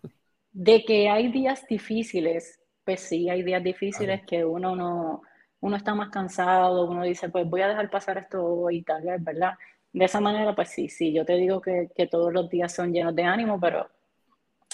De 0.52 0.84
que 0.84 1.08
hay 1.08 1.30
días 1.30 1.66
difíciles, 1.68 2.60
pues 2.84 3.00
sí, 3.00 3.28
hay 3.28 3.42
días 3.42 3.62
difíciles 3.62 4.22
que 4.26 4.44
uno 4.44 4.74
no, 4.74 5.22
uno 5.60 5.76
está 5.76 5.94
más 5.94 6.08
cansado, 6.08 6.86
uno 6.86 7.04
dice, 7.04 7.28
pues 7.28 7.48
voy 7.48 7.60
a 7.60 7.68
dejar 7.68 7.90
pasar 7.90 8.18
esto 8.18 8.70
y 8.70 8.82
tal 8.82 9.02
vez, 9.02 9.22
¿verdad? 9.22 9.52
De 9.92 10.04
esa 10.06 10.20
manera, 10.20 10.54
pues 10.54 10.70
sí, 10.70 10.88
sí, 10.88 11.12
yo 11.12 11.24
te 11.24 11.34
digo 11.34 11.60
que, 11.60 11.90
que 11.94 12.06
todos 12.06 12.32
los 12.32 12.48
días 12.48 12.74
son 12.74 12.92
llenos 12.92 13.14
de 13.14 13.24
ánimo, 13.24 13.60
pero 13.60 13.88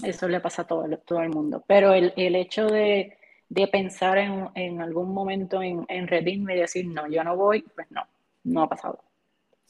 eso 0.03 0.29
le 0.29 0.41
pasa 0.41 0.63
a 0.63 0.67
todo, 0.67 0.85
todo 0.99 1.21
el 1.21 1.31
mundo. 1.31 1.65
Pero 1.67 1.93
el, 1.93 2.13
el 2.17 2.37
hecho 2.37 2.67
de, 2.67 3.17
de, 3.49 3.69
pensar 3.69 4.19
en, 4.19 4.49
en, 4.55 4.81
algún 4.81 5.13
momento 5.13 5.63
en, 5.63 5.85
en 5.89 6.07
redirme 6.07 6.57
y 6.57 6.61
decir, 6.61 6.87
no, 6.87 7.09
yo 7.09 7.25
no 7.25 7.37
voy, 7.37 7.63
pues 7.75 7.87
no, 7.91 8.03
no 8.45 8.63
ha 8.63 8.69
pasado. 8.69 9.01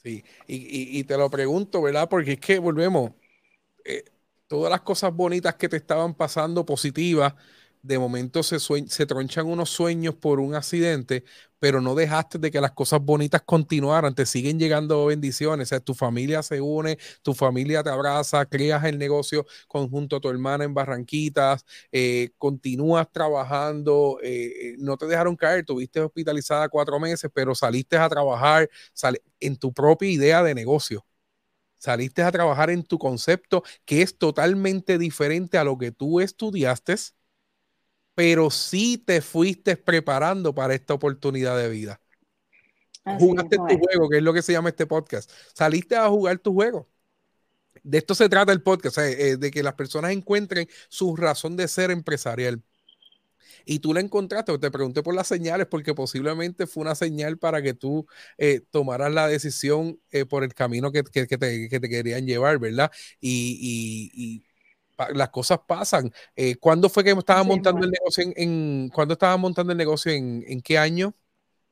Sí, 0.03 0.23
y, 0.47 0.99
y, 0.99 1.03
te 1.03 1.17
lo 1.17 1.29
pregunto, 1.29 1.81
¿verdad? 1.81 2.07
Porque 2.07 2.33
es 2.33 2.39
que 2.39 2.59
volvemos, 2.59 3.11
eh, 3.83 4.05
todas 4.47 4.69
las 4.69 4.81
cosas 4.81 5.13
bonitas 5.13 5.55
que 5.55 5.67
te 5.67 5.77
estaban 5.77 6.13
pasando, 6.13 6.65
positivas, 6.65 7.33
de 7.81 7.99
momento 7.99 8.43
se, 8.43 9.05
tronchan 9.05 9.47
unos 9.47 9.69
sueños 9.69 10.15
por 10.15 10.39
un 10.39 10.55
accidente, 10.55 11.23
pero 11.59 11.81
no 11.81 11.95
dejaste 11.95 12.37
de 12.37 12.51
que 12.51 12.61
las 12.61 12.71
cosas 12.71 13.01
bonitas 13.01 13.41
continuaran, 13.43 14.13
te 14.13 14.25
siguen 14.25 14.59
llegando 14.59 15.05
bendiciones, 15.05 15.67
o 15.67 15.69
sea, 15.69 15.79
tu 15.79 15.93
familia 15.93 16.43
se 16.43 16.61
une, 16.61 16.97
tu 17.21 17.33
familia 17.33 17.83
te 17.83 17.89
abraza, 17.89 18.45
creas 18.45 18.83
el 18.85 18.97
negocio 18.97 19.45
conjunto 19.67 20.17
a 20.17 20.19
tu 20.19 20.29
hermana 20.29 20.63
en 20.63 20.73
Barranquitas, 20.73 21.65
eh, 21.91 22.31
continúas 22.37 23.11
trabajando, 23.11 24.19
eh, 24.21 24.45
eh, 24.45 24.75
no 24.79 24.97
te 24.97 25.07
dejaron 25.07 25.35
caer, 25.35 25.65
tuviste 25.65 25.99
hospitalizada 25.99 26.69
cuatro 26.69 26.99
meses, 26.99 27.29
pero 27.33 27.55
saliste 27.55 27.97
a 27.97 28.09
trabajar 28.09 28.69
en 29.39 29.55
tu 29.55 29.73
propia 29.73 30.09
idea 30.09 30.43
de 30.43 30.55
negocio. 30.55 31.05
Saliste 31.77 32.23
a 32.23 32.31
trabajar 32.31 32.69
en 32.71 32.83
tu 32.83 32.97
concepto 32.97 33.63
que 33.85 34.01
es 34.01 34.17
totalmente 34.17 34.97
diferente 34.97 35.57
a 35.59 35.63
lo 35.63 35.77
que 35.77 35.91
tú 35.91 36.19
estudiaste 36.19 36.95
pero 38.17 38.49
sí 38.49 38.97
te 38.97 39.21
fuiste 39.21 39.77
preparando 39.77 40.55
para 40.55 40.73
esta 40.73 40.95
oportunidad 40.95 41.55
de 41.55 41.69
vida. 41.69 42.01
Jugaste 43.19 43.57
tu 43.57 43.77
juego, 43.77 44.09
que 44.09 44.17
es 44.17 44.23
lo 44.23 44.33
que 44.33 44.41
se 44.41 44.53
llama 44.53 44.69
este 44.69 44.87
podcast. 44.87 45.29
Saliste 45.53 45.95
a 45.95 46.09
jugar 46.09 46.39
tu 46.39 46.51
juego. 46.51 46.89
De 47.83 47.99
esto 47.99 48.15
se 48.15 48.27
trata 48.27 48.51
el 48.51 48.63
podcast, 48.63 48.97
eh, 48.97 49.37
de 49.37 49.51
que 49.51 49.61
las 49.61 49.75
personas 49.75 50.13
encuentren 50.13 50.67
su 50.89 51.15
razón 51.15 51.55
de 51.57 51.67
ser 51.67 51.91
empresarial. 51.91 52.63
Y 53.65 53.79
tú 53.79 53.93
la 53.93 53.99
encontraste, 53.99 54.57
te 54.57 54.71
pregunté 54.71 55.03
por 55.03 55.13
las 55.13 55.27
señales, 55.27 55.67
porque 55.67 55.93
posiblemente 55.93 56.65
fue 56.65 56.81
una 56.81 56.95
señal 56.95 57.37
para 57.37 57.61
que 57.61 57.75
tú 57.75 58.07
eh, 58.39 58.61
tomaras 58.71 59.13
la 59.13 59.27
decisión 59.27 60.01
eh, 60.09 60.25
por 60.25 60.43
el 60.43 60.55
camino 60.55 60.91
que, 60.91 61.03
te, 61.03 61.27
querían 61.69 62.25
llevar, 62.25 62.57
¿verdad? 62.57 62.91
y 63.21 64.43
las 65.13 65.29
cosas 65.29 65.59
pasan. 65.67 66.11
Eh, 66.35 66.55
¿Cuándo 66.55 66.89
fue 66.89 67.03
que 67.03 67.11
estaba 67.11 67.43
montando 67.43 67.85
el 67.85 67.91
negocio 67.91 68.23
en, 68.35 68.89
¿cuándo 68.89 69.13
estaba 69.13 69.37
montando 69.37 69.71
el 69.71 69.77
negocio 69.77 70.11
en, 70.11 70.43
en 70.47 70.61
qué 70.61 70.77
año? 70.77 71.13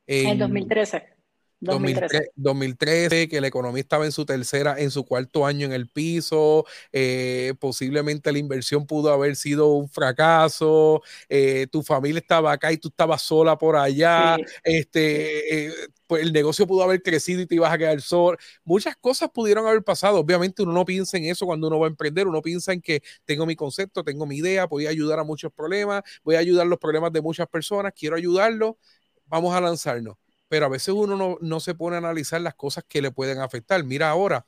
En, 0.06 0.38
2013. 0.38 1.15
2013. 1.60 2.30
2013. 2.36 3.28
que 3.28 3.40
la 3.40 3.46
economía 3.46 3.80
estaba 3.80 4.04
en 4.04 4.12
su 4.12 4.24
tercera, 4.26 4.78
en 4.78 4.90
su 4.90 5.04
cuarto 5.04 5.46
año 5.46 5.66
en 5.66 5.72
el 5.72 5.88
piso, 5.88 6.64
eh, 6.92 7.54
posiblemente 7.58 8.30
la 8.32 8.38
inversión 8.38 8.86
pudo 8.86 9.12
haber 9.12 9.36
sido 9.36 9.68
un 9.72 9.88
fracaso, 9.88 11.02
eh, 11.28 11.66
tu 11.70 11.82
familia 11.82 12.20
estaba 12.20 12.52
acá 12.52 12.72
y 12.72 12.76
tú 12.76 12.88
estabas 12.88 13.22
sola 13.22 13.56
por 13.56 13.76
allá, 13.76 14.36
este, 14.64 15.66
eh, 15.66 15.72
pues 16.06 16.22
el 16.22 16.32
negocio 16.32 16.66
pudo 16.66 16.82
haber 16.84 17.02
crecido 17.02 17.40
y 17.40 17.46
te 17.46 17.54
ibas 17.56 17.72
a 17.72 17.78
quedar 17.78 18.00
solo. 18.00 18.38
Muchas 18.64 18.94
cosas 18.96 19.30
pudieron 19.30 19.66
haber 19.66 19.82
pasado. 19.82 20.18
Obviamente 20.20 20.62
uno 20.62 20.72
no 20.72 20.84
piensa 20.84 21.16
en 21.16 21.24
eso 21.24 21.46
cuando 21.46 21.66
uno 21.68 21.80
va 21.80 21.86
a 21.86 21.90
emprender, 21.90 22.28
uno 22.28 22.42
piensa 22.42 22.72
en 22.72 22.80
que 22.80 23.02
tengo 23.24 23.46
mi 23.46 23.56
concepto, 23.56 24.04
tengo 24.04 24.26
mi 24.26 24.36
idea, 24.36 24.66
voy 24.66 24.86
a 24.86 24.90
ayudar 24.90 25.18
a 25.18 25.24
muchos 25.24 25.52
problemas, 25.52 26.02
voy 26.22 26.36
a 26.36 26.38
ayudar 26.40 26.66
los 26.66 26.78
problemas 26.78 27.12
de 27.12 27.22
muchas 27.22 27.48
personas, 27.48 27.92
quiero 27.96 28.16
ayudarlo, 28.16 28.78
vamos 29.26 29.54
a 29.54 29.60
lanzarnos 29.60 30.16
pero 30.48 30.66
a 30.66 30.68
veces 30.68 30.88
uno 30.88 31.38
no, 31.40 31.60
se 31.60 31.74
pone 31.74 31.96
a 31.96 31.98
analizar 31.98 32.40
las 32.40 32.54
cosas 32.54 32.84
que 32.88 33.02
le 33.02 33.10
pueden 33.10 33.38
afectar. 33.40 33.82
Mira 33.84 34.10
ahora, 34.10 34.46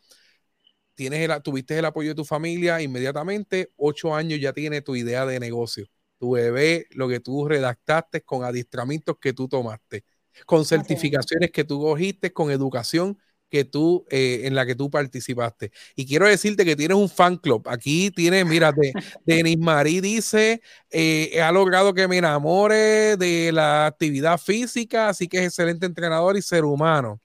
tienes 0.94 1.20
el, 1.20 1.42
tuviste 1.42 1.78
el 1.78 1.84
apoyo 1.84 2.10
de 2.10 2.14
tu 2.14 2.24
familia 2.24 2.80
inmediatamente, 2.80 3.72
ocho 3.76 4.14
años 4.14 4.40
ya 4.40 4.52
tiene 4.52 4.82
tu 4.82 4.96
idea 4.96 5.26
de 5.26 5.40
negocio. 5.40 5.86
Tu 6.18 6.32
bebé, 6.32 6.86
lo 6.90 7.08
que 7.08 7.20
tú 7.20 7.46
redactaste 7.46 8.22
con 8.22 8.44
adiestramientos 8.44 9.16
que 9.20 9.32
tú 9.32 9.48
tomaste, 9.48 10.04
con 10.46 10.64
certificaciones 10.64 11.50
que 11.52 11.64
tú 11.64 11.80
cogiste, 11.80 12.32
con 12.32 12.50
educación 12.50 13.18
que 13.50 13.64
tú, 13.64 14.04
eh, 14.10 14.42
en 14.44 14.54
la 14.54 14.66
que 14.66 14.74
tú 14.74 14.90
participaste. 14.90 15.70
Y 15.96 16.06
quiero 16.06 16.26
decirte 16.26 16.64
que 16.64 16.76
tienes 16.76 16.96
un 16.96 17.08
fan 17.08 17.36
club. 17.36 17.66
Aquí 17.68 18.10
tienes, 18.10 18.46
mira, 18.46 18.72
de, 18.72 18.92
Denis 19.26 19.58
Marí 19.58 20.00
dice, 20.00 20.60
eh, 20.90 21.40
ha 21.42 21.52
logrado 21.52 21.94
que 21.94 22.08
me 22.08 22.18
enamore 22.18 23.16
de 23.16 23.50
la 23.52 23.86
actividad 23.86 24.38
física, 24.38 25.08
así 25.08 25.28
que 25.28 25.38
es 25.38 25.44
excelente 25.46 25.86
entrenador 25.86 26.36
y 26.36 26.42
ser 26.42 26.64
humano. 26.64 27.20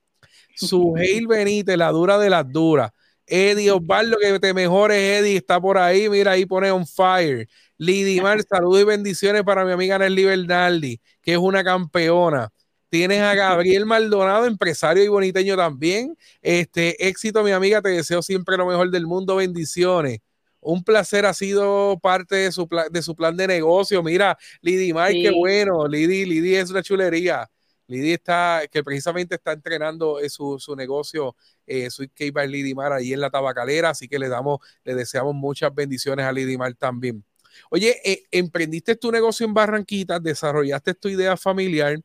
Suheil 0.56 1.28
Benítez, 1.28 1.78
la 1.78 1.90
dura 1.90 2.18
de 2.18 2.30
las 2.30 2.50
duras. 2.52 2.92
Eddie 3.26 3.72
Osvaldo, 3.72 4.18
que 4.20 4.40
te 4.40 4.54
mejores, 4.54 4.98
Eddie, 4.98 5.38
está 5.38 5.60
por 5.60 5.78
ahí, 5.78 6.10
mira, 6.10 6.32
ahí 6.32 6.46
pone 6.46 6.72
on 6.72 6.86
fire. 6.86 7.48
Lidimar, 7.78 8.42
saludos 8.50 8.82
y 8.82 8.86
bendiciones 8.86 9.44
para 9.44 9.66
mi 9.66 9.72
amiga 9.72 9.98
Nelly 9.98 10.26
Bernaldi, 10.26 11.02
que 11.22 11.34
es 11.34 11.38
una 11.38 11.64
campeona. 11.64 12.50
Tienes 12.93 13.21
a 13.21 13.34
Gabriel 13.34 13.88
Maldonado, 13.88 14.45
empresario 14.45 15.03
y 15.03 15.08
boniteño 15.08 15.58
también. 15.58 16.15
Este 16.43 17.08
éxito, 17.08 17.43
mi 17.43 17.49
amiga, 17.49 17.82
te 17.82 17.89
deseo 17.89 18.21
siempre 18.21 18.56
lo 18.56 18.67
mejor 18.67 18.91
del 18.91 19.08
mundo. 19.08 19.38
Bendiciones. 19.38 20.19
Un 20.60 20.84
placer, 20.84 21.25
ha 21.25 21.34
sido 21.34 21.97
parte 21.99 22.36
de 22.36 22.51
su, 22.51 22.69
de 22.91 23.01
su 23.01 23.15
plan 23.15 23.36
de 23.36 23.47
negocio. 23.47 24.03
Mira, 24.03 24.38
Lidy 24.62 24.93
Mike, 24.93 25.23
qué 25.23 25.32
bueno. 25.32 25.88
Lidy, 25.88 26.23
Lidy 26.25 26.53
es 26.53 26.69
una 26.69 26.84
chulería. 26.84 27.49
Lidy 27.88 28.12
está, 28.12 28.62
que 28.71 28.84
precisamente 28.84 29.34
está 29.34 29.53
entrenando 29.53 30.19
eh, 30.19 30.29
su, 30.29 30.60
su 30.60 30.75
negocio, 30.75 31.36
eh, 31.65 31.89
Sweet 31.89 32.12
Cake 32.13 32.32
by 32.32 32.47
Lidy 32.47 32.75
Mar, 32.75 32.93
ahí 32.93 33.12
en 33.12 33.21
la 33.21 33.32
tabacalera, 33.32 33.89
así 33.89 34.08
que 34.08 34.19
le 34.19 34.29
damos, 34.29 34.60
le 34.84 34.93
deseamos 34.93 35.34
muchas 35.34 35.73
bendiciones 35.73 36.27
a 36.27 36.32
Lidy 36.32 36.60
Mar 36.60 36.75
también. 36.75 37.25
Oye, 37.71 37.99
eh, 38.06 38.23
emprendiste 38.29 38.95
tu 38.95 39.12
negocio 39.12 39.47
en 39.47 39.56
Barranquita, 39.56 40.19
desarrollaste 40.19 40.93
tu 40.93 41.10
idea 41.10 41.36
familiar, 41.36 41.97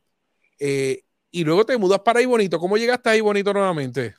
eh, 0.58 1.02
y 1.30 1.44
luego 1.44 1.64
te 1.64 1.76
mudas 1.76 2.00
para 2.00 2.20
ahí 2.20 2.26
bonito. 2.26 2.58
¿Cómo 2.58 2.76
llegaste 2.76 3.10
ahí 3.10 3.20
bonito 3.20 3.52
nuevamente? 3.52 4.14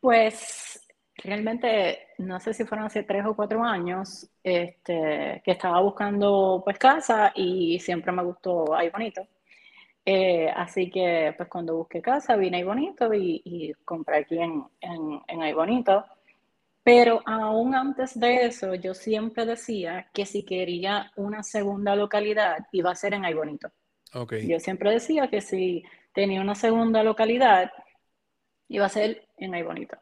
Pues 0.00 0.80
realmente 1.16 2.08
no 2.18 2.40
sé 2.40 2.54
si 2.54 2.64
fueron 2.64 2.86
hace 2.86 3.02
tres 3.02 3.24
o 3.26 3.34
cuatro 3.34 3.62
años 3.62 4.28
este, 4.42 5.42
que 5.44 5.50
estaba 5.50 5.80
buscando 5.80 6.62
pues 6.64 6.78
casa 6.78 7.32
y 7.34 7.78
siempre 7.80 8.12
me 8.12 8.22
gustó 8.22 8.74
ahí 8.74 8.88
bonito. 8.90 9.26
Eh, 10.04 10.48
así 10.56 10.90
que 10.90 11.34
pues 11.36 11.48
cuando 11.48 11.76
busqué 11.76 12.00
casa 12.00 12.36
vine 12.36 12.58
ahí 12.58 12.64
bonito 12.64 13.12
y, 13.12 13.74
compré 13.84 14.18
aquí 14.18 14.38
en, 14.38 14.64
en, 14.80 15.20
en 15.26 15.42
ahí 15.42 15.52
bonito. 15.52 16.04
Pero 16.82 17.20
aún 17.26 17.74
antes 17.74 18.18
de 18.18 18.46
eso, 18.46 18.74
yo 18.74 18.94
siempre 18.94 19.44
decía 19.44 20.08
que 20.14 20.24
si 20.24 20.44
quería 20.44 21.12
una 21.16 21.42
segunda 21.42 21.94
localidad, 21.94 22.66
iba 22.72 22.90
a 22.90 22.94
ser 22.94 23.14
en 23.14 23.24
Ay 23.24 23.34
Bonito. 23.34 23.70
Yo 24.12 24.58
siempre 24.58 24.90
decía 24.90 25.28
que 25.28 25.40
si 25.40 25.84
tenía 26.12 26.40
una 26.40 26.54
segunda 26.54 27.02
localidad, 27.02 27.70
iba 28.68 28.86
a 28.86 28.88
ser 28.88 29.28
en 29.36 29.54
Ay 29.54 29.62
Bonito. 29.62 29.96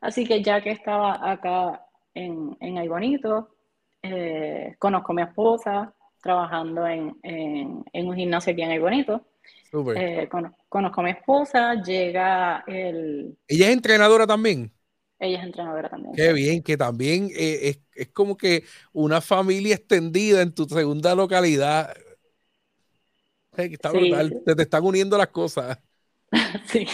Así 0.00 0.26
que 0.26 0.42
ya 0.42 0.62
que 0.62 0.70
estaba 0.70 1.30
acá 1.30 1.84
en, 2.14 2.56
en 2.60 2.78
Ay 2.78 2.88
Bonito, 2.88 3.56
eh, 4.02 4.76
conozco 4.78 5.12
a 5.12 5.14
mi 5.14 5.22
esposa 5.22 5.94
trabajando 6.22 6.86
en, 6.86 7.16
un 7.92 8.14
gimnasio 8.14 8.52
aquí 8.52 8.62
en 8.62 8.70
Ay 8.70 8.78
Bonito. 8.78 9.26
Eh, 9.96 10.28
conozco 10.68 11.00
a 11.00 11.04
mi 11.04 11.10
esposa, 11.10 11.74
llega 11.82 12.64
el... 12.66 13.36
¿Ella 13.46 13.66
es 13.66 13.72
entrenadora 13.72 14.26
también? 14.26 14.72
Ella 15.18 15.38
es 15.38 15.44
entrenadora 15.44 15.88
también. 15.88 16.14
Qué 16.14 16.32
bien, 16.32 16.62
que 16.62 16.76
también 16.76 17.30
eh, 17.36 17.68
es, 17.68 17.80
es, 17.94 18.08
como 18.08 18.36
que 18.36 18.64
una 18.92 19.20
familia 19.20 19.74
extendida 19.74 20.42
en 20.42 20.54
tu 20.54 20.64
segunda 20.64 21.14
localidad 21.14 21.94
está 23.56 23.90
brutal. 23.90 24.42
te 24.44 24.62
están 24.62 24.84
uniendo 24.84 25.16
las 25.16 25.28
cosas. 25.28 25.78
Sí. 26.66 26.86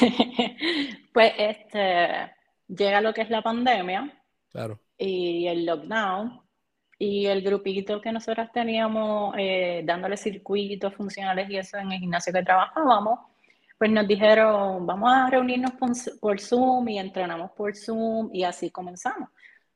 Pues 1.12 1.33
este 1.37 2.33
llega 2.69 3.01
lo 3.01 3.12
que 3.12 3.23
es 3.23 3.31
la 3.31 3.42
pandemia. 3.42 4.12
Claro. 4.51 4.81
Y 4.99 5.47
el 5.47 5.66
lockdown. 5.66 6.40
Y 6.99 7.27
el 7.27 7.42
grupito 7.42 8.01
que 8.01 8.11
nosotros 8.11 8.49
teníamos 8.53 9.35
eh, 9.38 9.83
dándole 9.85 10.16
circuitos 10.16 10.95
funcionales 10.95 11.49
y 11.51 11.59
eso 11.59 11.77
en 11.77 11.92
el 11.92 11.99
gimnasio 11.99 12.33
que 12.33 12.42
trabajábamos, 12.42 13.19
pues 13.77 13.90
nos 13.90 14.09
dijeron, 14.09 14.87
vamos 14.87 15.12
a 15.12 15.29
reunirnos 15.29 15.73
por, 16.19 16.40
Zoom 16.40 16.88
y 16.88 16.99
entrenamos 16.99 17.51
por 17.53 17.77
Zoom 17.77 18.31
y 18.33 18.45
así 18.45 18.71
comenzamos. 18.71 19.29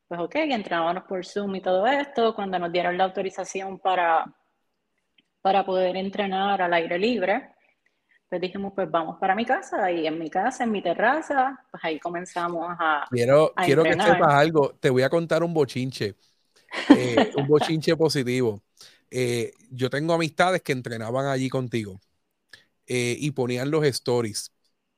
Pues 0.09 0.19
ok, 0.19 0.35
entrenábamos 0.37 1.05
por 1.05 1.27
Zoom 1.27 1.57
y 1.57 1.61
todo 1.61 1.87
esto. 1.87 2.35
Cuando 2.35 2.59
nos 2.59 2.73
dieron 2.73 2.97
la 2.97 3.05
autorización 3.05 3.79
para 3.79 4.25
para 5.42 5.64
poder 5.64 5.96
entrenar 5.96 6.61
al 6.62 6.72
aire 6.74 6.98
libre. 6.98 7.50
Pues 8.29 8.40
dijimos, 8.40 8.72
pues 8.76 8.88
vamos 8.88 9.18
para 9.18 9.35
mi 9.35 9.44
casa 9.44 9.90
y 9.90 10.07
en 10.07 10.18
mi 10.18 10.31
casa, 10.31 10.62
en 10.62 10.70
mi 10.70 10.81
terraza, 10.83 11.59
pues 11.70 11.85
ahí 11.85 11.98
comenzamos 11.98 12.64
a... 12.79 13.05
Quiero, 13.11 13.53
quiero 13.64 13.83
que 13.83 13.94
sepas 13.94 14.35
algo, 14.35 14.76
te 14.79 14.88
voy 14.88 15.03
a 15.03 15.11
contar 15.11 15.42
un 15.42 15.53
bochinche, 15.53 16.14
eh, 16.96 17.33
un 17.37 17.48
bochinche 17.48 17.96
positivo. 17.96 18.62
Eh, 19.11 19.53
yo 19.70 19.90
tengo 19.90 20.14
amistades 20.14 20.62
que 20.62 20.70
entrenaban 20.70 21.26
allí 21.26 21.48
contigo 21.48 22.00
eh, 22.87 23.16
y 23.18 23.33
ponían 23.33 23.68
los 23.72 23.85
stories 23.85 24.53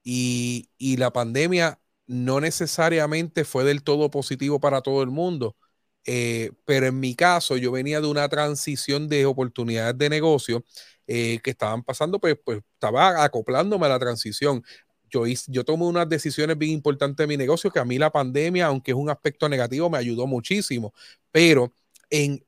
y, 0.05 0.69
y 0.77 0.99
la 0.99 1.11
pandemia 1.11 1.79
no 2.07 2.39
necesariamente 2.39 3.45
fue 3.45 3.65
del 3.65 3.83
todo 3.83 4.11
positivo 4.11 4.61
para 4.61 4.83
todo 4.83 5.03
el 5.03 5.09
mundo 5.09 5.57
eh, 6.07 6.51
pero 6.65 6.87
en 6.87 6.99
mi 7.01 7.15
caso, 7.15 7.57
yo 7.57 7.73
venía 7.73 8.01
de 8.01 8.09
una 8.09 8.29
transición 8.29 9.09
de 9.09 9.27
oportunidades 9.27 9.97
de 9.99 10.09
negocio 10.11 10.65
eh, 11.07 11.41
que 11.43 11.51
estaban 11.51 11.83
pasando, 11.83 12.19
pues, 12.21 12.37
pues 12.45 12.61
estaba 12.75 13.25
acoplándome 13.25 13.87
a 13.87 13.91
la 13.91 13.99
transición. 13.99 14.65
Yo, 15.11 15.25
yo 15.49 15.65
tomé 15.65 15.85
unas 15.85 16.09
decisiones 16.09 16.57
bien 16.59 16.73
importantes 16.73 17.23
en 17.25 17.29
mi 17.29 17.37
negocio 17.37 17.71
que 17.71 17.79
a 17.79 17.85
mí 17.85 17.99
la 17.99 18.11
pandemia, 18.11 18.67
aunque 18.67 18.93
es 18.93 18.97
un 18.97 19.11
aspecto 19.11 19.49
negativo, 19.49 19.91
me 19.91 19.99
ayudó 19.99 20.27
muchísimo. 20.27 20.93
Pero 21.31 21.73
en 22.11 22.45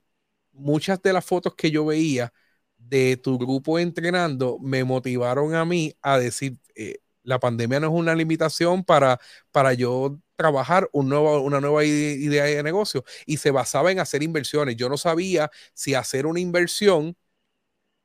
muchas 0.52 1.02
de 1.02 1.12
las 1.12 1.24
fotos 1.24 1.54
que 1.54 1.70
yo 1.70 1.84
veía 1.86 2.32
de 2.78 3.16
tu 3.16 3.38
grupo 3.38 3.78
entrenando, 3.78 4.58
me 4.60 4.84
motivaron 4.84 5.54
a 5.54 5.64
mí 5.64 5.94
a 6.02 6.18
decir, 6.18 6.58
eh, 6.74 6.98
la 7.22 7.38
pandemia 7.40 7.80
no 7.80 7.88
es 7.88 7.92
una 7.94 8.14
limitación 8.14 8.84
para, 8.84 9.18
para 9.50 9.74
yo 9.74 10.18
trabajar 10.36 10.88
una 10.92 11.60
nueva 11.60 11.84
idea 11.84 12.44
de 12.44 12.62
negocio 12.62 13.04
y 13.26 13.36
se 13.38 13.50
basaba 13.50 13.92
en 13.92 14.00
hacer 14.00 14.22
inversiones. 14.22 14.76
Yo 14.76 14.88
no 14.88 14.96
sabía 14.96 15.50
si 15.74 15.94
hacer 15.94 16.26
una 16.26 16.40
inversión 16.40 17.16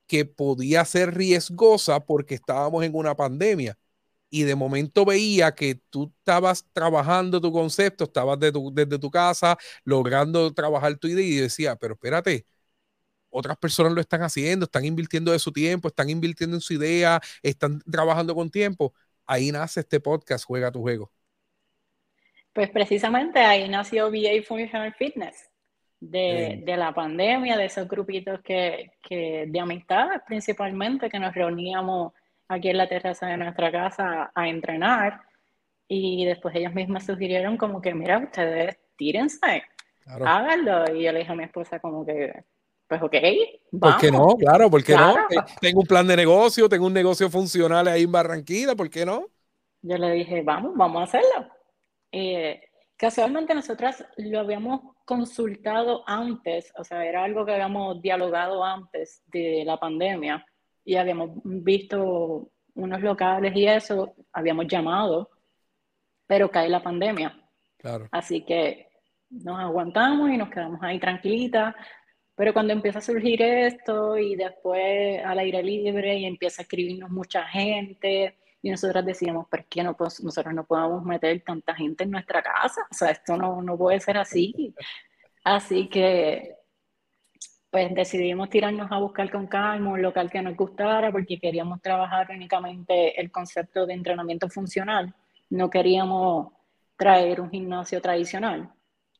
que 0.07 0.25
podía 0.25 0.83
ser 0.85 1.15
riesgosa 1.15 1.99
porque 2.05 2.35
estábamos 2.35 2.83
en 2.83 2.95
una 2.95 3.15
pandemia. 3.15 3.77
Y 4.31 4.43
de 4.43 4.55
momento 4.55 5.05
veía 5.05 5.53
que 5.55 5.75
tú 5.89 6.13
estabas 6.19 6.65
trabajando 6.73 7.41
tu 7.41 7.51
concepto, 7.51 8.05
estabas 8.05 8.39
desde 8.39 8.99
tu 8.99 9.11
casa, 9.11 9.57
logrando 9.83 10.53
trabajar 10.53 10.97
tu 10.97 11.07
idea 11.07 11.25
y 11.25 11.35
decía, 11.37 11.75
pero 11.75 11.95
espérate, 11.95 12.45
otras 13.29 13.57
personas 13.57 13.93
lo 13.93 14.01
están 14.01 14.21
haciendo, 14.23 14.65
están 14.65 14.85
invirtiendo 14.85 15.31
de 15.31 15.39
su 15.39 15.51
tiempo, 15.51 15.87
están 15.89 16.09
invirtiendo 16.09 16.57
en 16.57 16.61
su 16.61 16.73
idea, 16.73 17.21
están 17.43 17.81
trabajando 17.91 18.35
con 18.35 18.49
tiempo. 18.51 18.93
Ahí 19.25 19.51
nace 19.51 19.81
este 19.81 19.99
podcast, 19.99 20.45
Juega 20.45 20.71
tu 20.71 20.81
juego. 20.81 21.11
Pues 22.59 22.71
precisamente 22.71 23.39
ahí 23.39 23.69
nació 23.69 24.11
VA 24.11 24.43
Functional 24.45 24.93
Fitness, 24.95 25.49
de, 25.97 26.61
de, 26.65 26.75
la 26.75 26.93
pandemia, 26.93 27.55
de 27.55 27.63
esos 27.63 27.87
grupitos 27.87 28.41
que, 28.41 28.91
que, 29.01 29.45
de 29.47 29.59
amistad 29.61 30.09
principalmente, 30.27 31.09
que 31.09 31.19
nos 31.19 31.33
reuníamos 31.33 32.11
aquí 32.49 32.67
en 32.67 32.77
la 32.77 32.89
terraza 32.89 33.27
de 33.27 33.37
nuestra 33.37 33.71
casa 33.71 34.29
a, 34.35 34.49
entrenar. 34.49 35.21
Y 35.87 36.25
después 36.25 36.53
ellas 36.53 36.73
mismas 36.73 37.05
sugirieron 37.05 37.55
como 37.55 37.81
que, 37.81 37.93
mira, 37.93 38.17
ustedes 38.17 38.77
tírense, 38.97 39.63
háganlo. 40.05 40.93
Y 40.93 41.03
yo 41.03 41.13
le 41.13 41.19
dije 41.19 41.31
a 41.31 41.35
mi 41.35 41.45
esposa 41.45 41.79
como 41.79 42.05
que, 42.05 42.43
pues 42.89 43.01
ok, 43.01 43.15
vamos. 43.71 43.95
¿Por 43.95 44.01
qué 44.01 44.11
no? 44.11 44.35
Claro, 44.35 44.69
¿por 44.69 44.83
qué 44.83 44.95
no? 44.95 45.15
Tengo 45.61 45.79
un 45.79 45.87
plan 45.87 46.05
de 46.05 46.17
negocio, 46.17 46.67
tengo 46.67 46.87
un 46.87 46.93
negocio 46.93 47.29
funcional 47.29 47.87
ahí 47.87 48.03
en 48.03 48.11
Barranquilla, 48.11 48.75
¿por 48.75 48.89
qué 48.89 49.05
no? 49.05 49.27
Yo 49.81 49.97
le 49.97 50.11
dije, 50.11 50.41
vamos, 50.41 50.73
vamos 50.75 50.99
a 50.99 51.03
hacerlo. 51.05 51.58
Eh, 52.11 52.61
casualmente 52.97 53.53
nosotras 53.53 54.05
lo 54.17 54.39
habíamos 54.39 54.95
consultado 55.05 56.03
antes, 56.07 56.71
o 56.77 56.83
sea, 56.83 57.05
era 57.05 57.23
algo 57.23 57.45
que 57.45 57.53
habíamos 57.53 58.01
dialogado 58.01 58.63
antes 58.63 59.23
de 59.27 59.63
la 59.65 59.77
pandemia 59.77 60.45
y 60.85 60.95
habíamos 60.95 61.31
visto 61.43 62.51
unos 62.75 63.01
locales 63.01 63.55
y 63.55 63.67
eso, 63.67 64.15
habíamos 64.31 64.67
llamado, 64.67 65.29
pero 66.27 66.49
cae 66.49 66.69
la 66.69 66.81
pandemia. 66.81 67.39
Claro. 67.77 68.07
Así 68.11 68.41
que 68.41 68.89
nos 69.29 69.59
aguantamos 69.59 70.29
y 70.29 70.37
nos 70.37 70.49
quedamos 70.49 70.81
ahí 70.81 70.99
tranquilitas. 70.99 71.75
Pero 72.35 72.53
cuando 72.53 72.71
empieza 72.71 72.99
a 72.99 73.01
surgir 73.01 73.41
esto 73.41 74.17
y 74.17 74.35
después 74.35 75.23
al 75.25 75.39
aire 75.39 75.61
libre 75.61 76.17
y 76.17 76.25
empieza 76.25 76.61
a 76.61 76.63
escribirnos 76.63 77.09
mucha 77.09 77.43
gente 77.45 78.38
y 78.61 78.69
nosotros 78.69 79.05
decíamos, 79.05 79.47
¿por 79.47 79.65
qué 79.65 79.83
no 79.83 79.95
nosotros 79.99 80.53
no 80.53 80.65
podemos 80.65 81.03
meter 81.03 81.41
tanta 81.41 81.73
gente 81.75 82.03
en 82.03 82.11
nuestra 82.11 82.41
casa? 82.41 82.81
O 82.91 82.93
sea, 82.93 83.11
esto 83.11 83.37
no, 83.37 83.61
no 83.61 83.77
puede 83.77 83.99
ser 83.99 84.17
así. 84.17 84.73
Así 85.43 85.87
que 85.87 86.55
pues 87.69 87.93
decidimos 87.93 88.49
tirarnos 88.49 88.91
a 88.91 88.97
buscar 88.97 89.29
con 89.31 89.45
calma 89.47 89.91
un 89.91 90.01
local 90.01 90.29
que 90.29 90.41
nos 90.41 90.55
gustara 90.55 91.11
porque 91.11 91.39
queríamos 91.39 91.81
trabajar 91.81 92.27
únicamente 92.31 93.19
el 93.19 93.31
concepto 93.31 93.85
de 93.85 93.93
entrenamiento 93.93 94.49
funcional. 94.49 95.13
No 95.51 95.69
queríamos 95.69 96.51
traer 96.97 97.39
un 97.39 97.49
gimnasio 97.49 98.01
tradicional, 98.01 98.71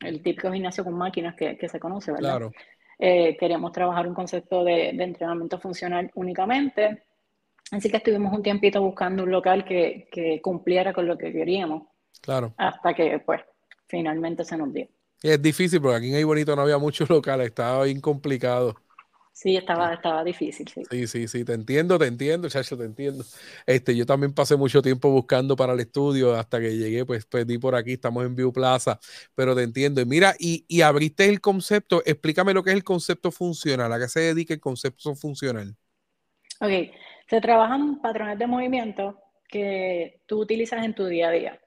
el 0.02 0.22
típico 0.22 0.52
gimnasio 0.52 0.84
con 0.84 0.94
máquinas 0.94 1.36
que, 1.36 1.58
que 1.58 1.70
se 1.70 1.80
conoce, 1.80 2.12
¿verdad? 2.12 2.38
Claro. 2.38 2.52
Eh, 2.98 3.38
queríamos 3.38 3.72
trabajar 3.72 4.08
un 4.08 4.14
concepto 4.14 4.64
de, 4.64 4.92
de, 4.94 5.04
entrenamiento 5.04 5.60
funcional 5.60 6.12
únicamente. 6.16 7.04
Así 7.72 7.90
que 7.90 7.98
estuvimos 7.98 8.34
un 8.34 8.44
tiempito 8.44 8.82
buscando 8.82 9.24
un 9.24 9.32
local 9.32 9.66
que, 9.66 10.08
que 10.12 10.42
cumpliera 10.42 10.94
con 10.94 11.08
lo 11.08 11.18
que 11.18 11.32
queríamos. 11.32 11.88
Claro. 12.22 12.54
Hasta 12.58 12.94
que, 12.94 13.20
pues, 13.20 13.42
finalmente 13.88 14.44
se 14.44 14.58
nos 14.58 14.74
dio. 14.74 14.88
Es 15.22 15.42
difícil 15.42 15.82
porque 15.82 15.98
aquí 15.98 16.16
en 16.16 16.26
Bonito 16.26 16.56
no 16.56 16.62
había 16.62 16.78
muchos 16.78 17.10
locales, 17.10 17.48
estaba 17.48 17.84
bien 17.84 18.00
complicado. 18.00 18.76
Sí, 19.34 19.56
estaba, 19.56 19.94
estaba 19.94 20.22
difícil, 20.24 20.68
sí. 20.68 20.84
Sí, 20.90 21.08
sí, 21.08 21.28
sí, 21.30 21.46
te 21.46 21.54
entiendo, 21.54 21.98
te 21.98 22.08
entiendo, 22.08 22.50
chacho, 22.50 22.78
te 22.78 22.84
entiendo. 22.84 23.24
Este, 23.66 23.96
yo 23.96 24.06
también 24.06 24.34
pasé 24.34 24.58
mucho 24.58 24.82
tiempo 24.82 25.10
buscando 25.10 25.56
para 25.56 25.72
el 25.72 25.80
estudio 25.80 26.36
hasta 26.36 26.60
que 26.60 26.76
llegué, 26.76 27.06
pues 27.06 27.26
pedí 27.26 27.58
por 27.58 27.74
aquí, 27.74 27.94
estamos 27.94 28.26
en 28.26 28.36
View 28.36 28.52
Plaza, 28.52 29.00
pero 29.36 29.56
te 29.56 29.64
entiendo. 29.64 30.02
Y 30.02 30.06
mira, 30.06 30.36
y, 30.38 30.66
y 30.68 30.82
abriste 30.82 31.30
el 31.30 31.40
concepto, 31.40 32.02
explícame 32.06 32.54
lo 32.54 32.64
que 32.64 32.72
es 32.72 32.76
el 32.76 32.84
concepto 32.84 33.32
funcional, 33.32 33.94
a 33.94 34.00
qué 34.00 34.10
se 34.10 34.20
dedica 34.20 34.54
el 34.54 34.60
concepto 34.60 35.16
funcional. 35.16 35.74
Ok, 36.60 36.92
se 37.30 37.40
trabajan 37.40 38.02
patrones 38.02 38.40
de 38.40 38.48
movimiento 38.48 39.22
que 39.48 40.22
tú 40.26 40.40
utilizas 40.40 40.84
en 40.84 40.96
tu 40.96 41.06
día 41.06 41.30
a 41.30 41.32
día, 41.32 41.60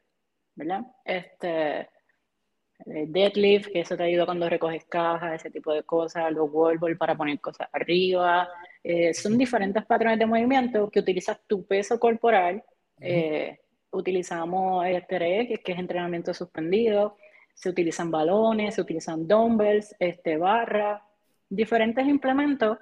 ¿verdad? 0.57 0.83
Este, 1.05 1.81
eh, 1.81 3.07
deadlift, 3.07 3.69
que 3.71 3.81
eso 3.81 3.97
te 3.97 4.03
ayuda 4.03 4.25
cuando 4.25 4.49
recoges 4.49 4.85
cajas, 4.87 5.35
ese 5.35 5.51
tipo 5.51 5.73
de 5.73 5.85
cosas, 5.85 6.33
los 6.33 6.49
wall 6.51 6.79
ball 6.79 6.97
para 6.97 7.17
poner 7.17 7.41
cosas 7.41 7.69
arriba. 7.73 8.49
Eh, 8.83 9.15
son 9.15 9.39
diferentes 9.39 9.85
patrones 9.85 10.19
de 10.19 10.27
movimiento 10.27 10.91
que 10.91 10.99
utilizas 10.99 11.39
tu 11.47 11.65
peso 11.65 11.99
corporal. 12.01 12.63
Eh, 13.01 13.61
utilizamos 13.93 14.85
este 14.87 15.61
que 15.65 15.73
es 15.73 15.79
entrenamiento 15.79 16.35
suspendido. 16.35 17.17
Se 17.55 17.69
utilizan 17.69 18.11
balones, 18.11 18.75
se 18.75 18.81
utilizan 18.81 19.29
dumbbells, 19.29 19.95
este, 20.01 20.37
barra, 20.39 21.05
diferentes 21.49 22.05
implementos, 22.07 22.79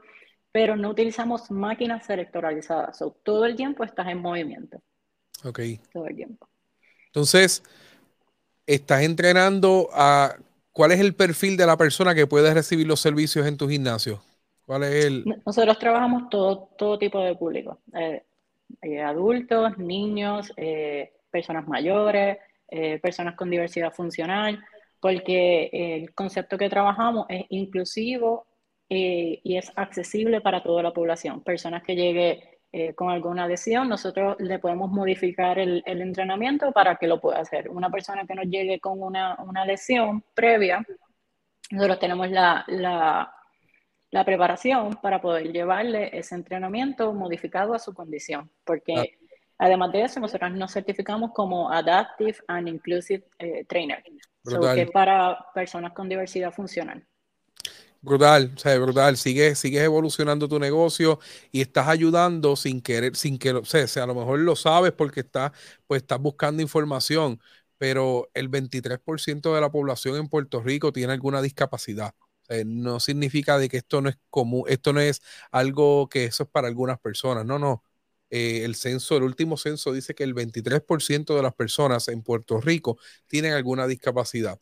pero 0.53 0.77
no 0.77 0.91
utilizamos 0.91 1.51
máquinas 1.51 2.09
electoralizadas. 2.11 3.03
todo 3.23 3.45
el 3.45 3.57
tiempo 3.57 3.85
estás 3.85 4.09
en 4.09 4.21
movimiento. 4.21 4.81
Ok. 5.45 5.61
Todo 5.93 6.07
el 6.07 6.17
tiempo. 6.17 6.49
Entonces, 7.07 7.63
estás 8.67 9.03
entrenando 9.03 9.89
a 9.93 10.37
cuál 10.73 10.93
es 10.93 11.01
el 11.01 11.15
perfil 11.15 11.57
de 11.57 11.67
la 11.67 11.77
persona 11.77 12.15
que 12.15 12.27
puede 12.27 12.53
recibir 12.53 12.87
los 12.87 13.01
servicios 13.01 13.47
en 13.47 13.57
tu 13.57 13.69
gimnasio. 13.69 14.23
¿Cuál 14.67 14.85
es 14.85 15.05
el? 15.05 15.25
Nosotros 15.45 15.79
trabajamos 15.79 16.29
todo, 16.31 16.69
todo 16.79 16.99
tipo 16.99 17.21
de 17.21 17.35
público, 17.35 17.81
eh, 17.95 18.25
eh, 18.83 19.03
adultos, 19.03 19.77
niños, 19.79 20.53
eh, 20.57 21.13
personas 21.31 21.67
mayores, 21.67 22.39
personas 23.03 23.35
con 23.35 23.51
diversidad 23.51 23.93
funcional, 23.93 24.65
porque 25.01 25.71
el 25.73 26.15
concepto 26.15 26.57
que 26.57 26.71
trabajamos 26.71 27.27
es 27.29 27.45
inclusivo 27.49 28.47
y 28.93 29.57
es 29.57 29.73
accesible 29.77 30.41
para 30.41 30.63
toda 30.63 30.83
la 30.83 30.93
población. 30.93 31.43
Personas 31.43 31.83
que 31.85 31.95
lleguen 31.95 32.41
eh, 32.73 32.95
con 32.95 33.11
alguna 33.11 33.49
lesión, 33.49 33.89
nosotros 33.89 34.37
le 34.39 34.61
podemos 34.61 34.93
modificar 34.93 35.59
el, 35.59 35.83
el, 35.87 36.01
entrenamiento 36.03 36.71
para 36.71 36.95
que 36.95 37.09
lo 37.09 37.21
pueda 37.21 37.41
hacer. 37.41 37.69
Una 37.69 37.91
persona 37.91 38.25
que 38.29 38.37
nos 38.37 38.47
llegue 38.47 38.79
con 38.79 39.03
una, 39.03 39.37
una 39.43 39.65
lesión 39.65 40.23
previa, 40.35 40.87
nosotros 41.73 41.99
tenemos 41.99 42.31
la, 42.31 42.65
la, 42.69 43.35
la, 44.13 44.25
preparación 44.25 44.97
para 45.03 45.21
poder 45.21 45.53
llevarle 45.53 46.17
ese 46.17 46.37
entrenamiento 46.37 47.13
modificado 47.13 47.75
a 47.75 47.81
su 47.81 47.93
condición, 47.93 48.49
porque 48.65 48.95
ah. 48.97 49.05
además 49.59 49.91
de 49.91 50.03
eso, 50.03 50.21
nosotros 50.21 50.53
nos 50.53 50.73
certificamos 50.73 51.33
como 51.33 51.73
Adaptive 51.73 52.39
and 52.47 52.69
Inclusive 52.69 53.25
eh, 53.41 53.65
Trainer, 53.65 54.01
que 54.05 54.83
es 54.83 54.91
para 54.93 55.45
personas 55.53 55.93
con 55.93 56.09
diversidad 56.09 56.53
funcional. 56.53 57.05
Brutal, 58.03 58.53
o 58.57 58.59
sea, 58.59 58.79
brutal. 58.79 59.17
Sigues, 59.19 59.63
evolucionando 59.65 60.49
tu 60.49 60.59
negocio 60.59 61.19
y 61.53 61.61
estás 61.61 61.87
ayudando 61.89 62.57
sin 62.57 62.81
querer, 62.81 63.15
sin 63.15 63.39
que 63.39 63.53
lo, 63.53 63.65
sea, 63.67 63.87
a 64.03 64.07
lo 64.07 64.15
mejor 64.15 64.39
lo 64.39 64.57
sabes 64.57 64.93
porque 64.93 65.21
estás, 65.21 65.53
pues 65.87 66.01
estás 66.03 66.19
buscando 66.19 66.63
información, 66.63 67.41
pero 67.77 68.31
el 68.33 68.49
23% 68.49 69.55
de 69.55 69.61
la 69.61 69.71
población 69.71 70.17
en 70.17 70.29
Puerto 70.29 70.63
Rico 70.63 70.93
tiene 70.93 71.13
alguna 71.13 71.43
discapacidad. 71.43 72.15
no 72.65 73.01
significa 73.01 73.59
de 73.59 73.69
que 73.69 73.77
esto 73.77 74.01
no 74.01 74.09
es 74.09 74.17
común, 74.31 74.65
esto 74.69 74.93
no 74.95 75.01
es 75.01 75.21
algo 75.53 76.09
que 76.09 76.25
eso 76.25 76.45
es 76.45 76.49
para 76.49 76.69
algunas 76.69 76.99
personas. 76.99 77.45
No, 77.45 77.59
no. 77.59 77.85
Eh, 78.31 78.65
el 78.65 78.77
censo, 78.77 79.17
el 79.17 79.25
último 79.25 79.57
censo 79.59 79.93
dice 79.93 80.15
que 80.15 80.25
el 80.25 80.35
23% 80.35 81.37
de 81.37 81.43
las 81.43 81.55
personas 81.55 82.09
en 82.09 82.23
Puerto 82.23 82.61
Rico 82.61 82.97
tienen 83.27 83.53
alguna 83.53 83.87
discapacidad 83.87 84.59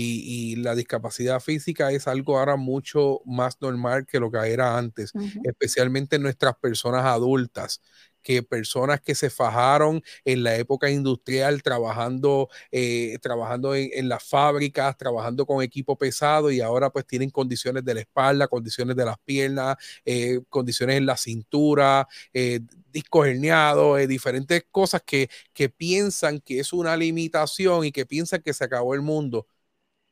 y, 0.00 0.56
la 0.56 0.74
discapacidad 0.74 1.40
física 1.40 1.90
es 1.92 2.08
algo 2.08 2.38
ahora 2.38 2.56
mucho 2.56 3.20
más 3.24 3.60
normal 3.60 4.06
que 4.06 4.20
lo 4.20 4.30
que 4.30 4.38
era 4.38 4.76
antes, 4.76 5.12
especialmente 5.44 6.16
en 6.16 6.22
nuestras 6.22 6.56
personas 6.56 7.04
adultas 7.04 7.80
que 8.22 8.42
personas 8.42 9.00
que 9.00 9.14
se 9.14 9.30
fajaron 9.30 10.02
en 10.24 10.42
la 10.42 10.56
época 10.56 10.90
industrial 10.90 11.62
trabajando, 11.62 12.48
eh, 12.70 13.16
trabajando 13.22 13.74
en, 13.74 14.08
las 14.08 14.22
fábricas, 14.22 14.96
trabajando 14.98 15.46
con 15.46 15.62
equipo 15.62 15.96
pesado 15.96 16.50
y 16.50 16.60
ahora 16.60 16.90
pues 16.90 17.06
tienen 17.06 17.30
condiciones 17.30 17.84
de 17.84 17.94
la 17.94 18.00
espalda, 18.00 18.48
condiciones 18.48 18.96
de 18.96 19.04
las 19.04 19.18
piernas, 19.24 19.76
eh, 20.04 20.40
condiciones 20.50 20.96
en 20.96 21.06
la 21.06 21.16
cintura, 21.16 22.06
eh, 22.34 22.60
discos 22.92 23.28
herniados, 23.28 24.06
diferentes 24.06 24.64
cosas 24.70 25.02
que, 25.06 25.30
que 25.54 25.68
piensan 25.68 26.40
que 26.40 26.60
es 26.60 26.72
una 26.72 26.96
limitación 26.96 27.84
y 27.86 27.92
que 27.92 28.04
piensan 28.04 28.42
que 28.42 28.52
se 28.52 28.64
acabó 28.64 28.94
el 28.94 29.02
mundo 29.02 29.46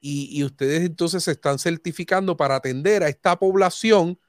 y, 0.09 0.45
ustedes 0.45 0.83
entonces 0.83 1.25
se 1.25 1.33
están 1.33 1.59
certificando 1.59 2.37
para 2.37 2.57
atender 2.57 3.03
a 3.03 3.09
esta 3.09 3.39
población 3.39 4.21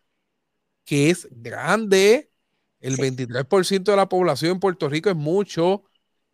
que 0.86 1.10
es 1.10 1.28
grande, 1.32 2.32
el 2.80 2.98
23% 2.98 3.92
de 3.92 3.98
la 3.98 4.10
población 4.10 4.54
en 4.54 4.60
Puerto 4.60 4.90
Rico 4.90 5.10
es 5.10 5.16
mucho 5.16 5.84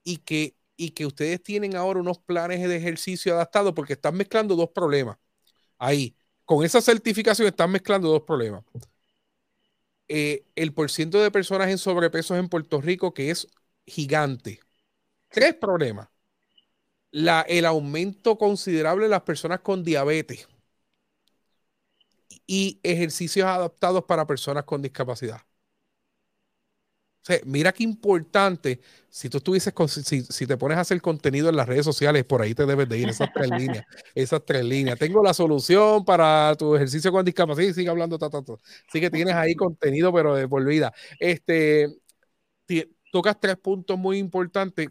y 0.03 0.17
que, 0.19 0.55
y 0.77 0.91
que 0.91 1.05
ustedes 1.05 1.41
tienen 1.43 1.75
ahora 1.75 1.99
unos 1.99 2.19
planes 2.19 2.67
de 2.67 2.75
ejercicio 2.77 3.33
adaptados 3.33 3.73
porque 3.73 3.93
están 3.93 4.15
mezclando 4.15 4.55
dos 4.55 4.69
problemas. 4.71 5.17
Ahí, 5.77 6.15
con 6.45 6.65
esa 6.65 6.81
certificación 6.81 7.47
están 7.47 7.71
mezclando 7.71 8.09
dos 8.09 8.23
problemas. 8.23 8.63
Eh, 10.07 10.45
el 10.55 10.73
porciento 10.73 11.21
de 11.21 11.31
personas 11.31 11.69
en 11.69 11.77
sobrepeso 11.77 12.35
en 12.37 12.49
Puerto 12.49 12.81
Rico 12.81 13.13
que 13.13 13.31
es 13.31 13.47
gigante. 13.85 14.59
Tres 15.29 15.55
problemas 15.55 16.12
la, 17.13 17.41
el 17.41 17.65
aumento 17.65 18.37
considerable 18.37 19.05
de 19.05 19.09
las 19.11 19.21
personas 19.21 19.59
con 19.61 19.83
diabetes 19.83 20.47
y 22.47 22.79
ejercicios 22.83 23.47
adaptados 23.47 24.03
para 24.05 24.27
personas 24.27 24.65
con 24.65 24.81
discapacidad. 24.81 25.41
O 27.21 27.25
sea, 27.25 27.39
mira 27.45 27.71
qué 27.71 27.83
importante, 27.83 28.81
si 29.09 29.29
tú 29.29 29.37
estuvieses, 29.37 29.71
con, 29.73 29.87
si, 29.87 30.23
si, 30.23 30.45
te 30.47 30.57
pones 30.57 30.77
a 30.77 30.81
hacer 30.81 31.01
contenido 31.01 31.47
en 31.49 31.55
las 31.55 31.67
redes 31.67 31.85
sociales, 31.85 32.25
por 32.25 32.41
ahí 32.41 32.53
te 32.53 32.65
debes 32.65 32.89
de 32.89 32.97
ir, 32.97 33.07
esas 33.07 33.29
tres 33.33 33.49
líneas, 33.57 33.85
esas 34.13 34.43
tres 34.45 34.65
líneas. 34.65 34.99
Tengo 34.99 35.23
la 35.23 35.33
solución 35.33 36.03
para 36.03 36.53
tu 36.57 36.75
ejercicio 36.75 37.13
con 37.13 37.23
discapacidad 37.23 37.69
y 37.69 37.73
sigue 37.73 37.89
hablando, 37.89 38.17
ta, 38.19 38.29
ta, 38.29 38.39
Así 38.89 38.99
que 38.99 39.09
tienes 39.09 39.35
ahí 39.35 39.55
contenido, 39.55 40.11
pero 40.11 40.35
de 40.35 40.49
por 40.49 40.65
vida. 40.65 40.91
Este, 41.19 41.87
tocas 43.11 43.39
tres 43.39 43.57
puntos 43.57 43.97
muy 43.97 44.17
importantes 44.17 44.89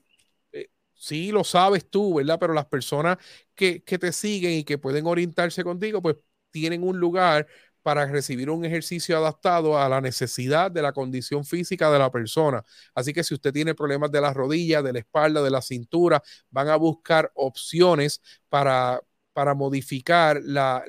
sí 1.03 1.33
lo 1.33 1.43
sabes 1.43 1.89
tú, 1.91 2.15
¿verdad? 2.15 2.39
Pero 2.39 2.55
las 2.55 2.67
personas 2.67 3.19
que, 3.55 3.83
que 3.83 3.99
te 3.99 4.13
siguen 4.13 4.53
y 4.53 4.65
que 4.65 4.79
pueden 4.79 5.07
orientarse 5.07 5.65
contigo, 5.65 6.01
pues 6.01 6.17
tienen 6.53 6.85
un 6.85 6.99
lugar 7.01 7.47
para 7.83 8.07
recibir 8.07 8.49
un 8.51 8.65
ejercicio 8.65 9.17
adaptado 9.19 9.77
a 9.77 9.89
la 9.89 10.01
necesidad 10.01 10.71
de 10.71 10.83
la 10.83 10.93
condición 10.93 11.45
física 11.45 11.91
de 11.91 11.99
la 11.99 12.11
persona. 12.13 12.63
Así 12.95 13.13
que 13.13 13.25
si 13.25 13.35
usted 13.35 13.53
tiene 13.53 13.75
problemas 13.75 14.13
de 14.13 14.21
las 14.21 14.35
rodillas, 14.35 14.85
de 14.85 14.93
la 14.93 15.01
espalda, 15.01 15.43
de 15.43 15.51
la 15.51 15.61
cintura, 15.63 16.23
van 16.51 16.69
a 16.69 16.77
buscar 16.77 17.33
opciones 17.35 18.23
para, 18.49 19.01
para 19.33 19.55
modificar 19.55 20.41
la, 20.45 20.85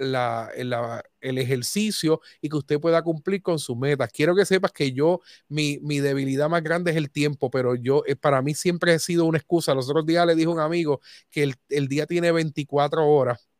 el 1.23 1.37
ejercicio 1.37 2.21
y 2.41 2.49
que 2.49 2.57
usted 2.57 2.79
pueda 2.79 3.01
cumplir 3.01 3.41
con 3.41 3.59
sus 3.59 3.77
metas. 3.77 4.11
Quiero 4.11 4.35
que 4.35 4.45
sepas 4.45 4.71
que 4.71 4.91
yo, 4.91 5.21
mi, 5.47 5.77
debilidad 5.99 6.49
más 6.49 6.63
grande 6.63 6.91
es 6.91 6.97
el 6.97 7.09
tiempo, 7.11 7.49
pero 7.49 7.75
yo, 7.75 8.03
eh, 8.05 8.15
para 8.15 8.41
mí 8.41 8.53
siempre 8.53 8.93
ha 8.93 8.99
sido 8.99 9.25
una 9.25 9.37
excusa. 9.37 9.73
Los 9.73 9.89
otros 9.89 10.05
días 10.05 10.25
le 10.27 10.35
dijo 10.35 10.51
un 10.51 10.59
amigo 10.59 11.01
que 11.29 11.43
el, 11.43 11.55
el 11.69 11.87
día 11.87 12.05
tiene 12.05 12.31
24 12.31 13.07
horas 13.07 13.52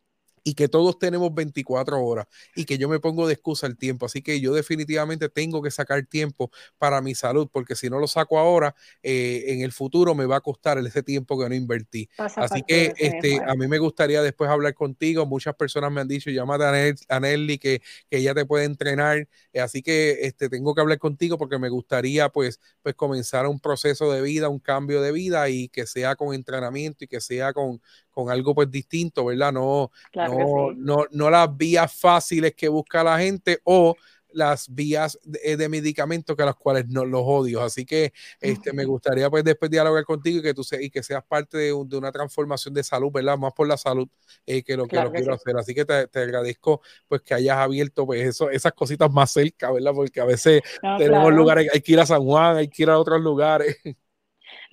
y 0.43 0.55
que 0.55 0.67
todos 0.67 0.99
tenemos 0.99 1.33
24 1.33 2.03
horas 2.03 2.27
y 2.55 2.65
que 2.65 2.77
yo 2.77 2.89
me 2.89 2.99
pongo 2.99 3.27
de 3.27 3.33
excusa 3.33 3.67
el 3.67 3.77
tiempo. 3.77 4.05
Así 4.05 4.21
que 4.21 4.39
yo 4.39 4.53
definitivamente 4.53 5.29
tengo 5.29 5.61
que 5.61 5.71
sacar 5.71 6.05
tiempo 6.05 6.51
para 6.77 7.01
mi 7.01 7.15
salud, 7.15 7.47
porque 7.51 7.75
si 7.75 7.89
no 7.89 7.99
lo 7.99 8.07
saco 8.07 8.37
ahora, 8.37 8.75
eh, 9.01 9.45
en 9.47 9.61
el 9.61 9.71
futuro 9.71 10.15
me 10.15 10.25
va 10.25 10.37
a 10.37 10.41
costar 10.41 10.77
ese 10.79 11.03
tiempo 11.03 11.39
que 11.39 11.47
no 11.47 11.55
invertí. 11.55 12.09
Así 12.17 12.63
que 12.63 12.93
este, 12.97 13.39
a 13.45 13.55
mí 13.55 13.67
me 13.67 13.77
gustaría 13.77 14.21
después 14.21 14.49
hablar 14.49 14.73
contigo. 14.73 15.25
Muchas 15.25 15.55
personas 15.55 15.91
me 15.91 16.01
han 16.01 16.07
dicho, 16.07 16.29
llámate 16.29 16.95
a, 17.07 17.19
Nelly, 17.19 17.57
que, 17.57 17.81
que 18.09 18.17
ella 18.17 18.33
te 18.33 18.45
puede 18.45 18.65
entrenar. 18.65 19.27
Eh, 19.53 19.59
así 19.61 19.81
que 19.81 20.19
este, 20.25 20.49
tengo 20.49 20.75
que 20.75 20.81
hablar 20.81 20.99
contigo 20.99 21.37
porque 21.37 21.57
me 21.57 21.69
gustaría 21.69 22.29
pues, 22.29 22.59
pues 22.81 22.95
comenzar 22.95 23.47
un 23.47 23.59
proceso 23.59 24.11
de 24.11 24.21
vida, 24.21 24.49
un 24.49 24.59
cambio 24.59 25.01
de 25.01 25.11
vida 25.11 25.49
y 25.49 25.69
que 25.69 25.85
sea 25.85 26.15
con 26.15 26.33
entrenamiento 26.33 27.05
y 27.05 27.07
que 27.07 27.21
sea 27.21 27.53
con, 27.53 27.81
con 28.13 28.29
algo 28.29 28.53
pues 28.53 28.69
distinto, 28.69 29.25
¿verdad? 29.25 29.51
No, 29.51 29.91
no, 30.13 30.71
no, 30.75 31.05
no, 31.11 31.29
las 31.29 31.57
vías 31.57 31.93
fáciles 31.93 32.53
que 32.55 32.69
busca 32.69 33.03
la 33.03 33.19
gente 33.19 33.59
o 33.63 33.95
las 34.33 34.73
vías 34.73 35.19
de, 35.23 35.57
de 35.57 35.69
medicamentos 35.69 36.35
que 36.35 36.43
las 36.43 36.55
cuales 36.55 36.87
no 36.87 37.05
los 37.05 37.21
odio. 37.23 37.61
Así 37.61 37.85
que 37.85 38.13
este, 38.39 38.73
me 38.73 38.85
gustaría 38.85 39.29
pues 39.29 39.43
después 39.43 39.71
dialogar 39.71 40.03
contigo 40.03 40.39
y 40.39 40.41
que 40.41 40.53
tú 40.53 40.63
y 40.79 40.89
que 40.89 41.03
seas 41.03 41.23
parte 41.23 41.57
de, 41.57 41.73
una 41.73 42.11
transformación 42.11 42.73
de 42.73 42.83
salud, 42.83 43.11
¿verdad? 43.11 43.37
Más 43.37 43.53
por 43.53 43.67
la 43.67 43.77
salud 43.77 44.07
eh, 44.45 44.63
que 44.63 44.75
lo 44.75 44.87
que 44.87 44.97
lo 44.97 45.11
quiero 45.11 45.33
hacer. 45.33 45.57
Así 45.57 45.73
que 45.73 45.85
te, 45.85 46.19
agradezco 46.19 46.81
pues 47.07 47.21
que 47.21 47.33
hayas 47.33 47.57
abierto 47.57 48.05
pues 48.05 48.27
eso, 48.27 48.49
esas 48.49 48.73
cositas 48.73 49.11
más 49.11 49.31
cerca, 49.31 49.71
¿verdad? 49.71 49.91
Porque 49.93 50.19
a 50.19 50.25
veces 50.25 50.61
tenemos 50.97 51.33
lugares, 51.33 51.69
hay 51.73 51.81
que 51.81 51.93
ir 51.93 51.99
a 51.99 52.05
San 52.05 52.23
Juan, 52.23 52.57
hay 52.57 52.67
que 52.67 52.83
ir 52.83 52.89
a 52.89 52.99
otros 52.99 53.21
lugares. 53.21 53.77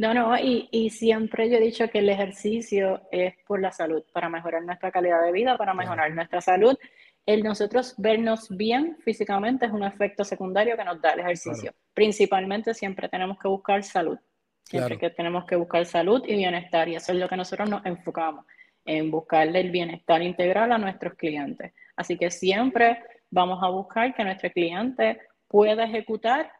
No, 0.00 0.14
no, 0.14 0.34
y, 0.38 0.66
y, 0.70 0.88
siempre 0.88 1.50
yo 1.50 1.58
he 1.58 1.60
dicho 1.60 1.90
que 1.90 1.98
el 1.98 2.08
ejercicio 2.08 3.02
es 3.12 3.34
por 3.46 3.60
la 3.60 3.70
salud, 3.70 4.02
para 4.14 4.30
mejorar 4.30 4.62
nuestra 4.62 4.90
calidad 4.90 5.22
de 5.22 5.30
vida, 5.30 5.58
para 5.58 5.74
mejorar 5.74 6.10
nuestra 6.14 6.40
salud. 6.40 6.74
El 7.26 7.42
nosotros 7.42 7.94
vernos 7.98 8.48
bien 8.48 8.96
físicamente 9.04 9.66
es 9.66 9.72
un 9.72 9.84
efecto 9.84 10.24
secundario 10.24 10.74
que 10.74 10.84
nos 10.86 11.02
da 11.02 11.12
el 11.12 11.20
ejercicio. 11.20 11.74
Principalmente 11.92 12.72
siempre 12.72 13.10
tenemos 13.10 13.38
que 13.38 13.48
buscar 13.48 13.84
salud. 13.84 14.18
Siempre 14.64 14.96
que 14.96 15.10
tenemos 15.10 15.44
que 15.44 15.56
buscar 15.56 15.84
salud 15.84 16.24
y 16.26 16.34
bienestar. 16.34 16.88
Y 16.88 16.94
eso 16.94 17.12
es 17.12 17.18
lo 17.18 17.28
que 17.28 17.36
nosotros 17.36 17.68
nos 17.68 17.84
enfocamos, 17.84 18.46
en 18.86 19.10
buscarle 19.10 19.60
el 19.60 19.70
bienestar 19.70 20.22
integral 20.22 20.72
a 20.72 20.78
nuestros 20.78 21.12
clientes. 21.12 21.74
Así 21.94 22.16
que 22.16 22.30
siempre 22.30 23.04
vamos 23.30 23.62
a 23.62 23.68
buscar 23.68 24.14
que 24.14 24.24
nuestro 24.24 24.50
cliente 24.50 25.20
pueda 25.46 25.84
ejecutar 25.84 26.50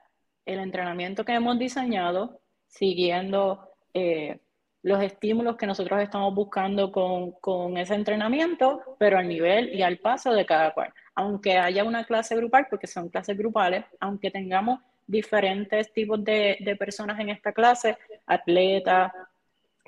el 0.44 0.59
entrenamiento 0.59 1.24
que 1.24 1.33
hemos 1.33 1.59
diseñado 1.59 2.38
siguiendo 2.70 3.68
eh, 3.92 4.38
los 4.83 5.02
estímulos 5.02 5.56
que 5.56 5.66
nosotros 5.66 6.00
estamos 6.00 6.35
buscando 6.35 6.90
con, 6.90 7.33
con, 7.33 7.76
ese 7.76 7.94
entrenamiento, 7.94 8.80
pero 8.98 9.18
al 9.18 9.28
nivel 9.28 9.74
y 9.74 9.83
al 9.83 9.98
paso 9.98 10.33
de 10.33 10.46
cada 10.46 10.72
cual. 10.72 10.92
Aunque 11.14 11.59
haya 11.59 11.85
una 11.85 12.04
clase 12.04 12.35
grupal, 12.35 12.66
porque 12.70 12.87
son 12.87 13.11
clases 13.11 13.37
grupales, 13.37 13.85
aunque 14.00 14.30
tengamos 14.30 14.80
diferentes 15.06 15.92
tipos 15.92 16.24
de, 16.24 16.56
de 16.61 16.76
personas 16.76 17.20
en 17.20 17.28
esta 17.28 17.52
clase, 17.52 17.98
atletas, 18.26 19.12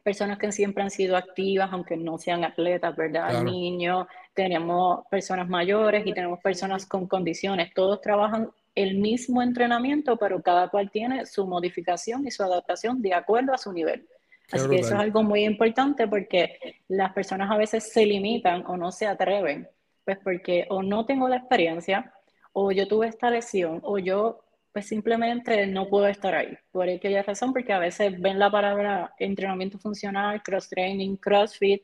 personas 0.02 0.38
que 0.38 0.50
siempre 0.52 0.82
han 0.82 0.90
sido 0.90 1.16
activas, 1.16 1.70
aunque 1.72 1.96
no 1.96 2.18
sean 2.18 2.44
atletas, 2.44 2.94
¿verdad? 2.96 3.42
Niños, 3.42 4.06
tenemos 4.34 5.06
personas 5.10 5.48
mayores 5.48 6.06
y 6.06 6.12
tenemos 6.12 6.40
personas 6.40 6.86
con 6.86 7.06
condiciones, 7.06 7.72
todos 7.72 8.00
trabajan 8.00 8.50
el 8.74 8.98
mismo 8.98 9.42
entrenamiento, 9.42 10.16
pero 10.16 10.42
cada 10.42 10.68
cual 10.68 10.90
tiene 10.90 11.26
su 11.26 11.46
modificación 11.46 12.26
y 12.26 12.30
su 12.30 12.42
adaptación 12.42 13.02
de 13.02 13.14
acuerdo 13.14 13.52
a 13.52 13.58
su 13.58 13.72
nivel. 13.72 14.06
Así 14.50 14.68
que 14.68 14.80
eso 14.80 14.94
es 14.94 15.00
algo 15.00 15.22
muy 15.22 15.44
importante 15.44 16.06
porque 16.06 16.58
las 16.88 17.12
personas 17.12 17.50
a 17.50 17.56
veces 17.56 17.90
se 17.90 18.04
limitan 18.04 18.64
o 18.66 18.76
no 18.76 18.92
se 18.92 19.06
atreven, 19.06 19.68
pues 20.04 20.18
porque 20.22 20.66
o 20.68 20.82
no 20.82 21.06
tengo 21.06 21.28
la 21.28 21.36
experiencia, 21.36 22.12
o 22.52 22.70
yo 22.70 22.86
tuve 22.86 23.08
esta 23.08 23.30
lesión, 23.30 23.80
o 23.82 23.98
yo 23.98 24.44
pues 24.72 24.86
simplemente 24.86 25.66
no 25.66 25.88
puedo 25.88 26.06
estar 26.06 26.34
ahí. 26.34 26.56
Por 26.70 26.88
aquella 26.88 27.22
razón, 27.22 27.52
porque 27.52 27.72
a 27.72 27.78
veces 27.78 28.20
ven 28.20 28.38
la 28.38 28.50
palabra 28.50 29.14
entrenamiento 29.18 29.78
funcional, 29.78 30.42
cross 30.42 30.68
training, 30.68 31.16
crossfit, 31.16 31.82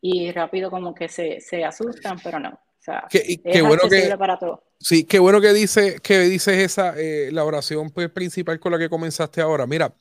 y 0.00 0.30
rápido 0.32 0.70
como 0.70 0.94
que 0.94 1.08
se, 1.08 1.40
se 1.40 1.64
asustan, 1.64 2.18
pero 2.22 2.38
no. 2.38 2.58
O 2.86 2.92
sea, 2.92 3.04
qué, 3.10 3.62
bueno 3.62 3.82
que, 3.90 4.16
para 4.16 4.38
todo. 4.38 4.62
Sí, 4.78 5.04
qué 5.04 5.18
bueno 5.18 5.40
que 5.40 5.52
dice 5.52 5.98
que 6.00 6.20
dices 6.20 6.58
esa 6.58 6.94
eh, 6.96 7.30
la 7.32 7.44
oración 7.44 7.90
pues, 7.90 8.08
principal 8.10 8.60
con 8.60 8.70
la 8.70 8.78
que 8.78 8.88
comenzaste 8.88 9.40
ahora. 9.40 9.66
Mira, 9.66 9.92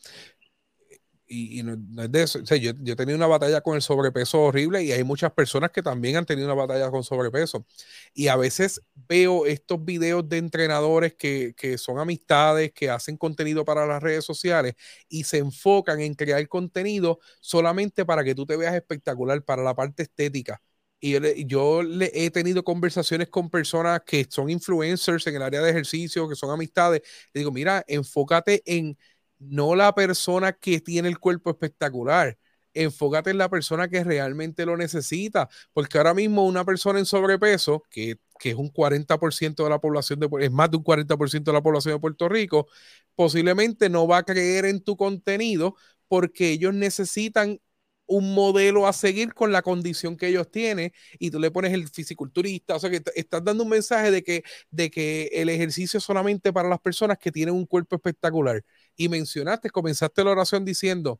y, 1.27 1.63
no, 1.63 2.03
es 2.03 2.11
de 2.11 2.21
eso. 2.23 2.39
yo, 2.39 2.71
yo, 2.79 2.93
he 2.93 2.95
tenido 2.95 3.17
una 3.17 3.25
batalla 3.25 3.61
con 3.61 3.75
el 3.75 3.81
sobrepeso 3.81 4.43
horrible 4.43 4.83
y 4.83 4.91
hay 4.91 5.03
muchas 5.03 5.31
personas 5.33 5.71
que 5.71 5.81
también 5.81 6.17
han 6.17 6.25
tenido 6.25 6.45
una 6.47 6.53
batalla 6.53 6.91
con 6.91 7.03
sobrepeso. 7.03 7.65
Y 8.13 8.27
a 8.27 8.35
veces 8.35 8.81
veo 8.93 9.47
estos 9.47 9.83
videos 9.83 10.29
de 10.29 10.37
entrenadores 10.37 11.15
que, 11.15 11.55
que 11.57 11.79
son 11.79 11.97
amistades, 11.97 12.71
que 12.73 12.91
hacen 12.91 13.17
contenido 13.17 13.65
para 13.65 13.87
las 13.87 14.03
redes 14.03 14.23
sociales 14.23 14.75
y 15.09 15.23
se 15.23 15.39
enfocan 15.39 15.99
en 16.01 16.13
crear 16.13 16.47
contenido 16.47 17.19
solamente 17.39 18.05
para 18.05 18.23
que 18.23 18.35
tú 18.35 18.45
te 18.45 18.55
veas 18.55 18.75
espectacular, 18.75 19.43
para 19.43 19.63
la 19.63 19.73
parte 19.73 20.03
estética. 20.03 20.61
Y 21.07 21.45
yo, 21.45 21.83
le, 21.83 22.09
he 22.15 22.31
tenido 22.31 22.63
conversaciones 22.63 23.29
con 23.29 23.51
personas 23.51 24.01
que 24.03 24.25
son 24.27 24.49
influencers 24.49 25.27
en 25.27 25.35
el 25.35 25.43
área 25.43 25.61
de 25.61 25.69
ejercicio, 25.69 26.27
que 26.27 26.35
son 26.35 26.49
amistades. 26.49 27.03
Le 27.31 27.41
digo, 27.41 27.51
mira, 27.51 27.83
enfócate 27.87 28.63
en 28.65 28.97
no 29.37 29.75
la 29.75 29.93
persona 29.93 30.53
que 30.53 30.79
tiene 30.81 31.07
el 31.07 31.19
cuerpo 31.19 31.51
espectacular. 31.51 32.39
Enfócate 32.73 33.29
en 33.29 33.37
la 33.37 33.49
persona 33.49 33.87
que 33.87 34.03
realmente 34.03 34.65
lo 34.65 34.77
necesita, 34.77 35.47
porque 35.73 35.99
ahora 35.99 36.15
mismo 36.15 36.43
una 36.43 36.65
persona 36.65 36.97
en 36.97 37.05
sobrepeso, 37.05 37.83
que, 37.91 38.15
que 38.39 38.49
es 38.49 38.55
un 38.55 38.71
40% 38.71 39.63
de 39.63 39.69
la 39.69 39.79
población, 39.79 40.19
de, 40.19 40.27
es 40.39 40.51
más 40.51 40.71
de 40.71 40.77
un 40.77 40.83
40% 40.83 41.51
de 41.51 41.53
la 41.53 41.61
población 41.61 41.93
de 41.93 41.99
Puerto 41.99 42.27
Rico, 42.27 42.67
posiblemente 43.13 43.89
no 43.89 44.07
va 44.07 44.17
a 44.17 44.23
creer 44.23 44.65
en 44.65 44.83
tu 44.83 44.97
contenido 44.97 45.75
porque 46.07 46.49
ellos 46.49 46.73
necesitan 46.73 47.59
un 48.07 48.33
modelo 48.33 48.87
a 48.87 48.93
seguir 48.93 49.33
con 49.33 49.51
la 49.51 49.61
condición 49.61 50.17
que 50.17 50.27
ellos 50.27 50.49
tienen 50.51 50.91
y 51.19 51.31
tú 51.31 51.39
le 51.39 51.51
pones 51.51 51.73
el 51.73 51.87
fisiculturista, 51.87 52.75
o 52.75 52.79
sea 52.79 52.89
que 52.89 53.01
estás 53.15 53.43
dando 53.43 53.63
un 53.63 53.69
mensaje 53.69 54.11
de 54.11 54.23
que, 54.23 54.43
de 54.69 54.91
que 54.91 55.29
el 55.33 55.49
ejercicio 55.49 55.97
es 55.97 56.03
solamente 56.03 56.53
para 56.53 56.69
las 56.69 56.79
personas 56.79 57.17
que 57.17 57.31
tienen 57.31 57.55
un 57.55 57.65
cuerpo 57.65 57.95
espectacular. 57.95 58.63
Y 58.95 59.09
mencionaste, 59.09 59.69
comenzaste 59.69 60.23
la 60.23 60.31
oración 60.31 60.65
diciendo, 60.65 61.19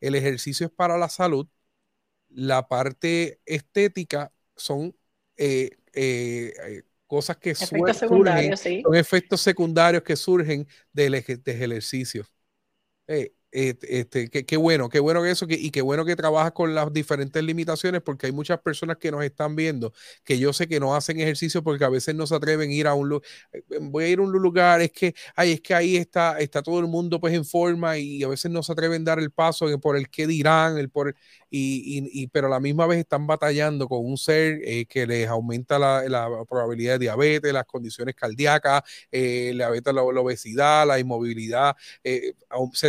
el 0.00 0.14
ejercicio 0.14 0.66
es 0.66 0.72
para 0.72 0.98
la 0.98 1.08
salud, 1.08 1.46
la 2.28 2.66
parte 2.66 3.40
estética 3.44 4.32
son 4.56 4.96
eh, 5.36 5.70
eh, 5.92 6.52
eh, 6.66 6.82
cosas 7.06 7.36
que 7.36 7.54
surgen, 7.54 8.56
son 8.82 8.94
efectos 8.94 9.40
secundarios 9.40 10.02
que 10.02 10.16
surgen 10.16 10.66
del, 10.92 11.14
ejercicio. 11.14 12.26
Este, 13.52 14.30
qué, 14.30 14.56
bueno, 14.56 14.88
qué 14.88 14.98
bueno 14.98 15.22
que 15.22 15.30
eso, 15.30 15.46
y 15.48 15.70
qué 15.70 15.82
bueno 15.82 16.06
que 16.06 16.16
trabajas 16.16 16.52
con 16.52 16.74
las 16.74 16.90
diferentes 16.92 17.42
limitaciones, 17.44 18.00
porque 18.02 18.26
hay 18.26 18.32
muchas 18.32 18.58
personas 18.60 18.96
que 18.96 19.10
nos 19.10 19.22
están 19.22 19.54
viendo 19.54 19.92
que 20.24 20.38
yo 20.38 20.52
sé 20.54 20.66
que 20.68 20.80
no 20.80 20.94
hacen 20.94 21.20
ejercicio 21.20 21.62
porque 21.62 21.84
a 21.84 21.90
veces 21.90 22.14
no 22.14 22.26
se 22.26 22.34
atreven 22.34 22.70
a 22.70 22.72
ir 22.72 22.86
a 22.86 22.94
un 22.94 23.10
lugar. 23.10 23.28
Eh, 23.52 23.62
voy 23.80 24.04
a 24.04 24.08
ir 24.08 24.18
a 24.20 24.22
un 24.22 24.32
lugar, 24.32 24.80
es 24.80 24.90
que, 24.92 25.14
ay, 25.36 25.52
es 25.52 25.60
que 25.60 25.74
ahí 25.74 25.96
está, 25.96 26.38
está 26.38 26.62
todo 26.62 26.78
el 26.80 26.86
mundo 26.86 27.20
pues 27.20 27.34
en 27.34 27.44
forma 27.44 27.98
y 27.98 28.22
a 28.22 28.28
veces 28.28 28.50
no 28.50 28.62
se 28.62 28.72
atreven 28.72 29.02
a 29.02 29.04
dar 29.12 29.18
el 29.18 29.30
paso 29.30 29.66
por 29.80 29.96
el 29.96 30.08
que 30.08 30.26
dirán, 30.26 30.78
el 30.78 30.88
por 30.90 31.14
y, 31.54 32.22
y, 32.22 32.26
pero 32.28 32.46
a 32.46 32.50
la 32.50 32.60
misma 32.60 32.86
vez 32.86 32.98
están 32.98 33.26
batallando 33.26 33.86
con 33.86 34.04
un 34.04 34.16
ser 34.16 34.60
eh, 34.64 34.86
que 34.86 35.06
les 35.06 35.28
aumenta 35.28 35.78
la, 35.78 36.02
la, 36.08 36.28
probabilidad 36.48 36.94
de 36.94 37.00
diabetes, 37.00 37.52
las 37.52 37.66
condiciones 37.66 38.14
cardíacas, 38.14 38.82
eh, 39.10 39.52
la, 39.54 39.70
la, 39.70 40.02
obesidad, 40.02 40.86
la 40.86 40.98
inmovilidad. 40.98 41.76
Eh, 42.02 42.32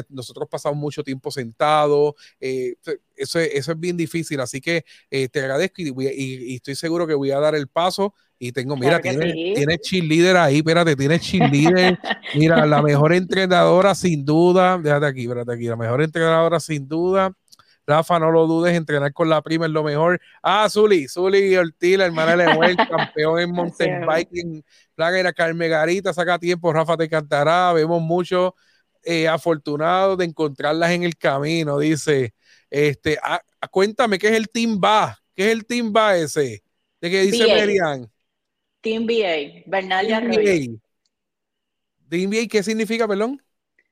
nosotros 0.10 0.48
pasamos 0.54 0.78
mucho 0.78 1.04
tiempo 1.04 1.32
sentados. 1.32 2.14
Eh, 2.40 2.76
eso, 3.16 3.40
es, 3.40 3.50
eso 3.54 3.72
es 3.72 3.80
bien 3.80 3.98
difícil, 3.98 4.40
así 4.40 4.62
que 4.62 4.86
te 5.10 5.40
agradezco 5.40 5.82
y, 5.82 6.56
estoy 6.56 6.76
seguro 6.76 7.06
que 7.06 7.14
voy 7.14 7.32
a 7.32 7.40
dar 7.40 7.56
el 7.56 7.68
paso 7.68 8.14
y 8.40 8.52
tengo, 8.52 8.76
mira, 8.76 9.00
tiene, 9.00 9.32
tiene 9.56 9.78
cheerleader 9.78 10.36
ahí, 10.36 10.58
espérate, 10.58 10.96
tiene 10.96 11.20
cheerleader, 11.20 11.98
mira, 12.36 12.66
la 12.66 12.82
mejor 12.82 13.14
entrenadora 13.14 13.96
sin 13.96 14.26
duda, 14.26 14.78
déjate 14.78 15.06
aquí, 15.06 15.22
espérate 15.22 15.54
aquí, 15.54 15.66
la 15.68 15.78
mejor 15.78 16.02
entrenadora 16.02 16.60
sin 16.60 16.88
duda, 16.88 17.32
Rafa, 17.88 18.20
no 18.20 18.32
lo 18.32 18.46
dudes, 18.48 18.76
entrenar 18.76 19.14
con 19.14 19.30
la 19.30 19.42
prima 19.42 19.66
es 19.66 19.72
lo 19.72 19.84
mejor. 19.84 20.20
Ah, 20.42 20.68
Zuli, 20.70 21.08
Zuli 21.08 21.56
Ortiz, 21.56 21.98
la 21.98 22.06
hermana 22.06 22.36
de 22.36 22.46
Lemuel, 22.46 22.76
campeón 22.90 23.40
en 23.40 23.52
mountain 23.52 24.06
biking, 24.08 24.64
plaga 24.96 25.20
era 25.20 25.34
Carmen 25.34 25.70
Garita, 25.70 26.14
saca 26.14 26.40
tiempo, 26.40 26.72
Rafa 26.72 26.98
te 26.98 27.10
cantará, 27.10 27.74
vemos 27.74 28.02
mucho 28.02 28.56
eh, 29.04 29.28
afortunados 29.28 30.18
de 30.18 30.26
encontrarlas 30.26 30.92
en 30.92 31.04
el 31.04 31.18
camino, 31.18 31.80
dice. 31.80 32.34
Este, 32.70 33.18
ah, 33.22 33.42
cuéntame, 33.70 34.18
¿qué 34.18 34.30
es 34.30 34.34
el 34.34 34.50
Team 34.50 34.80
BA? 34.80 35.20
¿Qué 35.36 35.46
es 35.46 35.52
el 35.52 35.66
Team 35.66 35.94
BA 35.94 36.18
ese? 36.18 36.64
¿De 37.00 37.12
qué 37.12 37.22
dice 37.22 37.46
Merian? 37.46 38.10
Team 38.82 39.06
BA, 39.06 39.64
Bernardi 39.66 40.12
Arroyo. 40.12 40.80
Team 42.10 42.30
BA, 42.30 42.48
¿qué 42.50 42.64
significa, 42.64 43.08
perdón? 43.08 43.42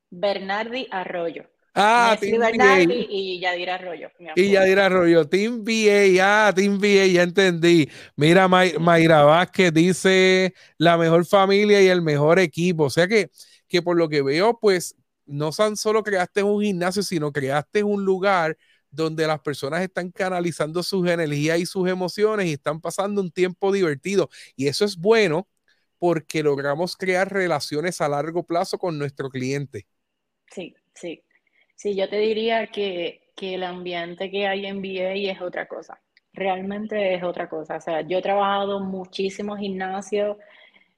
Bernardi 0.10 0.88
Arroyo. 0.92 1.46
Ah, 1.74 2.18
Team 2.20 2.40
Bernardi 2.40 3.08
y 3.10 3.40
Yadira 3.40 3.76
Arroyo. 3.76 4.10
Y 4.36 4.52
Yadira 4.52 4.88
Arroyo, 4.88 5.28
Team 5.28 5.64
BA, 5.64 6.20
ah, 6.22 6.54
Team 6.54 6.80
BA, 6.80 7.06
ya 7.08 7.24
entendí. 7.24 7.90
Mira, 8.16 8.48
Mayra 8.48 9.24
Vázquez 9.24 9.74
dice 9.74 10.54
la 10.78 10.98
mejor 10.98 11.26
familia 11.26 11.82
y 11.82 11.88
el 11.88 12.02
mejor 12.02 12.40
equipo. 12.40 12.86
O 12.86 12.90
sea 12.90 13.08
que, 13.08 13.30
que 13.68 13.82
por 13.82 13.96
lo 13.96 14.10
que 14.10 14.22
veo, 14.22 14.60
pues 14.60 14.96
no 15.32 15.52
tan 15.52 15.76
solo 15.78 16.04
creaste 16.04 16.44
un 16.44 16.62
gimnasio, 16.64 17.04
sino 17.04 17.32
creaste 17.32 17.84
un 17.84 18.06
lugar 18.06 18.58
donde 18.90 19.28
las 19.28 19.40
personas 19.42 19.82
están 19.82 20.12
canalizando 20.12 20.84
sus 20.84 21.08
energías 21.10 21.60
y 21.60 21.66
sus 21.66 21.88
emociones 21.90 22.48
y 22.48 22.54
están 22.54 22.82
pasando 22.82 23.22
un 23.22 23.32
tiempo 23.32 23.72
divertido. 23.72 24.30
Y 24.56 24.68
eso 24.68 24.86
es 24.86 24.98
bueno 24.98 25.48
porque 26.00 26.44
logramos 26.44 26.98
crear 26.98 27.32
relaciones 27.32 28.02
a 28.02 28.10
largo 28.10 28.44
plazo 28.46 28.78
con 28.80 28.98
nuestro 29.00 29.30
cliente. 29.30 29.88
Sí, 30.52 30.76
sí. 30.94 31.24
Sí, 31.76 31.96
yo 31.96 32.10
te 32.10 32.18
diría 32.18 32.68
que, 32.68 33.32
que 33.36 33.56
el 33.56 33.64
ambiente 33.64 34.30
que 34.32 34.48
hay 34.48 34.66
en 34.66 34.82
VA 34.82 35.14
es 35.32 35.42
otra 35.42 35.68
cosa. 35.68 36.02
Realmente 36.34 37.16
es 37.16 37.24
otra 37.24 37.50
cosa. 37.50 37.78
O 37.78 37.82
sea, 37.82 38.02
yo 38.02 38.20
he 38.20 38.22
trabajado 38.22 38.80
muchísimos 38.82 39.60
gimnasios 39.60 40.38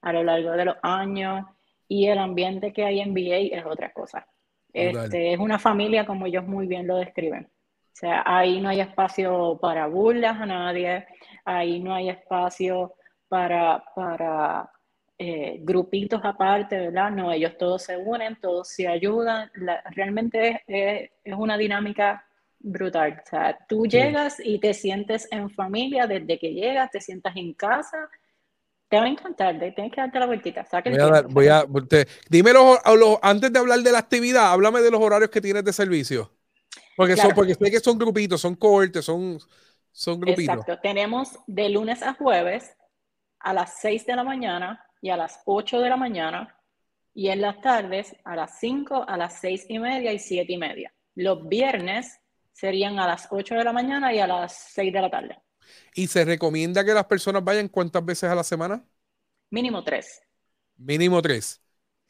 a 0.02 0.14
lo 0.14 0.24
largo 0.24 0.52
de 0.54 0.66
los 0.66 0.78
años 0.84 1.46
y 1.94 2.08
el 2.08 2.18
ambiente 2.18 2.74
que 2.74 2.84
hay 2.84 3.02
en 3.02 3.14
VA 3.14 3.56
es 3.56 3.64
otra 3.68 3.94
cosa. 3.94 4.26
Este, 4.74 5.34
es 5.34 5.40
una 5.40 5.60
familia 5.60 6.08
como 6.08 6.26
ellos 6.26 6.44
muy 6.44 6.66
bien 6.66 6.88
lo 6.88 6.98
describen. 6.98 7.44
O 7.46 7.96
sea, 7.96 8.24
ahí 8.26 8.60
no 8.60 8.70
hay 8.70 8.80
espacio 8.80 9.60
para 9.62 9.86
burlas 9.86 10.42
a 10.42 10.48
nadie, 10.48 11.06
ahí 11.46 11.80
no 11.80 11.94
hay 11.94 12.10
espacio 12.10 12.96
para, 13.28 13.84
para 13.96 14.72
eh, 15.20 15.60
grupitos 15.62 16.20
aparte, 16.24 16.80
¿verdad? 16.80 17.12
No, 17.12 17.32
ellos 17.32 17.56
todos 17.60 17.84
se 17.84 17.96
unen, 17.96 18.38
todos 18.42 18.70
se 18.70 18.88
ayudan. 18.88 19.52
realmente 19.92 20.64
es, 20.66 21.12
es, 21.24 21.36
una 21.38 21.58
dinámica 21.60 22.26
brutal. 22.58 23.22
O 23.24 23.30
sea, 23.30 23.56
tú 23.70 23.86
llegas 23.86 24.42
y 24.44 24.58
te 24.58 24.74
sientes 24.74 25.28
en 25.32 25.52
familia 25.52 26.08
desde 26.08 26.40
que 26.40 26.56
llegas, 26.56 26.90
te 26.90 27.00
sientas 27.00 27.36
en 27.36 27.54
casa 27.54 28.10
te 28.94 29.00
va 29.00 29.06
a 29.06 29.08
encantar, 29.08 29.58
tienes 29.58 29.92
que 29.92 30.02
darte 30.02 30.20
la 30.20 30.28
vueltita. 30.28 30.68
voy 31.32 31.48
a, 31.48 31.64
voy 31.64 31.90
a 31.90 32.06
dime 32.30 32.54
los, 32.54 32.78
antes 33.24 33.52
de 33.52 33.58
hablar 33.58 33.80
de 33.80 33.92
la 33.92 33.98
actividad, 33.98 34.52
háblame 34.52 34.82
de 34.82 34.92
los 34.92 35.02
horarios 35.02 35.32
que 35.32 35.42
tienes 35.42 35.64
de 35.64 35.74
servicio. 35.74 36.32
Porque, 36.96 37.18
son, 37.18 37.32
porque 37.34 37.56
sé 37.56 37.72
que 37.72 37.80
son 37.80 37.98
grupitos, 37.98 38.40
son 38.40 38.54
cohortes, 38.54 39.04
son, 39.04 39.40
son 39.92 40.20
grupitos. 40.20 40.58
Exacto, 40.58 40.80
tenemos 40.84 41.40
de 41.48 41.70
lunes 41.70 42.04
a 42.04 42.14
jueves 42.14 42.72
a 43.40 43.52
las 43.56 43.80
6 43.80 44.06
de 44.06 44.16
la 44.16 44.24
mañana 44.24 44.86
y 45.02 45.10
a 45.10 45.18
las 45.18 45.40
8 45.46 45.80
de 45.80 45.90
la 45.90 45.98
mañana 45.98 46.56
y 47.16 47.30
en 47.30 47.42
las 47.42 47.62
tardes 47.62 48.16
a 48.24 48.36
las 48.36 48.60
5, 48.60 49.06
a 49.08 49.18
las 49.18 49.40
6 49.40 49.66
y 49.70 49.80
media 49.80 50.14
y 50.14 50.20
7 50.20 50.54
y 50.54 50.58
media. 50.58 50.94
Los 51.16 51.48
viernes 51.48 52.20
serían 52.52 53.00
a 53.00 53.08
las 53.08 53.28
8 53.32 53.56
de 53.56 53.64
la 53.64 53.74
mañana 53.74 54.14
y 54.14 54.20
a 54.20 54.28
las 54.28 54.56
6 54.56 54.94
de 54.94 55.02
la 55.02 55.10
tarde. 55.10 55.40
¿Y 55.96 56.08
se 56.08 56.26
recomienda 56.26 56.84
que 56.86 56.94
las 56.94 57.06
personas 57.06 57.44
vayan 57.44 57.68
cuántas 57.70 58.06
veces 58.06 58.30
a 58.30 58.36
la 58.36 58.44
semana? 58.44 58.86
Mínimo 59.52 59.86
tres. 59.86 60.22
Mínimo 60.78 61.22
tres. 61.22 61.62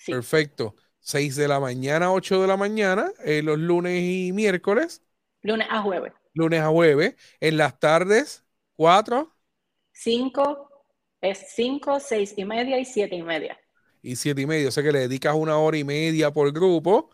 Perfecto. 0.07 0.75
Seis 0.99 1.35
de 1.35 1.47
la 1.47 1.59
mañana, 1.59 2.11
ocho 2.11 2.41
de 2.41 2.47
la 2.47 2.57
mañana, 2.57 3.11
eh, 3.25 3.41
los 3.43 3.59
lunes 3.59 4.01
y 4.01 4.31
miércoles. 4.33 5.01
Lunes 5.43 5.67
a 5.69 5.81
jueves. 5.81 6.13
Lunes 6.33 6.61
a 6.61 6.69
jueves. 6.69 7.15
En 7.39 7.57
las 7.57 7.79
tardes, 7.79 8.43
cuatro. 8.75 9.35
Cinco, 9.93 10.69
es 11.21 11.53
cinco, 11.55 11.99
seis 11.99 12.33
y 12.37 12.45
media 12.45 12.77
y 12.79 12.85
siete 12.85 13.15
y 13.15 13.23
media. 13.23 13.57
Y 14.01 14.15
siete 14.17 14.41
y 14.41 14.45
media, 14.45 14.67
o 14.67 14.71
sea 14.71 14.83
que 14.83 14.91
le 14.91 14.99
dedicas 14.99 15.33
una 15.35 15.57
hora 15.57 15.77
y 15.77 15.83
media 15.83 16.31
por 16.31 16.51
grupo, 16.51 17.09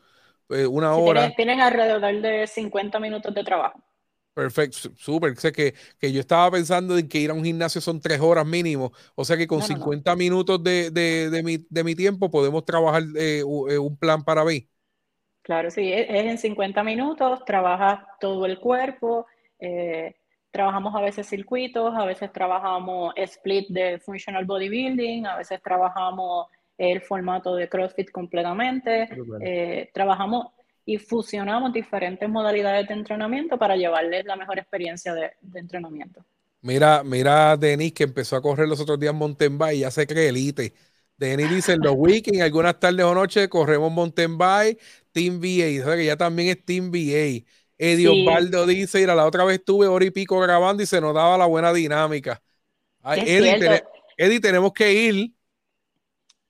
pues 0.47 0.67
una 0.67 0.95
hora. 0.95 1.21
Tienen, 1.21 1.35
tienen 1.35 1.61
alrededor 1.61 2.21
de 2.21 2.45
50 2.45 2.99
minutos 2.99 3.33
de 3.33 3.43
trabajo. 3.43 3.81
Perfecto, 4.39 4.77
súper. 4.95 5.35
Sé 5.35 5.51
que, 5.51 5.73
que, 5.99 6.13
yo 6.13 6.21
estaba 6.21 6.49
pensando 6.51 6.97
en 6.97 7.09
que 7.09 7.17
ir 7.17 7.29
a 7.29 7.33
un 7.33 7.43
gimnasio 7.43 7.81
son 7.81 7.99
tres 7.99 8.21
horas 8.21 8.45
mínimo. 8.45 8.93
O 9.15 9.25
sea 9.25 9.35
que 9.35 9.47
con 9.47 9.61
50 9.61 10.15
minutos 10.15 10.63
de, 10.63 10.91
de, 10.91 11.29
de, 11.29 11.43
mi, 11.43 11.57
de, 11.69 11.83
mi, 11.83 11.93
tiempo 11.93 12.31
podemos 12.31 12.63
trabajar 12.63 13.03
eh, 13.17 13.39
eh, 13.39 13.77
un 13.77 13.97
plan 13.97 14.23
para 14.23 14.45
mí. 14.45 14.65
Claro, 15.41 15.69
sí, 15.69 15.91
es, 15.91 16.07
en 16.09 16.37
50 16.37 16.81
minutos, 16.85 17.43
trabajas 17.43 17.99
todo 18.21 18.45
el 18.45 18.59
cuerpo, 18.59 19.25
eh, 19.59 20.15
trabajamos 20.51 20.95
a 20.95 21.01
veces 21.01 21.27
circuitos, 21.27 21.93
a 21.93 22.05
veces 22.05 22.31
trabajamos 22.31 23.13
split 23.17 23.67
de 23.67 23.99
functional 23.99 24.45
bodybuilding, 24.45 25.25
a 25.25 25.35
veces 25.35 25.61
trabajamos 25.61 26.47
el 26.77 27.01
formato 27.01 27.55
de 27.55 27.67
CrossFit 27.67 28.09
completamente, 28.09 29.09
trabajamos 29.93 30.53
y 30.85 30.97
fusionamos 30.97 31.73
diferentes 31.73 32.27
modalidades 32.27 32.87
de 32.87 32.93
entrenamiento 32.93 33.57
para 33.57 33.75
llevarles 33.75 34.25
la 34.25 34.35
mejor 34.35 34.59
experiencia 34.59 35.13
de, 35.13 35.31
entrenamiento. 35.55 36.25
Mira, 36.61 37.03
mira 37.03 37.51
a 37.51 37.57
Denis 37.57 37.93
que 37.93 38.03
empezó 38.03 38.35
a 38.35 38.41
correr 38.41 38.67
los 38.67 38.79
otros 38.79 38.99
días 38.99 39.13
mountain 39.13 39.57
bike 39.57 39.77
y 39.77 39.79
ya 39.79 39.91
se 39.91 40.07
cree 40.07 40.29
elite. 40.29 40.73
Denis 41.17 41.49
dice 41.49 41.73
en 41.73 41.81
los 41.81 41.93
weekends, 41.97 42.41
algunas 42.41 42.79
tardes 42.79 43.05
o 43.05 43.13
noches 43.13 43.47
corremos 43.47 43.91
mountain 43.91 44.37
bike, 44.37 44.79
Team 45.11 45.39
VA, 45.39 45.89
o 45.89 45.95
que 45.95 46.05
ya 46.05 46.17
también 46.17 46.49
es 46.49 46.65
Team 46.65 46.91
VA. 46.91 47.45
Eddie 47.79 48.09
Osvaldo 48.09 48.67
dice, 48.67 48.99
mira, 48.99 49.15
la 49.15 49.25
otra 49.25 49.45
vez 49.45 49.59
estuve 49.59 49.87
hora 49.87 50.03
y 50.03 50.11
pico 50.11 50.37
grabando 50.39 50.83
y 50.83 50.85
se 50.85 50.99
nos 50.99 51.15
daba 51.15 51.37
la 51.37 51.45
buena 51.45 51.71
dinámica. 51.71 52.41
Eddie, 53.05 54.39
tenemos 54.41 54.73
que 54.73 54.93
ir. 54.93 55.31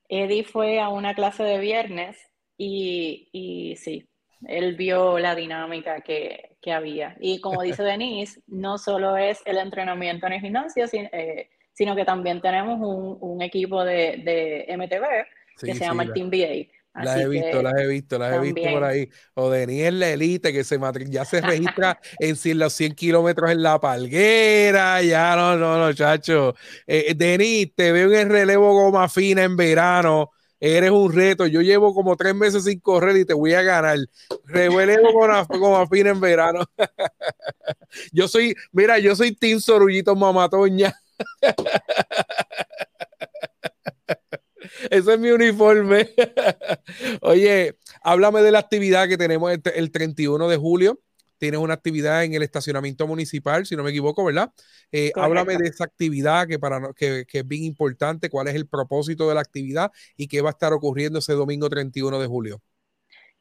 Eddie 0.09 0.43
fue 0.43 0.79
a 0.79 0.89
una 0.89 1.13
clase 1.13 1.43
de 1.43 1.59
viernes 1.59 2.17
y, 2.57 3.29
y 3.31 3.75
sí, 3.75 4.08
él 4.47 4.75
vio 4.75 5.19
la 5.19 5.35
dinámica 5.35 6.01
que, 6.01 6.57
que 6.61 6.71
había. 6.71 7.15
Y 7.19 7.41
como 7.41 7.61
dice 7.61 7.83
Denise, 7.83 8.41
no 8.47 8.77
solo 8.77 9.17
es 9.17 9.41
el 9.45 9.57
entrenamiento 9.57 10.27
en 10.27 10.33
el 10.33 10.41
gimnasio, 10.41 10.85
eh, 10.93 11.49
sino 11.73 11.95
que 11.95 12.05
también 12.05 12.41
tenemos 12.41 12.79
un, 12.79 13.17
un 13.19 13.41
equipo 13.41 13.83
de, 13.83 14.21
de 14.23 14.65
MTV 14.77 15.05
que 15.65 15.75
se 15.75 15.85
llama 15.85 16.03
el 16.03 16.13
Team 16.13 16.29
BA. 16.29 16.67
Las 16.95 17.17
he 17.17 17.27
visto, 17.27 17.61
las 17.61 17.79
he 17.79 17.87
visto, 17.87 18.17
las 18.17 18.33
he 18.33 18.39
visto 18.39 18.71
por 18.71 18.83
ahí. 18.83 19.09
O 19.35 19.49
Denis 19.49 19.93
la 19.93 20.09
elite 20.09 20.51
que 20.51 20.63
se 20.63 20.77
ya 21.07 21.23
se 21.23 21.39
registra 21.39 21.99
en 22.19 22.59
los 22.59 22.73
100 22.73 22.95
kilómetros 22.95 23.51
en 23.51 23.63
la 23.63 23.79
palguera. 23.79 25.01
Ya 25.01 25.35
no, 25.35 25.55
no, 25.55 25.77
no, 25.77 25.93
chacho. 25.93 26.55
Eh, 26.87 27.13
Denis, 27.15 27.73
te 27.75 27.91
veo 27.91 28.11
en 28.11 28.19
el 28.19 28.29
relevo 28.29 28.73
goma 28.73 29.07
fina 29.07 29.43
en 29.43 29.55
verano 29.55 30.31
eres 30.59 30.91
un 30.91 31.13
reto. 31.13 31.47
Yo 31.47 31.61
llevo 31.61 31.93
como 31.93 32.15
tres 32.15 32.35
meses 32.35 32.63
sin 32.63 32.79
correr 32.79 33.17
y 33.17 33.25
te 33.25 33.33
voy 33.33 33.53
a 33.53 33.61
ganar. 33.61 33.97
Revuelevo 34.45 35.13
con, 35.13 35.29
con 35.59 35.81
afín 35.81 36.07
en 36.07 36.19
verano. 36.19 36.63
yo 38.11 38.27
soy, 38.27 38.55
mira, 38.71 38.99
yo 38.99 39.15
soy 39.15 39.35
Team 39.35 39.59
Sorullito 39.59 40.15
Mamatoña. 40.15 40.93
Ese 44.89 45.13
es 45.13 45.19
mi 45.19 45.31
uniforme. 45.31 46.13
Oye, 47.21 47.77
háblame 48.01 48.41
de 48.41 48.51
la 48.51 48.59
actividad 48.59 49.07
que 49.07 49.17
tenemos 49.17 49.51
el 49.51 49.91
31 49.91 50.47
de 50.47 50.57
julio 50.57 50.99
tienes 51.39 51.59
una 51.59 51.73
actividad 51.73 52.23
en 52.23 52.33
el 52.33 52.43
estacionamiento 52.43 53.07
municipal, 53.07 53.65
si 53.65 53.75
no 53.75 53.83
me 53.83 53.89
equivoco, 53.89 54.23
¿verdad? 54.23 54.51
Eh, 54.91 55.11
háblame 55.15 55.57
de 55.57 55.69
esa 55.69 55.85
actividad 55.85 56.47
que, 56.47 56.59
para, 56.59 56.93
que, 56.95 57.25
es 57.31 57.47
bien 57.47 57.63
importante, 57.63 58.29
cuál 58.29 58.49
es 58.49 58.55
el 58.55 58.67
propósito 58.67 59.27
de 59.27 59.35
la 59.35 59.41
actividad 59.41 59.91
y 60.15 60.27
qué 60.27 60.41
va 60.41 60.49
a 60.49 60.51
estar 60.51 60.73
ocurriendo 60.73 61.19
ese 61.19 61.33
domingo 61.33 61.69
31 61.69 62.19
de 62.19 62.27
julio. 62.27 62.61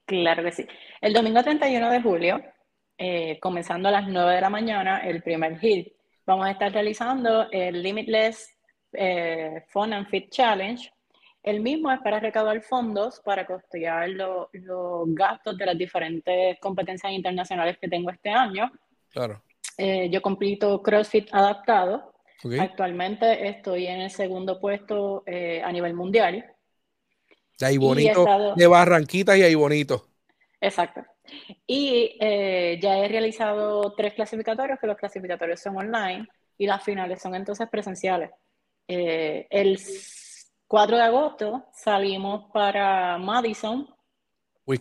Claro 0.06 0.42
que 0.42 0.52
sí. 0.52 0.66
El 1.00 1.12
domingo 1.12 1.42
31 1.42 1.90
de 1.90 2.00
julio, 2.00 2.42
eh, 2.96 3.38
comenzando 3.40 3.88
a 3.88 3.92
las 3.92 4.08
9 4.08 4.34
de 4.34 4.40
la 4.40 4.50
mañana, 4.50 4.98
el 5.00 5.22
primer 5.22 5.58
hit, 5.58 5.92
vamos 6.24 6.46
a 6.46 6.52
estar 6.52 6.72
realizando 6.72 7.50
el 7.50 7.82
Limitless 7.82 8.54
eh, 8.92 9.64
Fun 9.68 9.92
and 9.92 10.08
Fit 10.08 10.30
Challenge, 10.30 10.90
el 11.48 11.60
mismo 11.60 11.90
es 11.90 12.00
para 12.00 12.20
recaudar 12.20 12.60
fondos 12.62 13.20
para 13.24 13.46
costear 13.46 14.08
los 14.10 14.48
gastos 15.14 15.56
de 15.56 15.66
las 15.66 15.78
diferentes 15.78 16.58
competencias 16.60 17.12
internacionales 17.12 17.78
que 17.78 17.88
tengo 17.88 18.10
este 18.10 18.30
año. 18.30 18.70
Claro. 19.10 19.42
Eh, 19.76 20.10
yo 20.10 20.20
completo 20.20 20.82
CrossFit 20.82 21.28
adaptado. 21.32 22.12
Actualmente 22.60 23.48
estoy 23.48 23.86
en 23.86 24.00
el 24.02 24.10
segundo 24.10 24.60
puesto 24.60 25.24
eh, 25.26 25.60
a 25.64 25.72
nivel 25.72 25.94
mundial. 25.94 26.44
De 27.58 27.66
ahí 27.66 27.78
bonito, 27.78 28.24
de 28.54 28.66
Barranquitas 28.66 29.36
y 29.36 29.42
ahí 29.42 29.54
bonito. 29.54 30.06
Exacto. 30.60 31.02
Y 31.66 32.16
eh, 32.20 32.78
ya 32.80 32.98
he 32.98 33.08
realizado 33.08 33.92
tres 33.94 34.14
clasificatorios, 34.14 34.78
que 34.78 34.86
los 34.86 34.96
clasificatorios 34.96 35.60
son 35.60 35.76
online 35.76 36.28
y 36.56 36.66
las 36.66 36.82
finales 36.82 37.20
son 37.20 37.34
entonces 37.34 37.68
presenciales. 37.68 38.30
Eh, 38.86 39.46
el 39.50 39.78
4 40.68 40.96
de 40.96 41.02
agosto 41.02 41.66
salimos 41.72 42.44
para 42.52 43.16
Madison 43.16 43.88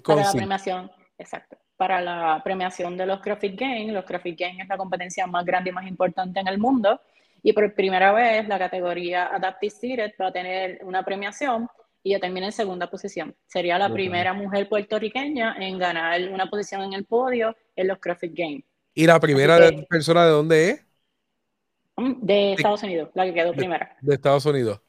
para 0.03 0.21
la 0.21 0.31
premiación, 0.33 0.91
exacto, 1.17 1.57
para 1.77 2.01
la 2.01 2.41
premiación 2.43 2.97
de 2.97 3.05
los 3.05 3.21
CrossFit 3.21 3.57
Games. 3.57 3.93
Los 3.93 4.03
CrossFit 4.03 4.37
Games 4.37 4.63
es 4.63 4.67
la 4.67 4.75
competencia 4.75 5.25
más 5.27 5.45
grande 5.45 5.69
y 5.69 5.73
más 5.73 5.87
importante 5.87 6.41
en 6.41 6.47
el 6.49 6.57
mundo 6.57 6.99
y 7.41 7.53
por 7.53 7.73
primera 7.73 8.11
vez 8.11 8.45
la 8.49 8.59
categoría 8.59 9.33
Adaptive 9.33 9.71
Seated 9.71 10.11
va 10.19 10.27
a 10.27 10.33
tener 10.33 10.79
una 10.83 11.05
premiación 11.05 11.69
y 12.03 12.11
yo 12.11 12.19
terminé 12.19 12.47
en 12.47 12.51
segunda 12.51 12.89
posición. 12.89 13.33
Sería 13.45 13.79
la 13.79 13.89
primera 13.89 14.33
mujer 14.33 14.67
puertorriqueña 14.67 15.55
en 15.57 15.77
ganar 15.77 16.21
una 16.29 16.49
posición 16.49 16.81
en 16.81 16.93
el 16.93 17.05
podio 17.05 17.55
en 17.77 17.87
los 17.87 17.99
CrossFit 17.99 18.33
Games. 18.35 18.63
¿Y 18.93 19.05
la 19.05 19.21
primera 19.21 19.57
persona 19.87 20.25
de 20.25 20.31
dónde 20.31 20.69
es? 20.69 20.85
Mm, 21.95 22.13
de 22.25 22.53
Estados 22.53 22.83
Unidos, 22.83 23.09
la 23.13 23.25
que 23.25 23.33
quedó 23.33 23.53
primera. 23.53 23.95
De 24.01 24.15
Estados 24.15 24.45
Unidos. 24.45 24.81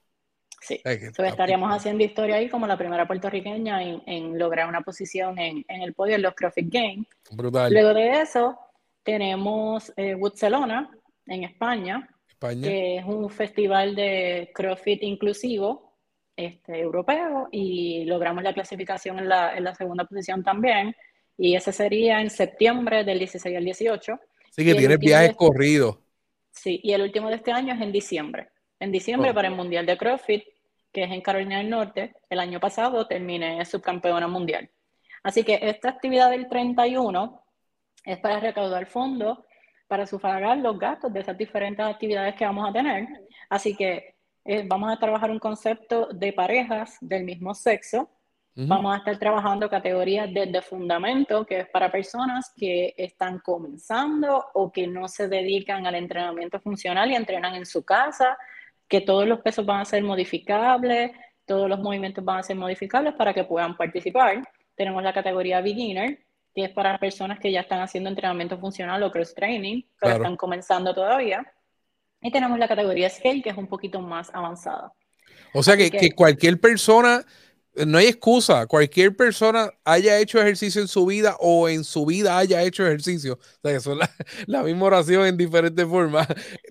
Sí, 0.61 0.81
estaríamos 0.85 1.75
haciendo 1.75 2.05
historia 2.05 2.37
ahí 2.37 2.49
como 2.49 2.67
la 2.67 2.77
primera 2.77 3.07
puertorriqueña 3.07 3.83
en, 3.83 4.39
lograr 4.39 4.69
una 4.69 4.81
posición 4.81 5.39
en, 5.39 5.65
el 5.69 5.95
podio 5.95 6.17
en 6.17 6.23
los 6.23 6.35
CrossFit 6.35 6.73
Games. 6.73 7.07
Brutal. 7.31 7.73
Luego 7.73 7.95
de 7.95 8.21
eso, 8.21 8.59
tenemos 9.03 9.93
eh, 9.97 10.15
Barcelona 10.15 10.91
en 11.27 11.45
España, 11.45 12.09
España, 12.29 12.69
que 12.69 12.97
es 12.99 13.05
un 13.05 13.31
festival 13.31 13.95
de 13.95 14.51
CrossFit 14.55 15.03
inclusivo 15.03 15.97
este, 16.37 16.79
europeo 16.79 17.49
y 17.51 18.05
logramos 18.05 18.43
la 18.43 18.53
clasificación 18.53 19.19
en 19.19 19.29
la, 19.29 19.57
en 19.57 19.65
la, 19.65 19.75
segunda 19.75 20.05
posición 20.05 20.43
también. 20.43 20.95
Y 21.37 21.55
ese 21.55 21.73
sería 21.73 22.21
en 22.21 22.31
septiembre 22.31 23.05
del 23.05 23.19
16 23.19 23.57
al 23.57 23.65
18. 23.65 24.21
Sí, 24.51 24.65
que 24.65 24.75
tiene 24.75 24.97
viajes 24.97 25.35
corridos. 25.35 25.99
Sí, 26.51 26.81
y 26.83 26.93
el 26.93 27.03
último 27.03 27.29
de 27.29 27.37
este 27.37 27.53
año 27.53 27.75
es 27.75 27.81
en 27.81 27.93
diciembre. 27.93 28.49
En 28.81 28.93
diciembre 28.93 29.35
para 29.35 29.49
el 29.49 29.55
Mundial 29.55 29.87
de 29.87 29.97
CrossFit, 29.97 30.45
que 30.93 31.05
es 31.05 31.11
en 31.11 31.21
Carolina 31.21 31.59
del 31.59 31.71
Norte. 31.71 32.15
El 32.31 32.41
año 32.41 32.61
pasado 32.61 33.07
terminé 33.07 33.65
subcampeona 33.65 34.29
mundial. 34.29 34.71
Así 35.23 35.43
que 35.45 35.59
esta 35.63 35.91
actividad 35.91 36.31
del 36.31 36.49
31 36.49 37.43
es 38.05 38.19
para 38.19 38.41
recaudar 38.41 38.87
fondos 38.87 39.39
para 39.89 40.07
sufragar 40.07 40.59
los 40.59 40.79
gastos 40.79 41.13
de 41.13 41.21
esas 41.21 41.37
diferentes 41.37 41.85
actividades 41.85 42.35
que 42.35 42.45
vamos 42.45 42.69
a 42.69 42.73
tener. 42.73 43.09
Así 43.49 43.75
que 43.75 44.15
eh, 44.45 44.65
vamos 44.67 44.93
a 44.93 44.99
trabajar 44.99 45.31
un 45.31 45.39
concepto 45.39 46.09
de 46.13 46.33
parejas 46.33 46.99
del 47.01 47.25
mismo 47.25 47.55
sexo. 47.55 48.11
Vamos 48.61 48.93
a 48.93 48.99
estar 48.99 49.17
trabajando 49.21 49.71
categorías 49.71 50.29
desde 50.35 50.61
fundamento, 50.63 51.47
que 51.47 51.61
es 51.61 51.69
para 51.69 51.93
personas 51.93 52.53
que 52.57 52.93
están 52.97 53.39
comenzando 53.39 54.47
o 54.53 54.73
que 54.73 54.89
no 54.89 55.07
se 55.07 55.29
dedican 55.29 55.87
al 55.87 55.95
entrenamiento 55.95 56.59
funcional 56.59 57.09
y 57.09 57.15
entrenan 57.15 57.55
en 57.55 57.65
su 57.65 57.85
casa, 57.85 58.37
que 58.89 59.01
todos 59.01 59.27
los 59.27 59.41
pesos 59.41 59.65
van 59.67 59.81
a 59.81 59.85
ser 59.85 60.03
modificables, 60.03 61.13
todos 61.45 61.69
los 61.69 61.79
movimientos 61.79 62.25
van 62.25 62.39
a 62.39 62.43
ser 62.43 62.57
modificables 62.57 63.15
para 63.15 63.35
que 63.35 63.45
puedan 63.45 63.77
participar. 63.77 64.43
Tenemos 64.75 65.03
la 65.03 65.13
categoría 65.13 65.61
beginner, 65.61 66.19
que 66.55 66.65
es 66.65 66.71
para 66.71 66.99
personas 66.99 67.39
que 67.39 67.53
ya 67.53 67.61
están 67.61 67.81
haciendo 67.81 68.09
entrenamiento 68.11 68.59
funcional 68.59 69.03
o 69.03 69.11
cross 69.11 69.35
training, 69.35 69.83
pero 70.01 70.15
están 70.17 70.37
comenzando 70.37 70.95
todavía. 70.95 71.45
Y 72.21 72.31
tenemos 72.33 72.59
la 72.59 72.67
categoría 72.67 73.09
Scale, 73.11 73.43
que 73.43 73.51
es 73.51 73.57
un 73.57 73.69
poquito 73.69 74.01
más 74.01 74.31
avanzada. 74.35 74.93
O 75.55 75.63
sea 75.63 75.77
que, 75.77 75.91
que, 75.91 76.13
cualquier 76.13 76.61
persona, 76.61 77.25
no 77.87 77.99
hay 77.99 78.07
excusa, 78.07 78.67
cualquier 78.67 79.17
persona 79.17 79.71
haya 79.85 80.19
hecho 80.19 80.41
ejercicio 80.41 80.81
en 80.81 80.89
su 80.89 81.07
vida 81.07 81.37
o 81.41 81.69
en 81.69 81.85
su 81.85 82.05
vida 82.07 82.39
haya 82.39 82.63
hecho 82.63 82.87
ejercicio, 82.87 83.35
o 83.35 83.61
sea 83.63 83.73
que 83.73 83.81
son 83.81 83.99
la, 84.47 84.63
misma 84.63 84.87
oración 84.87 85.27
en 85.27 85.37
diferentes 85.37 85.87
formas, 85.87 86.27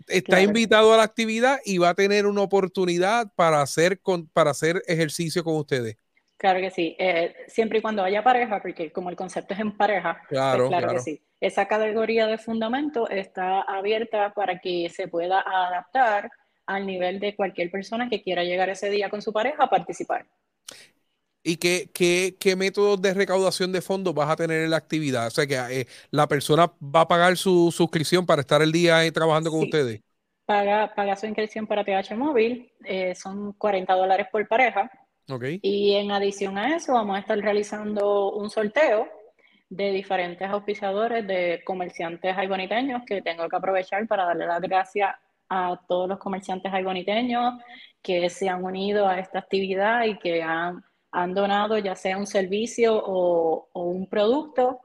está 0.08 0.42
invitado 0.42 0.94
a 0.94 0.98
la 0.98 1.04
actividad 1.04 1.60
y 1.66 1.78
va 1.78 1.90
a 1.90 1.96
tener 1.96 2.26
una 2.26 2.42
oportunidad 2.42 3.32
para 3.36 3.62
hacer, 3.62 4.00
con, 4.02 4.28
para 4.28 4.52
hacer 4.52 4.82
ejercicio 4.88 5.44
con 5.44 5.56
ustedes. 5.56 5.98
Claro 6.38 6.60
que 6.60 6.70
sí, 6.70 6.96
eh, 7.00 7.36
siempre 7.48 7.80
y 7.80 7.82
cuando 7.82 8.04
haya 8.04 8.24
pareja, 8.24 8.62
porque 8.62 8.92
como 8.92 9.10
el 9.10 9.16
concepto 9.16 9.56
es 9.56 9.60
en 9.60 9.76
pareja, 9.76 10.18
pues 10.30 10.40
claro, 10.40 10.68
claro, 10.68 10.94
que 10.94 11.00
sí. 11.00 11.22
Esa 11.40 11.68
categoría 11.68 12.28
de 12.28 12.38
fundamento 12.38 13.10
está 13.10 13.62
abierta 13.62 14.34
para 14.34 14.60
que 14.60 14.90
se 14.90 15.08
pueda 15.08 15.42
adaptar 15.42 16.32
al 16.68 16.86
nivel 16.86 17.20
de 17.20 17.36
cualquier 17.36 17.72
persona 17.72 18.10
que 18.10 18.22
quiera 18.22 18.44
llegar 18.44 18.70
ese 18.70 18.90
día 18.90 19.10
con 19.10 19.22
su 19.22 19.34
pareja 19.34 19.64
a 19.64 19.70
participar. 19.70 20.28
¿Y 21.48 21.56
qué, 21.56 21.90
qué, 21.94 22.36
qué 22.38 22.58
métodos 22.58 23.02
de 23.02 23.14
recaudación 23.14 23.72
de 23.72 23.82
fondos 23.82 24.14
vas 24.14 24.30
a 24.30 24.36
tener 24.36 24.64
en 24.64 24.70
la 24.70 24.76
actividad? 24.76 25.28
O 25.28 25.30
sea, 25.30 25.48
que 25.48 25.56
eh, 25.56 25.88
la 26.12 26.28
persona 26.28 26.70
va 26.84 27.02
a 27.02 27.08
pagar 27.08 27.38
su 27.38 27.72
suscripción 27.72 28.26
para 28.26 28.42
estar 28.42 28.62
el 28.62 28.74
día 28.74 28.98
ahí 28.98 29.12
trabajando 29.12 29.50
con 29.50 29.62
ustedes. 29.62 30.02
Paga, 30.46 30.94
paga 30.94 31.16
su 31.16 31.26
inscripción 31.26 31.66
para 31.66 31.86
TH 31.86 32.18
Móvil, 32.18 32.70
eh, 32.84 33.16
son 33.16 33.54
40 33.54 33.94
dólares 33.94 34.28
por 34.30 34.46
pareja 34.46 34.92
y 35.62 35.94
en 35.94 36.12
adición 36.12 36.58
a 36.58 36.76
eso, 36.76 36.94
vamos 36.94 37.16
a 37.16 37.20
estar 37.20 37.38
realizando 37.38 38.34
un 38.34 38.50
sorteo 38.50 39.08
de 39.70 39.92
diferentes 39.92 40.50
auspiciadores 40.50 41.26
de 41.28 41.62
comerciantes 41.66 42.38
aiboniteños 42.38 43.04
que 43.06 43.22
tengo 43.22 43.48
que 43.48 43.56
aprovechar 43.56 44.06
para 44.08 44.26
darle 44.26 44.48
las 44.48 44.62
gracias 44.62 45.16
a 45.48 45.80
todos 45.88 46.10
los 46.10 46.20
comerciantes 46.20 46.74
aiboniteños 46.74 47.54
que 48.02 48.30
se 48.30 48.50
han 48.50 48.66
unido 48.66 49.08
a 49.08 49.20
esta 49.20 49.40
actividad 49.40 50.04
y 50.04 50.18
que 50.18 50.42
han, 50.42 50.84
han 51.18 51.34
donado 51.34 51.80
ya 51.80 51.96
sea 51.96 52.16
un 52.16 52.28
servicio 52.28 52.96
o, 52.96 53.70
o, 53.74 53.84
un 53.86 54.08
producto 54.08 54.82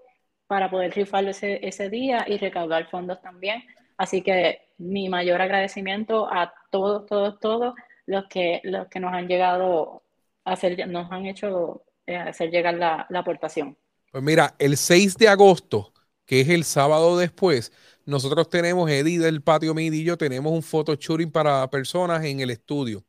para 0.47 0.71
poder 0.71 0.95
rifarlo 0.95 1.31
ese, 1.31 1.67
ese 1.67 1.91
día 1.91 2.25
y 2.27 2.39
recaudar 2.39 2.89
fondos 2.89 3.21
también. 3.21 3.63
Así 3.99 4.23
que 4.23 4.63
mi 4.79 5.11
mayor 5.11 5.43
agradecimiento 5.43 6.27
a 6.33 6.55
todos, 6.71 7.05
todos, 7.05 7.39
todos 7.39 7.75
los 8.07 8.25
que, 8.29 8.63
los 8.65 8.89
que 8.89 8.99
nos 8.99 9.13
han 9.13 9.29
llegado 9.29 10.05
hacer, 10.45 10.89
nos 10.89 11.13
han 11.13 11.27
hecho 11.27 11.85
eh, 12.07 12.17
hacer 12.17 12.51
llegar 12.51 12.75
la, 12.75 13.07
la 13.11 13.19
aportación. 13.19 13.77
Pues 14.11 14.25
mira, 14.25 14.55
el 14.59 14.79
6 14.79 15.19
de 15.19 15.29
agosto, 15.29 15.93
que 16.25 16.41
es 16.41 16.49
el 16.49 16.65
sábado 16.65 17.19
después, 17.19 17.73
nosotros 18.07 18.49
tenemos, 18.49 18.91
Eddie 18.91 19.19
del 19.19 19.43
Patio 19.43 19.75
Midillo, 19.75 20.17
tenemos 20.17 20.51
un 20.51 20.63
photo 20.63 20.95
shooting 20.95 21.31
para 21.31 21.69
personas 21.69 22.25
en 22.25 22.41
el 22.41 22.49
estudio. 22.49 23.05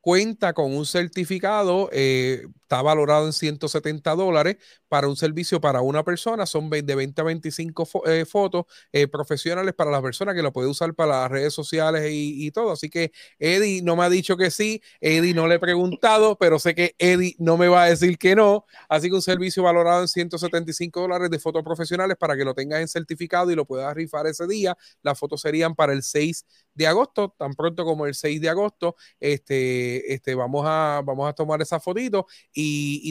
Cuenta 0.00 0.54
con 0.54 0.74
un 0.74 0.86
certificado, 0.86 1.90
eh, 1.92 2.46
está 2.70 2.82
valorado 2.82 3.26
en 3.26 3.32
170 3.32 4.14
dólares 4.14 4.56
para 4.88 5.08
un 5.08 5.16
servicio 5.16 5.60
para 5.60 5.80
una 5.80 6.04
persona. 6.04 6.46
Son 6.46 6.70
de 6.70 6.82
20 6.82 7.20
a 7.20 7.24
25 7.24 7.88
eh, 8.06 8.24
fotos 8.24 8.66
eh, 8.92 9.08
profesionales 9.08 9.74
para 9.74 9.90
las 9.90 10.00
personas 10.00 10.36
que 10.36 10.42
lo 10.42 10.52
puede 10.52 10.68
usar 10.68 10.94
para 10.94 11.22
las 11.22 11.30
redes 11.32 11.52
sociales 11.52 12.08
y, 12.12 12.48
todo. 12.52 12.70
Así 12.70 12.88
que 12.88 13.10
Eddie 13.40 13.82
no 13.82 13.96
me 13.96 14.04
ha 14.04 14.08
dicho 14.08 14.36
que 14.36 14.52
sí, 14.52 14.82
Eddie 15.00 15.34
no 15.34 15.48
le 15.48 15.56
he 15.56 15.58
preguntado, 15.58 16.38
pero 16.38 16.60
sé 16.60 16.76
que 16.76 16.94
Eddie 16.98 17.34
no 17.38 17.56
me 17.56 17.66
va 17.66 17.84
a 17.84 17.90
decir 17.90 18.16
que 18.18 18.36
no. 18.36 18.64
Así 18.88 19.08
que 19.08 19.16
un 19.16 19.22
servicio 19.22 19.64
valorado 19.64 20.02
en 20.02 20.08
175 20.08 21.00
dólares 21.00 21.28
de 21.28 21.40
fotos 21.40 21.64
profesionales 21.64 22.16
para 22.16 22.36
que 22.36 22.44
lo 22.44 22.54
tengas 22.54 22.80
en 22.80 22.88
certificado 22.88 23.50
y 23.50 23.56
lo 23.56 23.64
puedas 23.64 23.92
rifar 23.94 24.28
ese 24.28 24.46
día. 24.46 24.78
Las 25.02 25.18
fotos 25.18 25.40
serían 25.40 25.74
para 25.74 25.92
el 25.92 26.04
6 26.04 26.46
de 26.74 26.86
agosto, 26.86 27.34
tan 27.36 27.52
pronto 27.54 27.84
como 27.84 28.06
el 28.06 28.14
6 28.14 28.40
de 28.40 28.48
agosto. 28.48 28.94
Este, 29.18 30.12
este, 30.12 30.36
vamos, 30.36 30.64
a, 30.66 31.02
vamos 31.04 31.28
a 31.28 31.32
tomar 31.32 31.60
esa 31.62 31.80
fotito 31.80 32.26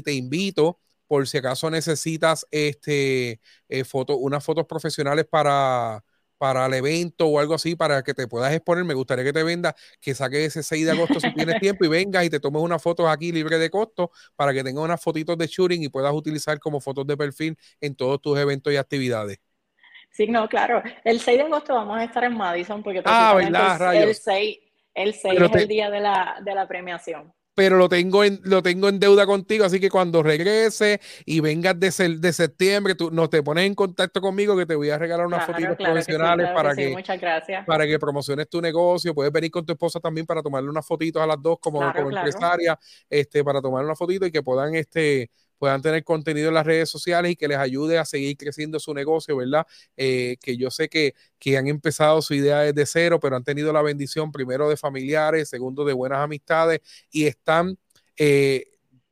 te 0.03 0.13
invito 0.13 0.79
por 1.09 1.27
si 1.27 1.39
acaso 1.39 1.71
necesitas 1.71 2.45
este, 2.51 3.41
eh, 3.67 3.83
foto, 3.83 4.15
unas 4.17 4.45
fotos 4.45 4.67
profesionales 4.67 5.25
para, 5.25 6.03
para 6.37 6.67
el 6.67 6.73
evento 6.75 7.25
o 7.25 7.39
algo 7.39 7.55
así 7.55 7.75
para 7.75 8.03
que 8.03 8.13
te 8.13 8.27
puedas 8.27 8.53
exponer. 8.53 8.85
Me 8.85 8.93
gustaría 8.93 9.23
que 9.23 9.33
te 9.33 9.41
venda, 9.41 9.75
que 9.99 10.13
saques 10.13 10.55
ese 10.55 10.61
6 10.61 10.85
de 10.85 10.91
agosto 10.91 11.19
si 11.19 11.33
tienes 11.33 11.59
tiempo 11.59 11.83
y 11.83 11.87
vengas 11.87 12.25
y 12.25 12.29
te 12.29 12.39
tomes 12.39 12.61
unas 12.61 12.81
fotos 12.81 13.07
aquí 13.09 13.31
libre 13.31 13.57
de 13.57 13.71
costo 13.71 14.11
para 14.35 14.53
que 14.53 14.63
tengas 14.63 14.83
unas 14.83 15.01
fotitos 15.01 15.35
de 15.35 15.47
shooting 15.47 15.81
y 15.81 15.89
puedas 15.89 16.13
utilizar 16.13 16.59
como 16.59 16.79
fotos 16.79 17.07
de 17.07 17.17
perfil 17.17 17.57
en 17.81 17.95
todos 17.95 18.21
tus 18.21 18.37
eventos 18.37 18.71
y 18.71 18.77
actividades. 18.77 19.39
Sí, 20.11 20.27
no, 20.27 20.47
claro. 20.47 20.83
El 21.03 21.19
6 21.19 21.39
de 21.39 21.43
agosto 21.43 21.73
vamos 21.73 21.97
a 21.97 22.03
estar 22.03 22.23
en 22.23 22.37
Madison 22.37 22.83
porque 22.83 23.01
ah, 23.05 23.35
el, 23.39 24.13
6, 24.13 24.59
el 24.93 25.13
6 25.15 25.41
es 25.41 25.55
el 25.55 25.67
día 25.67 25.89
de 25.89 26.01
la, 26.01 26.37
de 26.43 26.53
la 26.53 26.67
premiación 26.67 27.33
pero 27.59 27.75
lo 27.75 27.89
tengo 27.89 28.23
en, 28.23 28.39
lo 28.45 28.63
tengo 28.63 28.87
en 28.87 29.01
deuda 29.01 29.25
contigo, 29.25 29.65
así 29.65 29.81
que 29.81 29.89
cuando 29.89 30.23
regrese 30.23 31.01
y 31.25 31.41
vengas 31.41 31.77
de, 31.77 31.89
de 32.17 32.31
septiembre, 32.31 32.95
tú 32.95 33.11
nos 33.11 33.29
te 33.29 33.43
pones 33.43 33.65
en 33.65 33.75
contacto 33.75 34.21
conmigo 34.21 34.55
que 34.55 34.65
te 34.65 34.75
voy 34.75 34.89
a 34.91 34.97
regalar 34.97 35.27
unas 35.27 35.45
fotos 35.45 35.75
profesionales 35.75 36.51
para 36.55 36.73
que, 36.73 36.95
para 37.67 37.85
que 37.85 37.99
promociones 37.99 38.47
tu 38.47 38.61
negocio, 38.61 39.13
puedes 39.13 39.33
venir 39.33 39.51
con 39.51 39.65
tu 39.65 39.73
esposa 39.73 39.99
también 39.99 40.25
para 40.25 40.41
tomarle 40.41 40.69
unas 40.69 40.87
fotitos 40.87 41.21
a 41.21 41.27
las 41.27 41.41
dos 41.41 41.57
como, 41.59 41.79
como 41.91 42.11
empresaria, 42.11 42.79
este, 43.09 43.43
para 43.43 43.61
tomar 43.61 43.83
una 43.83 43.93
fotito 43.93 44.25
y 44.25 44.31
que 44.31 44.41
puedan 44.41 44.75
este 44.75 45.29
puedan 45.59 45.81
tener 45.81 46.03
contenido 46.03 46.47
en 46.49 46.55
las 46.55 46.65
redes 46.65 46.89
sociales 46.89 47.31
y 47.31 47.35
que 47.35 47.47
les 47.47 47.57
ayude 47.57 47.97
a 47.99 48.05
seguir 48.05 48.37
creciendo 48.37 48.79
su 48.79 48.93
negocio, 48.93 49.35
¿verdad? 49.37 49.67
Eh, 49.97 50.37
que 50.41 50.57
yo 50.57 50.71
sé 50.71 50.89
que, 50.89 51.13
que 51.37 51.57
han 51.57 51.67
empezado 51.67 52.21
su 52.21 52.33
idea 52.33 52.59
desde 52.61 52.85
cero, 52.85 53.19
pero 53.19 53.35
han 53.35 53.43
tenido 53.43 53.71
la 53.73 53.81
bendición 53.81 54.31
primero 54.31 54.69
de 54.69 54.77
familiares, 54.77 55.49
segundo 55.49 55.85
de 55.85 55.93
buenas 55.93 56.19
amistades 56.19 56.79
y 57.11 57.25
están... 57.27 57.77
Eh, 58.17 58.65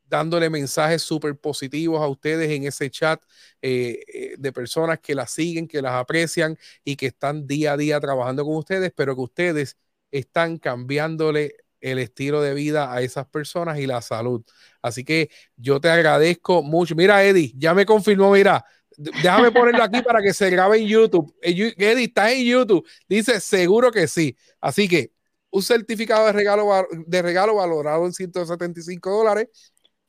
dándole 0.09 0.49
mensajes 0.49 1.01
súper 1.01 1.37
positivos 1.37 2.01
a 2.01 2.07
ustedes 2.07 2.49
en 2.51 2.63
ese 2.63 2.89
chat 2.89 3.21
eh, 3.61 4.35
de 4.37 4.51
personas 4.53 4.99
que 4.99 5.15
las 5.15 5.31
siguen, 5.31 5.67
que 5.67 5.81
las 5.81 5.93
aprecian 5.93 6.57
y 6.83 6.95
que 6.95 7.07
están 7.07 7.45
día 7.47 7.73
a 7.73 7.77
día 7.77 7.99
trabajando 7.99 8.45
con 8.45 8.55
ustedes, 8.55 8.91
pero 8.95 9.15
que 9.15 9.21
ustedes 9.21 9.77
están 10.11 10.57
cambiándole 10.59 11.55
el 11.81 11.99
estilo 11.99 12.41
de 12.41 12.53
vida 12.53 12.93
a 12.93 13.01
esas 13.01 13.27
personas 13.27 13.79
y 13.79 13.87
la 13.87 14.01
salud. 14.01 14.43
Así 14.81 15.03
que 15.03 15.29
yo 15.55 15.79
te 15.79 15.89
agradezco 15.89 16.63
mucho. 16.63 16.95
Mira, 16.95 17.23
Eddie, 17.23 17.53
ya 17.55 17.73
me 17.73 17.85
confirmó, 17.85 18.31
mira, 18.31 18.65
déjame 18.97 19.51
ponerlo 19.51 19.83
aquí 19.83 20.01
para 20.01 20.21
que 20.21 20.33
se 20.33 20.49
grabe 20.49 20.79
en 20.79 20.87
YouTube. 20.87 21.33
Eddie, 21.41 22.03
está 22.03 22.31
en 22.31 22.45
YouTube. 22.45 22.87
Dice, 23.07 23.39
seguro 23.39 23.91
que 23.91 24.07
sí. 24.07 24.35
Así 24.59 24.87
que 24.87 25.11
un 25.49 25.61
certificado 25.61 26.25
de 26.25 26.33
regalo, 26.33 26.67
de 27.05 27.21
regalo 27.21 27.55
valorado 27.55 28.05
en 28.05 28.13
175 28.13 29.09
dólares 29.09 29.47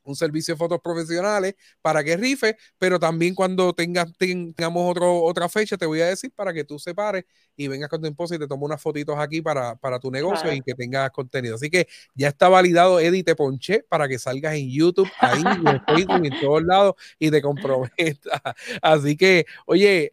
un 0.09 0.17
servicio 0.17 0.55
de 0.55 0.59
fotos 0.59 0.81
profesionales 0.83 1.55
para 1.83 2.03
que 2.03 2.17
rife, 2.17 2.57
pero 2.79 2.99
también 2.99 3.35
cuando 3.35 3.73
tengas, 3.73 4.13
tengamos 4.17 4.91
otro, 4.91 5.23
otra 5.23 5.49
fecha, 5.49 5.77
te 5.77 5.87
voy 5.87 6.01
a 6.01 6.07
decir 6.07 6.33
para 6.35 6.53
que 6.53 6.65
tú 6.65 6.79
separes 6.79 7.25
y 7.57 7.69
vengas 7.69 7.89
con 7.89 8.01
tu 8.01 8.07
esposa 8.07 8.35
y 8.37 8.39
te 8.39 8.47
tomes 8.47 8.65
unas 8.65 8.81
fotitos 8.81 9.19
aquí 9.19 9.43
para, 9.43 9.77
para 9.77 9.99
tu 9.99 10.11
negocio 10.11 10.53
y 10.53 10.61
que 10.61 10.75
tengas 10.75 11.11
contenido. 11.11 11.57
Así 11.57 11.71
que 11.71 11.87
ya 12.15 12.29
está 12.29 12.49
validado, 12.49 13.01
Eddie, 13.01 13.25
te 13.25 13.35
ponché 13.35 13.85
para 13.89 14.09
que 14.09 14.19
salgas 14.19 14.55
en 14.55 14.71
YouTube, 14.71 15.11
ahí, 15.21 15.43
en 15.43 15.83
Facebook, 15.87 16.25
en 16.25 16.41
todos 16.41 16.63
lados 16.65 16.95
y 17.19 17.31
te 17.31 17.43
comprometas. 17.43 18.41
Así 18.83 19.17
que, 19.17 19.47
oye, 19.67 20.13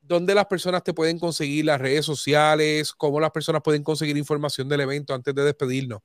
¿dónde 0.00 0.34
las 0.34 0.46
personas 0.46 0.82
te 0.82 0.94
pueden 0.94 1.18
conseguir 1.18 1.64
las 1.64 1.80
redes 1.80 2.04
sociales? 2.04 2.92
¿Cómo 2.92 3.20
las 3.20 3.30
personas 3.30 3.62
pueden 3.62 3.82
conseguir 3.82 4.16
información 4.16 4.68
del 4.68 4.80
evento 4.80 5.14
antes 5.14 5.34
de 5.34 5.42
despedirnos? 5.44 6.00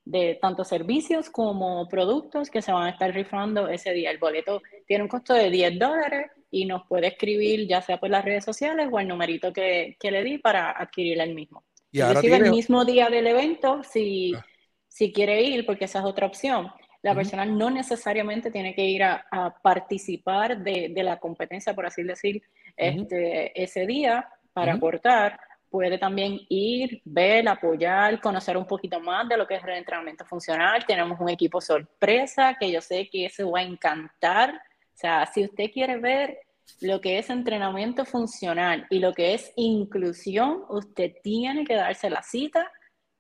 de 0.04 0.40
tanto 0.42 0.64
servicios 0.64 1.30
como 1.30 1.88
productos 1.88 2.50
que 2.50 2.64
se 2.64 2.72
van 2.72 2.88
a 2.88 2.90
estar 2.90 3.14
rifando 3.14 3.68
ese 3.68 3.94
día. 3.94 4.10
El 4.10 4.18
boleto 4.18 4.64
tiene 4.88 5.04
un 5.04 5.10
costo 5.10 5.36
de 5.36 5.52
10 5.52 5.78
dólares 5.78 6.32
y 6.52 6.66
nos 6.66 6.88
puede 6.88 7.08
escribir 7.08 7.68
ya 7.68 7.82
sea 7.82 8.00
por 8.00 8.10
las 8.10 8.26
redes 8.26 8.44
sociales 8.44 8.88
o 8.92 9.00
el 9.00 9.08
numerito 9.08 9.54
que, 9.54 9.96
que 10.00 10.12
le 10.12 10.24
di 10.24 10.38
para 10.38 10.72
adquirir 10.72 11.20
el 11.22 11.34
mismo. 11.34 11.64
Y 11.92 12.02
el 12.02 12.52
mismo 12.52 12.86
día 12.86 13.10
del 13.10 13.28
evento, 13.28 13.82
si, 13.84 14.34
ah. 14.36 14.46
si 14.88 15.12
quiere 15.12 15.42
ir, 15.42 15.66
porque 15.66 15.86
esa 15.86 16.00
es 16.00 16.06
otra 16.06 16.28
opción. 16.28 16.72
La 17.02 17.16
persona 17.16 17.46
no 17.46 17.70
necesariamente 17.70 18.52
tiene 18.52 18.76
que 18.76 18.84
ir 18.84 19.04
a, 19.04 19.56
participar 19.64 20.62
de, 20.62 20.90
de, 20.94 21.04
la 21.04 21.18
competencia, 21.18 21.74
por 21.74 21.86
así 21.86 22.04
decir, 22.04 22.42
este, 22.76 23.62
ese 23.62 23.86
día 23.88 24.28
para 24.54 24.74
aportar. 24.74 25.40
Puede 25.70 25.98
también 25.98 26.40
ir, 26.50 27.02
ver, 27.06 27.48
apoyar, 27.48 28.20
conocer 28.20 28.58
un 28.58 28.66
poquito 28.66 29.00
más 29.00 29.30
de 29.30 29.38
lo 29.38 29.48
que 29.48 29.56
es 29.56 29.64
el 29.64 29.70
entrenamiento 29.70 30.26
funcional. 30.26 30.84
Tenemos 30.86 31.20
un 31.20 31.30
equipo 31.30 31.62
sorpresa 31.62 32.58
que 32.60 32.72
yo 32.72 32.82
sé 32.82 33.08
que 33.10 33.28
eso 33.28 33.50
va 33.52 33.60
a 33.60 33.64
encantar 33.64 34.60
sea, 35.00 35.26
si 35.26 35.46
usted 35.46 35.72
quiere 35.72 35.98
ver 35.98 36.40
lo 36.82 37.02
que 37.02 37.18
es 37.18 37.30
entrenamiento 37.30 38.06
funcional 38.06 38.86
y 38.90 39.00
lo 39.00 39.14
que 39.14 39.34
es 39.34 39.52
inclusión, 39.56 40.64
usted 40.70 41.14
tiene 41.24 41.66
que 41.66 41.76
darse 41.76 42.10
la 42.10 42.22
cita 42.22 42.72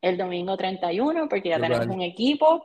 el 0.01 0.17
domingo 0.17 0.55
31 0.55 1.27
porque 1.27 1.49
ya 1.49 1.59
tenemos 1.59 1.87
un 1.87 2.01
equipo 2.01 2.63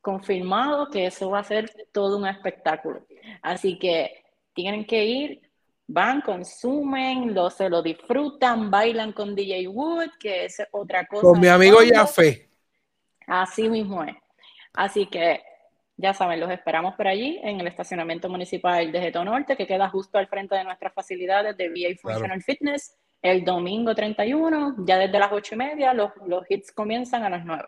confirmado 0.00 0.90
que 0.90 1.06
eso 1.06 1.30
va 1.30 1.40
a 1.40 1.44
ser 1.44 1.70
todo 1.92 2.18
un 2.18 2.26
espectáculo. 2.26 3.06
Así 3.40 3.78
que 3.78 4.24
tienen 4.52 4.84
que 4.84 5.04
ir, 5.04 5.50
van, 5.86 6.20
consumen, 6.20 7.34
lo, 7.34 7.50
se 7.50 7.68
lo 7.68 7.82
disfrutan, 7.82 8.70
bailan 8.70 9.12
con 9.12 9.34
DJ 9.34 9.68
Wood, 9.68 10.10
que 10.18 10.46
es 10.46 10.62
otra 10.72 11.06
cosa. 11.06 11.22
Con 11.22 11.40
mi 11.40 11.48
amigo 11.48 11.82
Yafe. 11.82 12.48
Así 13.26 13.68
mismo 13.68 14.02
es. 14.02 14.16
Así 14.74 15.06
que 15.06 15.42
ya 16.02 16.12
saben, 16.12 16.40
los 16.40 16.50
esperamos 16.50 16.96
por 16.96 17.06
allí 17.06 17.38
en 17.44 17.60
el 17.60 17.68
estacionamiento 17.68 18.28
municipal 18.28 18.90
de 18.90 19.00
Geto 19.00 19.24
Norte, 19.24 19.56
que 19.56 19.68
queda 19.68 19.88
justo 19.88 20.18
al 20.18 20.26
frente 20.26 20.56
de 20.56 20.64
nuestras 20.64 20.92
facilidades 20.92 21.56
de 21.56 21.68
VA 21.68 21.96
Functional 21.96 22.42
Fitness, 22.42 22.98
el 23.22 23.44
domingo 23.44 23.94
31, 23.94 24.84
ya 24.84 24.98
desde 24.98 25.20
las 25.20 25.30
ocho 25.30 25.54
y 25.54 25.58
media, 25.58 25.94
los, 25.94 26.10
los 26.26 26.44
hits 26.50 26.72
comienzan 26.72 27.22
a 27.22 27.30
las 27.30 27.44
9. 27.44 27.62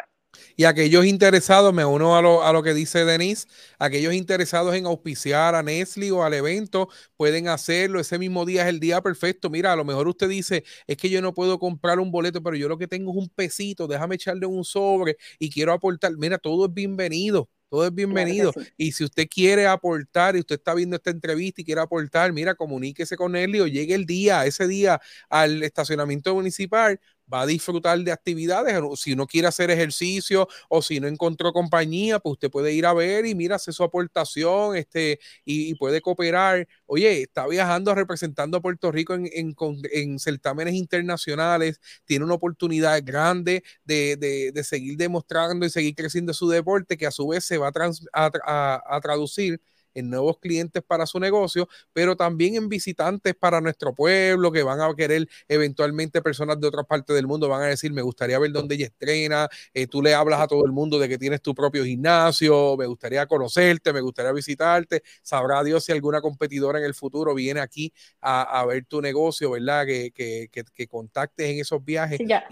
Y 0.57 0.65
aquellos 0.65 1.05
interesados, 1.05 1.73
me 1.73 1.85
uno 1.85 2.17
a 2.17 2.23
lo, 2.23 2.45
a 2.45 2.53
lo, 2.53 2.63
que 2.63 2.75
dice 2.75 3.05
Denise, 3.05 3.47
aquellos 3.79 4.15
interesados 4.15 4.75
en 4.75 4.87
auspiciar 4.87 5.55
a 5.55 5.63
Nestle 5.63 6.11
o 6.13 6.23
al 6.23 6.35
evento, 6.35 6.89
pueden 7.17 7.49
hacerlo. 7.49 8.01
Ese 8.01 8.19
mismo 8.19 8.45
día 8.45 8.63
es 8.63 8.69
el 8.69 8.81
día 8.81 9.01
perfecto. 9.01 9.51
Mira, 9.51 9.73
a 9.73 9.77
lo 9.77 9.85
mejor 9.85 10.09
usted 10.09 10.29
dice, 10.29 10.65
es 10.87 10.97
que 10.97 11.11
yo 11.11 11.23
no 11.23 11.35
puedo 11.35 11.59
comprar 11.59 12.01
un 12.01 12.11
boleto, 12.11 12.43
pero 12.43 12.57
yo 12.57 12.69
lo 12.69 12.79
que 12.79 12.89
tengo 12.89 13.11
es 13.13 13.17
un 13.17 13.29
pesito, 13.29 13.87
déjame 13.87 14.17
echarle 14.17 14.47
un 14.47 14.65
sobre 14.65 15.17
y 15.39 15.51
quiero 15.51 15.73
aportar. 15.73 16.17
Mira, 16.17 16.39
todo 16.39 16.67
es 16.67 16.75
bienvenido 16.75 17.49
todo 17.75 17.87
es 17.87 17.95
bienvenido. 17.95 18.53
Y 18.77 18.93
si 18.93 19.03
usted 19.03 19.27
quiere 19.29 19.67
aportar 19.67 20.37
y 20.37 20.39
usted 20.39 20.55
está 20.55 20.75
viendo 20.75 20.95
esta 20.95 21.11
entrevista 21.11 21.61
y 21.61 21.65
quiere 21.65 21.81
aportar, 21.81 22.33
mira, 22.33 22.55
comuníquese 22.55 23.17
con 23.17 23.35
él 23.35 23.61
o 23.61 23.67
llegue 23.67 23.95
el 23.95 24.07
día, 24.07 24.47
ese 24.47 24.69
día 24.69 25.01
al 25.29 25.61
estacionamiento 25.65 26.33
municipal 26.37 27.01
va 27.33 27.43
a 27.43 27.47
disfrutar 27.47 27.99
de 28.01 28.13
actividades. 28.13 28.75
Si 29.01 29.17
no 29.17 29.27
quiere 29.27 29.49
hacer 29.49 29.71
ejercicio 29.71 30.49
o 30.69 30.83
si 30.83 31.01
no 31.01 31.09
encontró 31.09 31.53
compañía, 31.53 32.19
pues 32.19 32.35
usted 32.35 32.51
puede 32.51 32.73
ir 32.73 32.87
a 32.87 32.95
ver 32.95 33.27
y 33.27 33.35
mira, 33.35 33.57
hace 33.57 33.73
su 33.73 33.83
aportación 33.83 34.77
este, 34.77 35.19
y, 35.45 35.75
puede 35.75 36.01
cooperar. 36.01 36.69
Oye, 36.87 37.23
está 37.23 37.47
viajando 37.47 37.95
representando 37.95 38.59
a 38.59 38.63
Puerto 38.63 38.93
Rico 38.93 39.15
en, 39.15 39.29
en, 39.33 40.19
certámenes 40.19 40.75
internacionales, 40.75 41.81
tiene 42.05 42.25
una 42.25 42.35
oportunidad 42.35 43.01
grande 43.05 43.65
de, 43.85 44.17
de, 44.17 44.65
seguir 44.65 44.97
demostrando 44.97 45.67
y 45.67 45.71
seguir 45.71 45.95
creciendo 45.95 46.33
su 46.33 46.49
deporte, 46.49 46.97
que 46.97 47.07
a 47.07 47.11
su 47.11 47.29
vez 47.29 47.45
se 47.45 47.59
va 47.59 47.71
a 48.13 49.01
traducir 49.03 49.61
en 49.95 50.11
nuevos 50.11 50.39
clientes 50.39 50.83
para 50.83 51.07
su 51.07 51.19
negocio, 51.19 51.69
pero 51.93 52.17
también 52.17 52.57
en 52.57 52.69
visitantes 52.69 53.35
para 53.35 53.61
nuestro 53.61 53.95
pueblo 53.95 54.53
que 54.53 54.63
van 54.63 54.81
a 54.81 54.95
querer 54.95 55.27
eventualmente 55.49 56.21
personas 56.21 56.61
de 56.61 56.67
otras 56.67 56.87
partes 56.87 57.15
del 57.15 57.27
mundo 57.27 57.49
van 57.49 57.63
a 57.63 57.67
decir, 57.67 57.93
me 57.93 58.03
gustaría 58.03 58.39
ver 58.39 58.53
dónde 58.53 58.75
ella 58.75 58.87
estrena, 58.87 59.49
eh, 59.73 59.87
tú 59.87 60.03
le 60.03 60.15
hablas 60.15 60.41
a 60.41 60.47
todo 60.47 60.65
el 60.67 60.73
mundo 60.73 60.99
de 60.99 61.09
que 61.09 61.19
tienes 61.19 61.41
tu 61.41 61.55
propio 61.55 61.85
gimnasio, 61.85 62.77
me 62.77 62.87
gustaría 62.87 63.27
conocerte, 63.27 63.93
me 63.93 64.01
gustaría 64.01 64.33
visitarte, 64.33 65.03
sabrá 65.23 65.63
Dios 65.63 65.85
si 65.85 65.93
alguna 65.93 66.21
competidora 66.21 66.79
en 66.79 66.85
el 66.85 66.95
futuro 66.95 67.35
viene 67.35 67.61
aquí 67.61 67.93
a, 68.21 68.65
ver 68.67 68.85
tu 68.87 69.01
negocio, 69.01 69.51
¿verdad? 69.51 69.87
Que, 69.87 70.11
que, 70.11 70.49
que, 70.51 70.87
contactes 70.87 71.51
en 71.51 71.61
esos 71.61 71.85
viajes. 71.85 72.19
ya. 72.25 72.45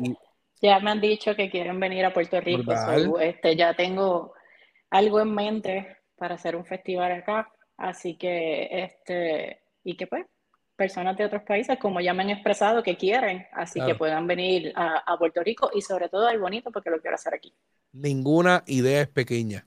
ya 0.61 0.79
me 0.81 0.91
han 0.91 1.01
dicho 1.01 1.35
que 1.35 1.51
quieren 1.51 1.81
venir 1.81 2.05
a 2.05 2.13
Puerto 2.13 2.41
Rico, 2.41 2.73
este, 3.19 3.57
ya 3.57 3.75
tengo 3.75 4.35
algo 4.91 5.21
en 5.21 5.35
mente 5.35 6.02
para 6.23 6.37
hacer 6.37 6.55
un 6.55 6.65
festival 6.65 7.11
acá. 7.11 7.51
Así 7.77 8.15
que, 8.15 8.69
este, 8.71 9.59
y 9.83 9.97
que 9.97 10.07
pues, 10.07 10.25
personas 10.77 11.17
de 11.17 11.25
otros 11.25 11.43
países, 11.43 11.77
como 11.81 12.01
ya 12.01 12.15
me 12.15 12.23
han 12.23 12.31
expresado, 12.31 12.81
que 12.81 12.97
quieren, 12.97 13.45
así 13.51 13.81
que 13.85 13.97
puedan 13.97 14.29
venir 14.29 14.73
a, 14.77 14.99
a, 14.99 15.19
Puerto 15.19 15.43
Rico 15.43 15.69
y 15.75 15.83
sobre 15.83 16.09
todo 16.09 16.29
al 16.29 16.39
bonito 16.39 16.71
porque 16.71 16.91
lo 16.91 17.01
quiero 17.01 17.17
hacer 17.17 17.35
aquí. 17.35 17.53
Ninguna 17.91 18.63
idea 18.69 19.01
es 19.01 19.09
pequeña. 19.09 19.67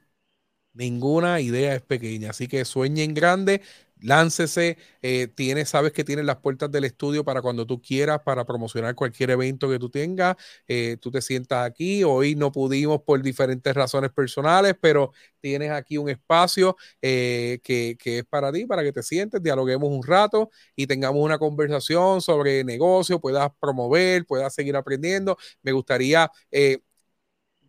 Ninguna 0.72 1.42
idea 1.42 1.76
es 1.76 1.82
pequeña. 1.82 2.30
Así 2.30 2.48
que 2.48 2.64
sueñen 2.64 3.14
grande, 3.14 3.62
láncese, 4.02 4.78
eh, 5.02 5.28
tiene, 5.28 5.66
sabes 5.66 5.94
que 5.94 6.04
tienes 6.04 6.26
las 6.26 6.38
puertas 6.38 6.72
del 6.72 6.84
estudio 6.84 7.24
para 7.24 7.42
cuando 7.42 7.66
tú 7.66 7.82
quieras, 7.82 8.20
para 8.24 8.46
promocionar 8.46 8.96
cualquier 8.96 9.32
evento 9.32 9.70
que 9.70 9.80
tú 9.80 9.90
tengas, 9.90 10.36
eh, 10.68 10.98
tú 11.00 11.12
te 11.12 11.22
sientas 11.22 11.66
aquí, 11.66 12.04
hoy 12.04 12.36
no 12.36 12.52
pudimos 12.52 13.02
por 13.04 13.22
diferentes 13.22 13.74
razones 13.74 14.12
personales, 14.12 14.76
pero 14.80 15.12
tienes 15.40 15.72
aquí 15.72 15.98
un 15.98 16.10
espacio 16.10 16.76
eh, 17.02 17.60
que, 17.64 17.98
que, 18.00 18.20
es 18.20 18.26
para 18.26 18.52
ti, 18.52 18.66
para 18.66 18.84
que 18.84 18.92
te 18.92 19.04
sientes, 19.04 19.42
dialoguemos 19.42 19.90
un 19.90 20.04
rato 20.04 20.50
y 20.76 20.88
tengamos 20.88 21.22
una 21.24 21.38
conversación 21.38 22.22
sobre 22.22 22.64
negocio, 22.64 23.20
puedas 23.20 23.50
promover, 23.60 24.26
puedas 24.26 24.54
seguir 24.54 24.76
aprendiendo. 24.76 25.38
Me 25.62 25.72
gustaría 25.72 26.30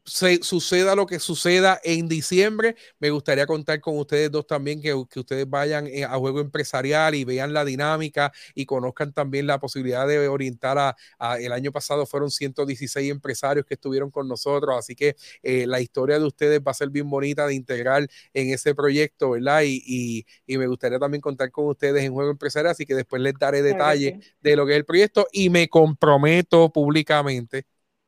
suceda 0.06 0.94
lo 0.94 1.06
que 1.06 1.18
suceda 1.18 1.80
en 1.82 2.08
diciembre, 2.08 2.76
me 2.98 3.10
gustaría 3.10 3.46
contar 3.46 3.80
con 3.80 3.98
ustedes 3.98 4.30
dos 4.30 4.46
también, 4.46 4.80
que, 4.80 4.94
ustedes 4.94 5.48
vayan 5.48 5.86
eh, 5.86 6.04
a 6.04 6.16
juego 6.16 6.40
empresarial 6.40 7.14
y 7.14 7.24
vean 7.24 7.52
la 7.52 7.64
dinámica 7.64 8.32
y 8.54 8.66
conozcan 8.66 9.12
también 9.12 9.46
la 9.46 9.58
posibilidad 9.58 10.06
de 10.06 10.28
orientar 10.28 10.78
a, 10.78 11.38
el 11.38 11.52
año 11.52 11.72
pasado 11.72 12.06
fueron 12.06 12.30
116 12.30 13.10
empresarios 13.10 13.66
que 13.66 13.74
estuvieron 13.74 14.10
con 14.10 14.28
nosotros, 14.28 14.76
así 14.78 14.94
que 14.94 15.16
eh, 15.42 15.66
la 15.66 15.80
historia 15.80 16.18
de 16.18 16.24
ustedes 16.24 16.60
va 16.60 16.70
a 16.70 16.74
ser 16.74 16.90
bien 16.90 17.10
bonita 17.10 17.46
de 17.46 17.54
integrar 17.54 18.06
en 18.32 18.50
ese 18.50 18.74
proyecto, 18.74 19.30
¿verdad? 19.30 19.62
Y, 19.64 20.24
y, 20.46 20.56
me 20.56 20.66
gustaría 20.66 20.98
también 20.98 21.20
contar 21.20 21.50
con 21.50 21.66
ustedes 21.66 22.02
en 22.02 22.14
juego 22.14 22.30
empresarial, 22.30 22.72
así 22.72 22.86
que 22.86 22.94
después 22.94 23.20
les 23.20 23.34
daré 23.38 23.60
detalle 23.60 24.20
de 24.40 24.56
lo 24.56 24.64
que 24.64 24.72
es 24.72 24.78
el 24.78 24.84
proyecto 24.86 25.26
y 25.32 25.50
me 25.50 25.68
comprometo 25.68 26.72
públicamente 26.72 27.66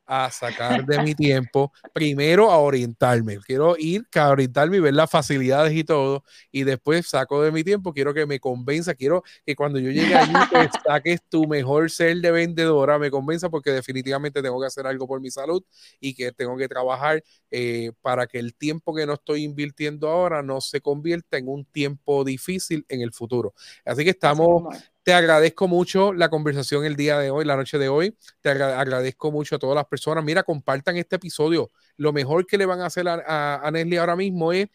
a 0.09 0.31
sacar 0.31 0.87
de 0.87 1.03
mi 1.03 1.15
tiempo, 1.15 1.71
primero 1.93 2.51
a 2.51 2.57
orientarme. 2.57 3.37
Quiero 3.47 3.77
ir 3.79 4.07
a 4.15 4.31
orientarme 4.31 4.79
y 4.79 4.81
ver 4.81 4.95
las 4.95 5.11
facilidades 5.11 5.75
y 5.75 5.85
todo, 5.85 6.25
y 6.51 6.65
después 6.65 7.07
saco 7.07 7.43
de 7.43 7.53
mi 7.53 7.63
tiempo, 7.63 7.93
quiero 7.93 8.15
que 8.15 8.25
me 8.25 8.41
convenza, 8.41 8.95
quiero 8.95 9.23
que 9.45 9.55
cuando 9.55 9.79
yo 9.79 9.91
llegue 9.91 10.15
allí 10.15 10.33
saques 10.87 11.21
tu 11.29 11.47
mejor 11.47 11.91
ser 11.91 12.17
de 12.17 12.31
vendedora, 12.31 12.99
me 12.99 13.11
convenza 13.11 13.51
porque 13.51 13.71
definitivamente 13.71 14.41
tengo 14.41 14.59
que 14.59 14.67
hacer 14.67 14.87
algo 14.87 15.07
por 15.07 15.21
mi 15.21 15.31
salud 15.31 15.63
y 16.01 16.15
que 16.15 16.33
tengo 16.33 16.57
que 16.57 16.69
trabajar 16.69 17.23
eh, 17.51 17.93
para 18.01 18.27
que 18.27 18.39
el 18.39 18.55
tiempo 18.55 18.95
que 18.95 19.05
no 19.05 19.13
estoy 19.13 19.45
invirtiendo 19.45 20.09
ahora 20.09 20.43
no 20.43 20.63
se 20.63 20.81
convierta 20.81 21.37
en 21.37 21.49
un 21.49 21.67
tiempo 21.67 22.25
difícil 22.25 22.87
en 22.89 23.03
el 23.03 23.13
futuro. 23.13 23.53
Así 23.85 24.05
que 24.05 24.11
estamos 24.11 24.75
te 25.09 25.15
agradezco 25.15 25.69
mucho 25.69 26.13
la 26.13 26.29
conversación 26.29 26.85
el 26.85 26.95
día 26.95 27.19
de 27.19 27.31
hoy, 27.31 27.47
la 27.47 27.57
noche 27.57 27.79
de 27.79 27.89
hoy. 27.89 28.15
Te 28.43 28.51
agradezco 28.51 29.33
mucho 29.33 29.57
a 29.57 29.59
todas 29.59 29.75
las 29.75 29.87
personas. 29.87 30.23
Mira, 30.23 30.43
compartan 30.43 30.99
este 30.99 31.17
episodio. 31.17 31.71
Lo 31.97 32.13
mejor 32.13 32.45
que 32.45 32.59
le 32.59 32.67
van 32.67 32.83
a 32.83 32.87
hacer 32.89 33.09
a, 33.09 33.15
a, 33.17 33.73
ahora 34.01 34.17
mismo 34.17 34.53
es 34.53 34.69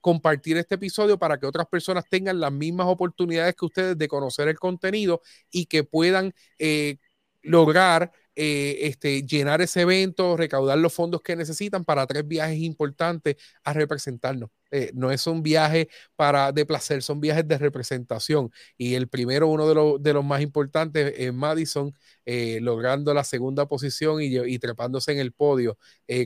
compartir 0.00 0.56
este 0.58 0.76
episodio 0.76 1.18
para 1.18 1.40
que 1.40 1.46
otras 1.46 1.66
personas 1.66 2.04
tengan 2.08 2.38
las 2.38 2.52
mismas 2.52 2.86
oportunidades 2.86 3.56
que 3.56 3.64
ustedes 3.64 3.98
de 3.98 4.06
conocer 4.06 4.46
el 4.46 4.60
contenido 4.60 5.22
y 5.50 5.66
que 5.66 5.82
puedan 5.82 6.34
eh, 6.60 6.98
lograr 7.42 8.12
eh, 8.42 8.86
este, 8.86 9.22
llenar 9.22 9.60
ese 9.60 9.82
evento, 9.82 10.34
recaudar 10.34 10.78
los 10.78 10.94
fondos 10.94 11.20
que 11.20 11.36
necesitan 11.36 11.84
para 11.84 12.06
tres 12.06 12.26
viajes 12.26 12.58
importantes 12.60 13.36
a 13.64 13.74
representarnos. 13.74 14.48
Eh, 14.70 14.92
no 14.94 15.10
es 15.10 15.26
un 15.26 15.42
viaje 15.42 15.90
para 16.16 16.50
de 16.50 16.64
placer, 16.64 17.02
son 17.02 17.20
viajes 17.20 17.46
de 17.46 17.58
representación. 17.58 18.50
Y 18.78 18.94
el 18.94 19.08
primero, 19.08 19.46
uno 19.48 19.68
de, 19.68 19.98
de 20.00 20.14
los 20.14 20.24
más 20.24 20.40
importantes, 20.40 21.12
es 21.18 21.34
Madison, 21.34 21.92
eh, 22.24 22.60
logrando 22.62 23.12
la 23.12 23.24
segunda 23.24 23.66
posición 23.68 24.22
y, 24.22 24.34
y 24.38 24.58
trepándose 24.58 25.12
en 25.12 25.18
el 25.18 25.32
podio 25.32 25.76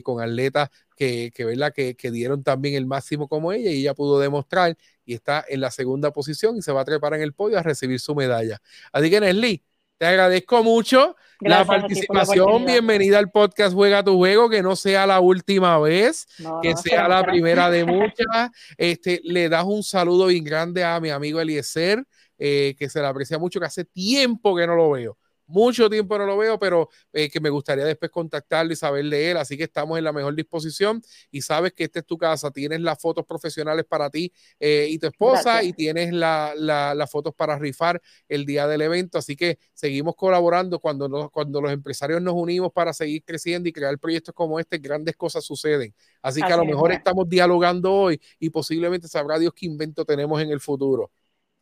con 0.03 0.21
atletas 0.21 0.69
que, 0.95 1.31
que, 1.35 1.43
¿verdad? 1.43 1.73
Que, 1.73 1.95
que, 1.95 2.11
dieron 2.11 2.43
también 2.43 2.75
el 2.75 2.85
máximo 2.85 3.27
como 3.27 3.51
ella 3.51 3.71
y 3.71 3.81
ella 3.81 3.93
pudo 3.93 4.19
demostrar 4.19 4.77
y 5.03 5.15
está 5.15 5.43
en 5.49 5.59
la 5.59 5.69
segunda 5.69 6.11
posición 6.13 6.55
y 6.57 6.61
se 6.61 6.71
va 6.71 6.81
a 6.81 6.85
trepar 6.85 7.13
en 7.15 7.21
el 7.21 7.33
podio 7.33 7.59
a 7.59 7.63
recibir 7.63 7.99
su 7.99 8.15
medalla. 8.15 8.61
Así 8.93 9.09
que, 9.09 9.19
Nesli, 9.19 9.63
te 9.97 10.05
agradezco 10.05 10.63
mucho 10.63 11.15
la 11.39 11.63
participación. 11.65 12.65
Bienvenida 12.65 13.17
al 13.17 13.31
podcast 13.31 13.73
Juega 13.73 14.03
tu 14.03 14.17
Juego, 14.17 14.49
que 14.49 14.61
no 14.61 14.75
sea 14.75 15.07
la 15.07 15.19
última 15.19 15.79
vez, 15.79 16.27
que 16.61 16.75
sea 16.75 17.07
la 17.07 17.23
primera 17.23 17.69
de 17.69 17.85
muchas. 17.85 18.51
Este, 18.77 19.21
le 19.23 19.47
das 19.49 19.65
un 19.65 19.83
saludo 19.83 20.27
bien 20.27 20.43
grande 20.43 20.83
a 20.83 20.99
mi 20.99 21.09
amigo 21.09 21.39
Eliezer, 21.39 22.05
eh, 22.37 22.75
que 22.77 22.89
se 22.89 22.99
le 22.99 23.07
aprecia 23.07 23.37
mucho, 23.37 23.59
que 23.59 23.67
hace 23.67 23.85
tiempo 23.85 24.55
que 24.55 24.67
no 24.67 24.75
lo 24.75 24.91
veo 24.91 25.17
mucho 25.47 25.89
tiempo 25.89 26.17
no 26.17 26.25
lo 26.25 26.37
veo, 26.37 26.59
pero 26.59 26.89
eh, 27.13 27.29
que 27.29 27.39
me 27.39 27.49
gustaría 27.49 27.85
después 27.85 28.11
contactarlo 28.11 28.73
y 28.73 28.75
saber 28.75 29.05
de 29.05 29.31
él. 29.31 29.37
Así 29.37 29.57
que 29.57 29.63
estamos 29.63 29.97
en 29.97 30.03
la 30.03 30.11
mejor 30.11 30.35
disposición 30.35 31.01
y 31.31 31.41
sabes 31.41 31.73
que 31.73 31.83
esta 31.85 31.99
es 31.99 32.05
tu 32.05 32.17
casa. 32.17 32.51
Tienes 32.51 32.81
las 32.81 32.99
fotos 32.99 33.25
profesionales 33.25 33.85
para 33.85 34.09
ti 34.09 34.31
eh, 34.59 34.87
y 34.89 34.97
tu 34.99 35.07
esposa 35.07 35.63
y 35.63 35.73
tienes 35.73 36.11
las 36.13 37.11
fotos 37.11 37.33
para 37.35 37.57
rifar 37.57 38.01
el 38.27 38.45
día 38.45 38.67
del 38.67 38.81
evento. 38.81 39.17
Así 39.17 39.35
que 39.35 39.59
seguimos 39.73 40.15
colaborando 40.15 40.79
cuando, 40.79 41.29
cuando 41.29 41.61
los 41.61 41.71
empresarios 41.71 42.21
nos 42.21 42.33
unimos 42.33 42.71
para 42.71 42.93
seguir 42.93 43.23
creciendo 43.23 43.69
y 43.69 43.73
crear 43.73 43.97
proyectos 43.99 44.33
como 44.33 44.59
este. 44.59 44.77
Grandes 44.77 45.15
cosas 45.15 45.43
suceden. 45.43 45.93
Así, 46.21 46.41
que 46.41 46.51
a 46.51 46.57
lo 46.57 46.65
mejor 46.65 46.91
estamos 46.91 47.29
dialogando 47.29 47.93
hoy 47.93 48.21
y 48.39 48.49
posiblemente 48.49 49.07
sabrá 49.07 49.37
Dios 49.37 49.53
qué 49.55 49.65
invento 49.65 50.05
tenemos 50.05 50.41
en 50.41 50.49
el 50.49 50.59
futuro. 50.59 51.11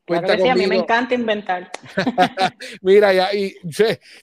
Claro 0.06 0.28
sí, 0.36 0.50
a 0.50 0.56
mí 0.56 0.68
me 0.68 0.76
encanta 0.76 1.16
inventar. 1.16 1.72
Mira, 2.82 3.14
ya, 3.14 3.34
y, 3.34 3.56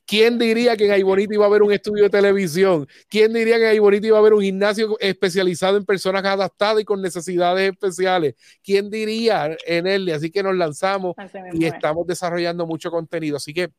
¿quién 0.04 0.38
diría 0.38 0.76
que 0.76 0.84
en 0.84 0.92
Aibonito 0.92 1.32
iba 1.32 1.44
a 1.44 1.48
haber 1.48 1.62
un 1.62 1.72
estudio 1.72 2.04
de 2.04 2.10
televisión? 2.10 2.86
¿Quién 3.08 3.32
diría 3.32 3.56
que 3.56 3.64
en 3.64 3.70
Aibonito 3.70 4.06
iba 4.06 4.18
a 4.18 4.20
haber 4.20 4.34
un 4.34 4.42
gimnasio 4.42 4.98
especializado 5.00 5.78
en 5.78 5.86
personas 5.86 6.22
adaptadas 6.22 6.82
y 6.82 6.84
con 6.84 7.00
necesidades 7.00 7.72
especiales? 7.72 8.34
¿Quién 8.62 8.90
diría 8.90 9.56
en 9.66 9.86
él? 9.86 10.10
Así 10.10 10.30
que 10.30 10.42
nos 10.42 10.54
lanzamos 10.54 11.14
y 11.54 11.64
estamos 11.64 12.06
desarrollando 12.06 12.66
mucho 12.66 12.90
contenido. 12.90 13.38
Así 13.38 13.54
que 13.54 13.70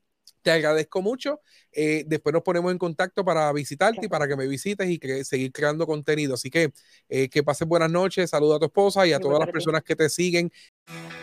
te 0.41 0.51
agradezco 0.51 1.01
mucho. 1.01 1.41
Eh, 1.71 2.03
después 2.07 2.33
nos 2.33 2.43
ponemos 2.43 2.71
en 2.71 2.77
contacto 2.77 3.23
para 3.23 3.51
visitarte 3.53 4.05
y 4.05 4.09
para 4.09 4.27
que 4.27 4.35
me 4.35 4.47
visites 4.47 4.89
y 4.89 4.99
seguir 5.23 5.51
creando 5.51 5.85
contenido. 5.85 6.33
Así 6.33 6.49
que 6.49 6.71
eh, 7.09 7.29
que 7.29 7.43
pases 7.43 7.67
buenas 7.67 7.89
noches. 7.89 8.29
Saluda 8.29 8.57
a 8.57 8.59
tu 8.59 8.65
esposa 8.65 9.05
y 9.07 9.13
a 9.13 9.19
todas 9.19 9.39
las 9.39 9.49
personas 9.49 9.83
que 9.83 9.95
te 9.95 10.09
siguen. 10.09 10.51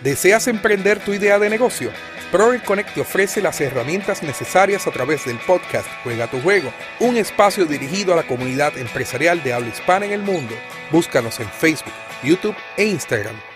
¿Deseas 0.02 0.48
emprender 0.48 1.04
tu 1.04 1.12
idea 1.12 1.38
de 1.38 1.50
negocio? 1.50 1.90
Proel 2.30 2.62
Connect 2.62 2.94
te 2.94 3.00
ofrece 3.00 3.40
las 3.40 3.60
herramientas 3.60 4.22
necesarias 4.22 4.86
a 4.86 4.90
través 4.90 5.24
del 5.24 5.38
podcast 5.46 5.88
Juega 6.04 6.30
tu 6.30 6.38
Juego, 6.42 6.70
un 7.00 7.16
espacio 7.16 7.64
dirigido 7.64 8.12
a 8.12 8.16
la 8.16 8.26
comunidad 8.26 8.76
empresarial 8.76 9.42
de 9.42 9.54
habla 9.54 9.68
hispana 9.68 10.04
en 10.04 10.12
el 10.12 10.22
mundo. 10.22 10.54
Búscanos 10.92 11.40
en 11.40 11.48
Facebook, 11.48 11.94
YouTube 12.22 12.56
e 12.76 12.84
Instagram 12.84 13.47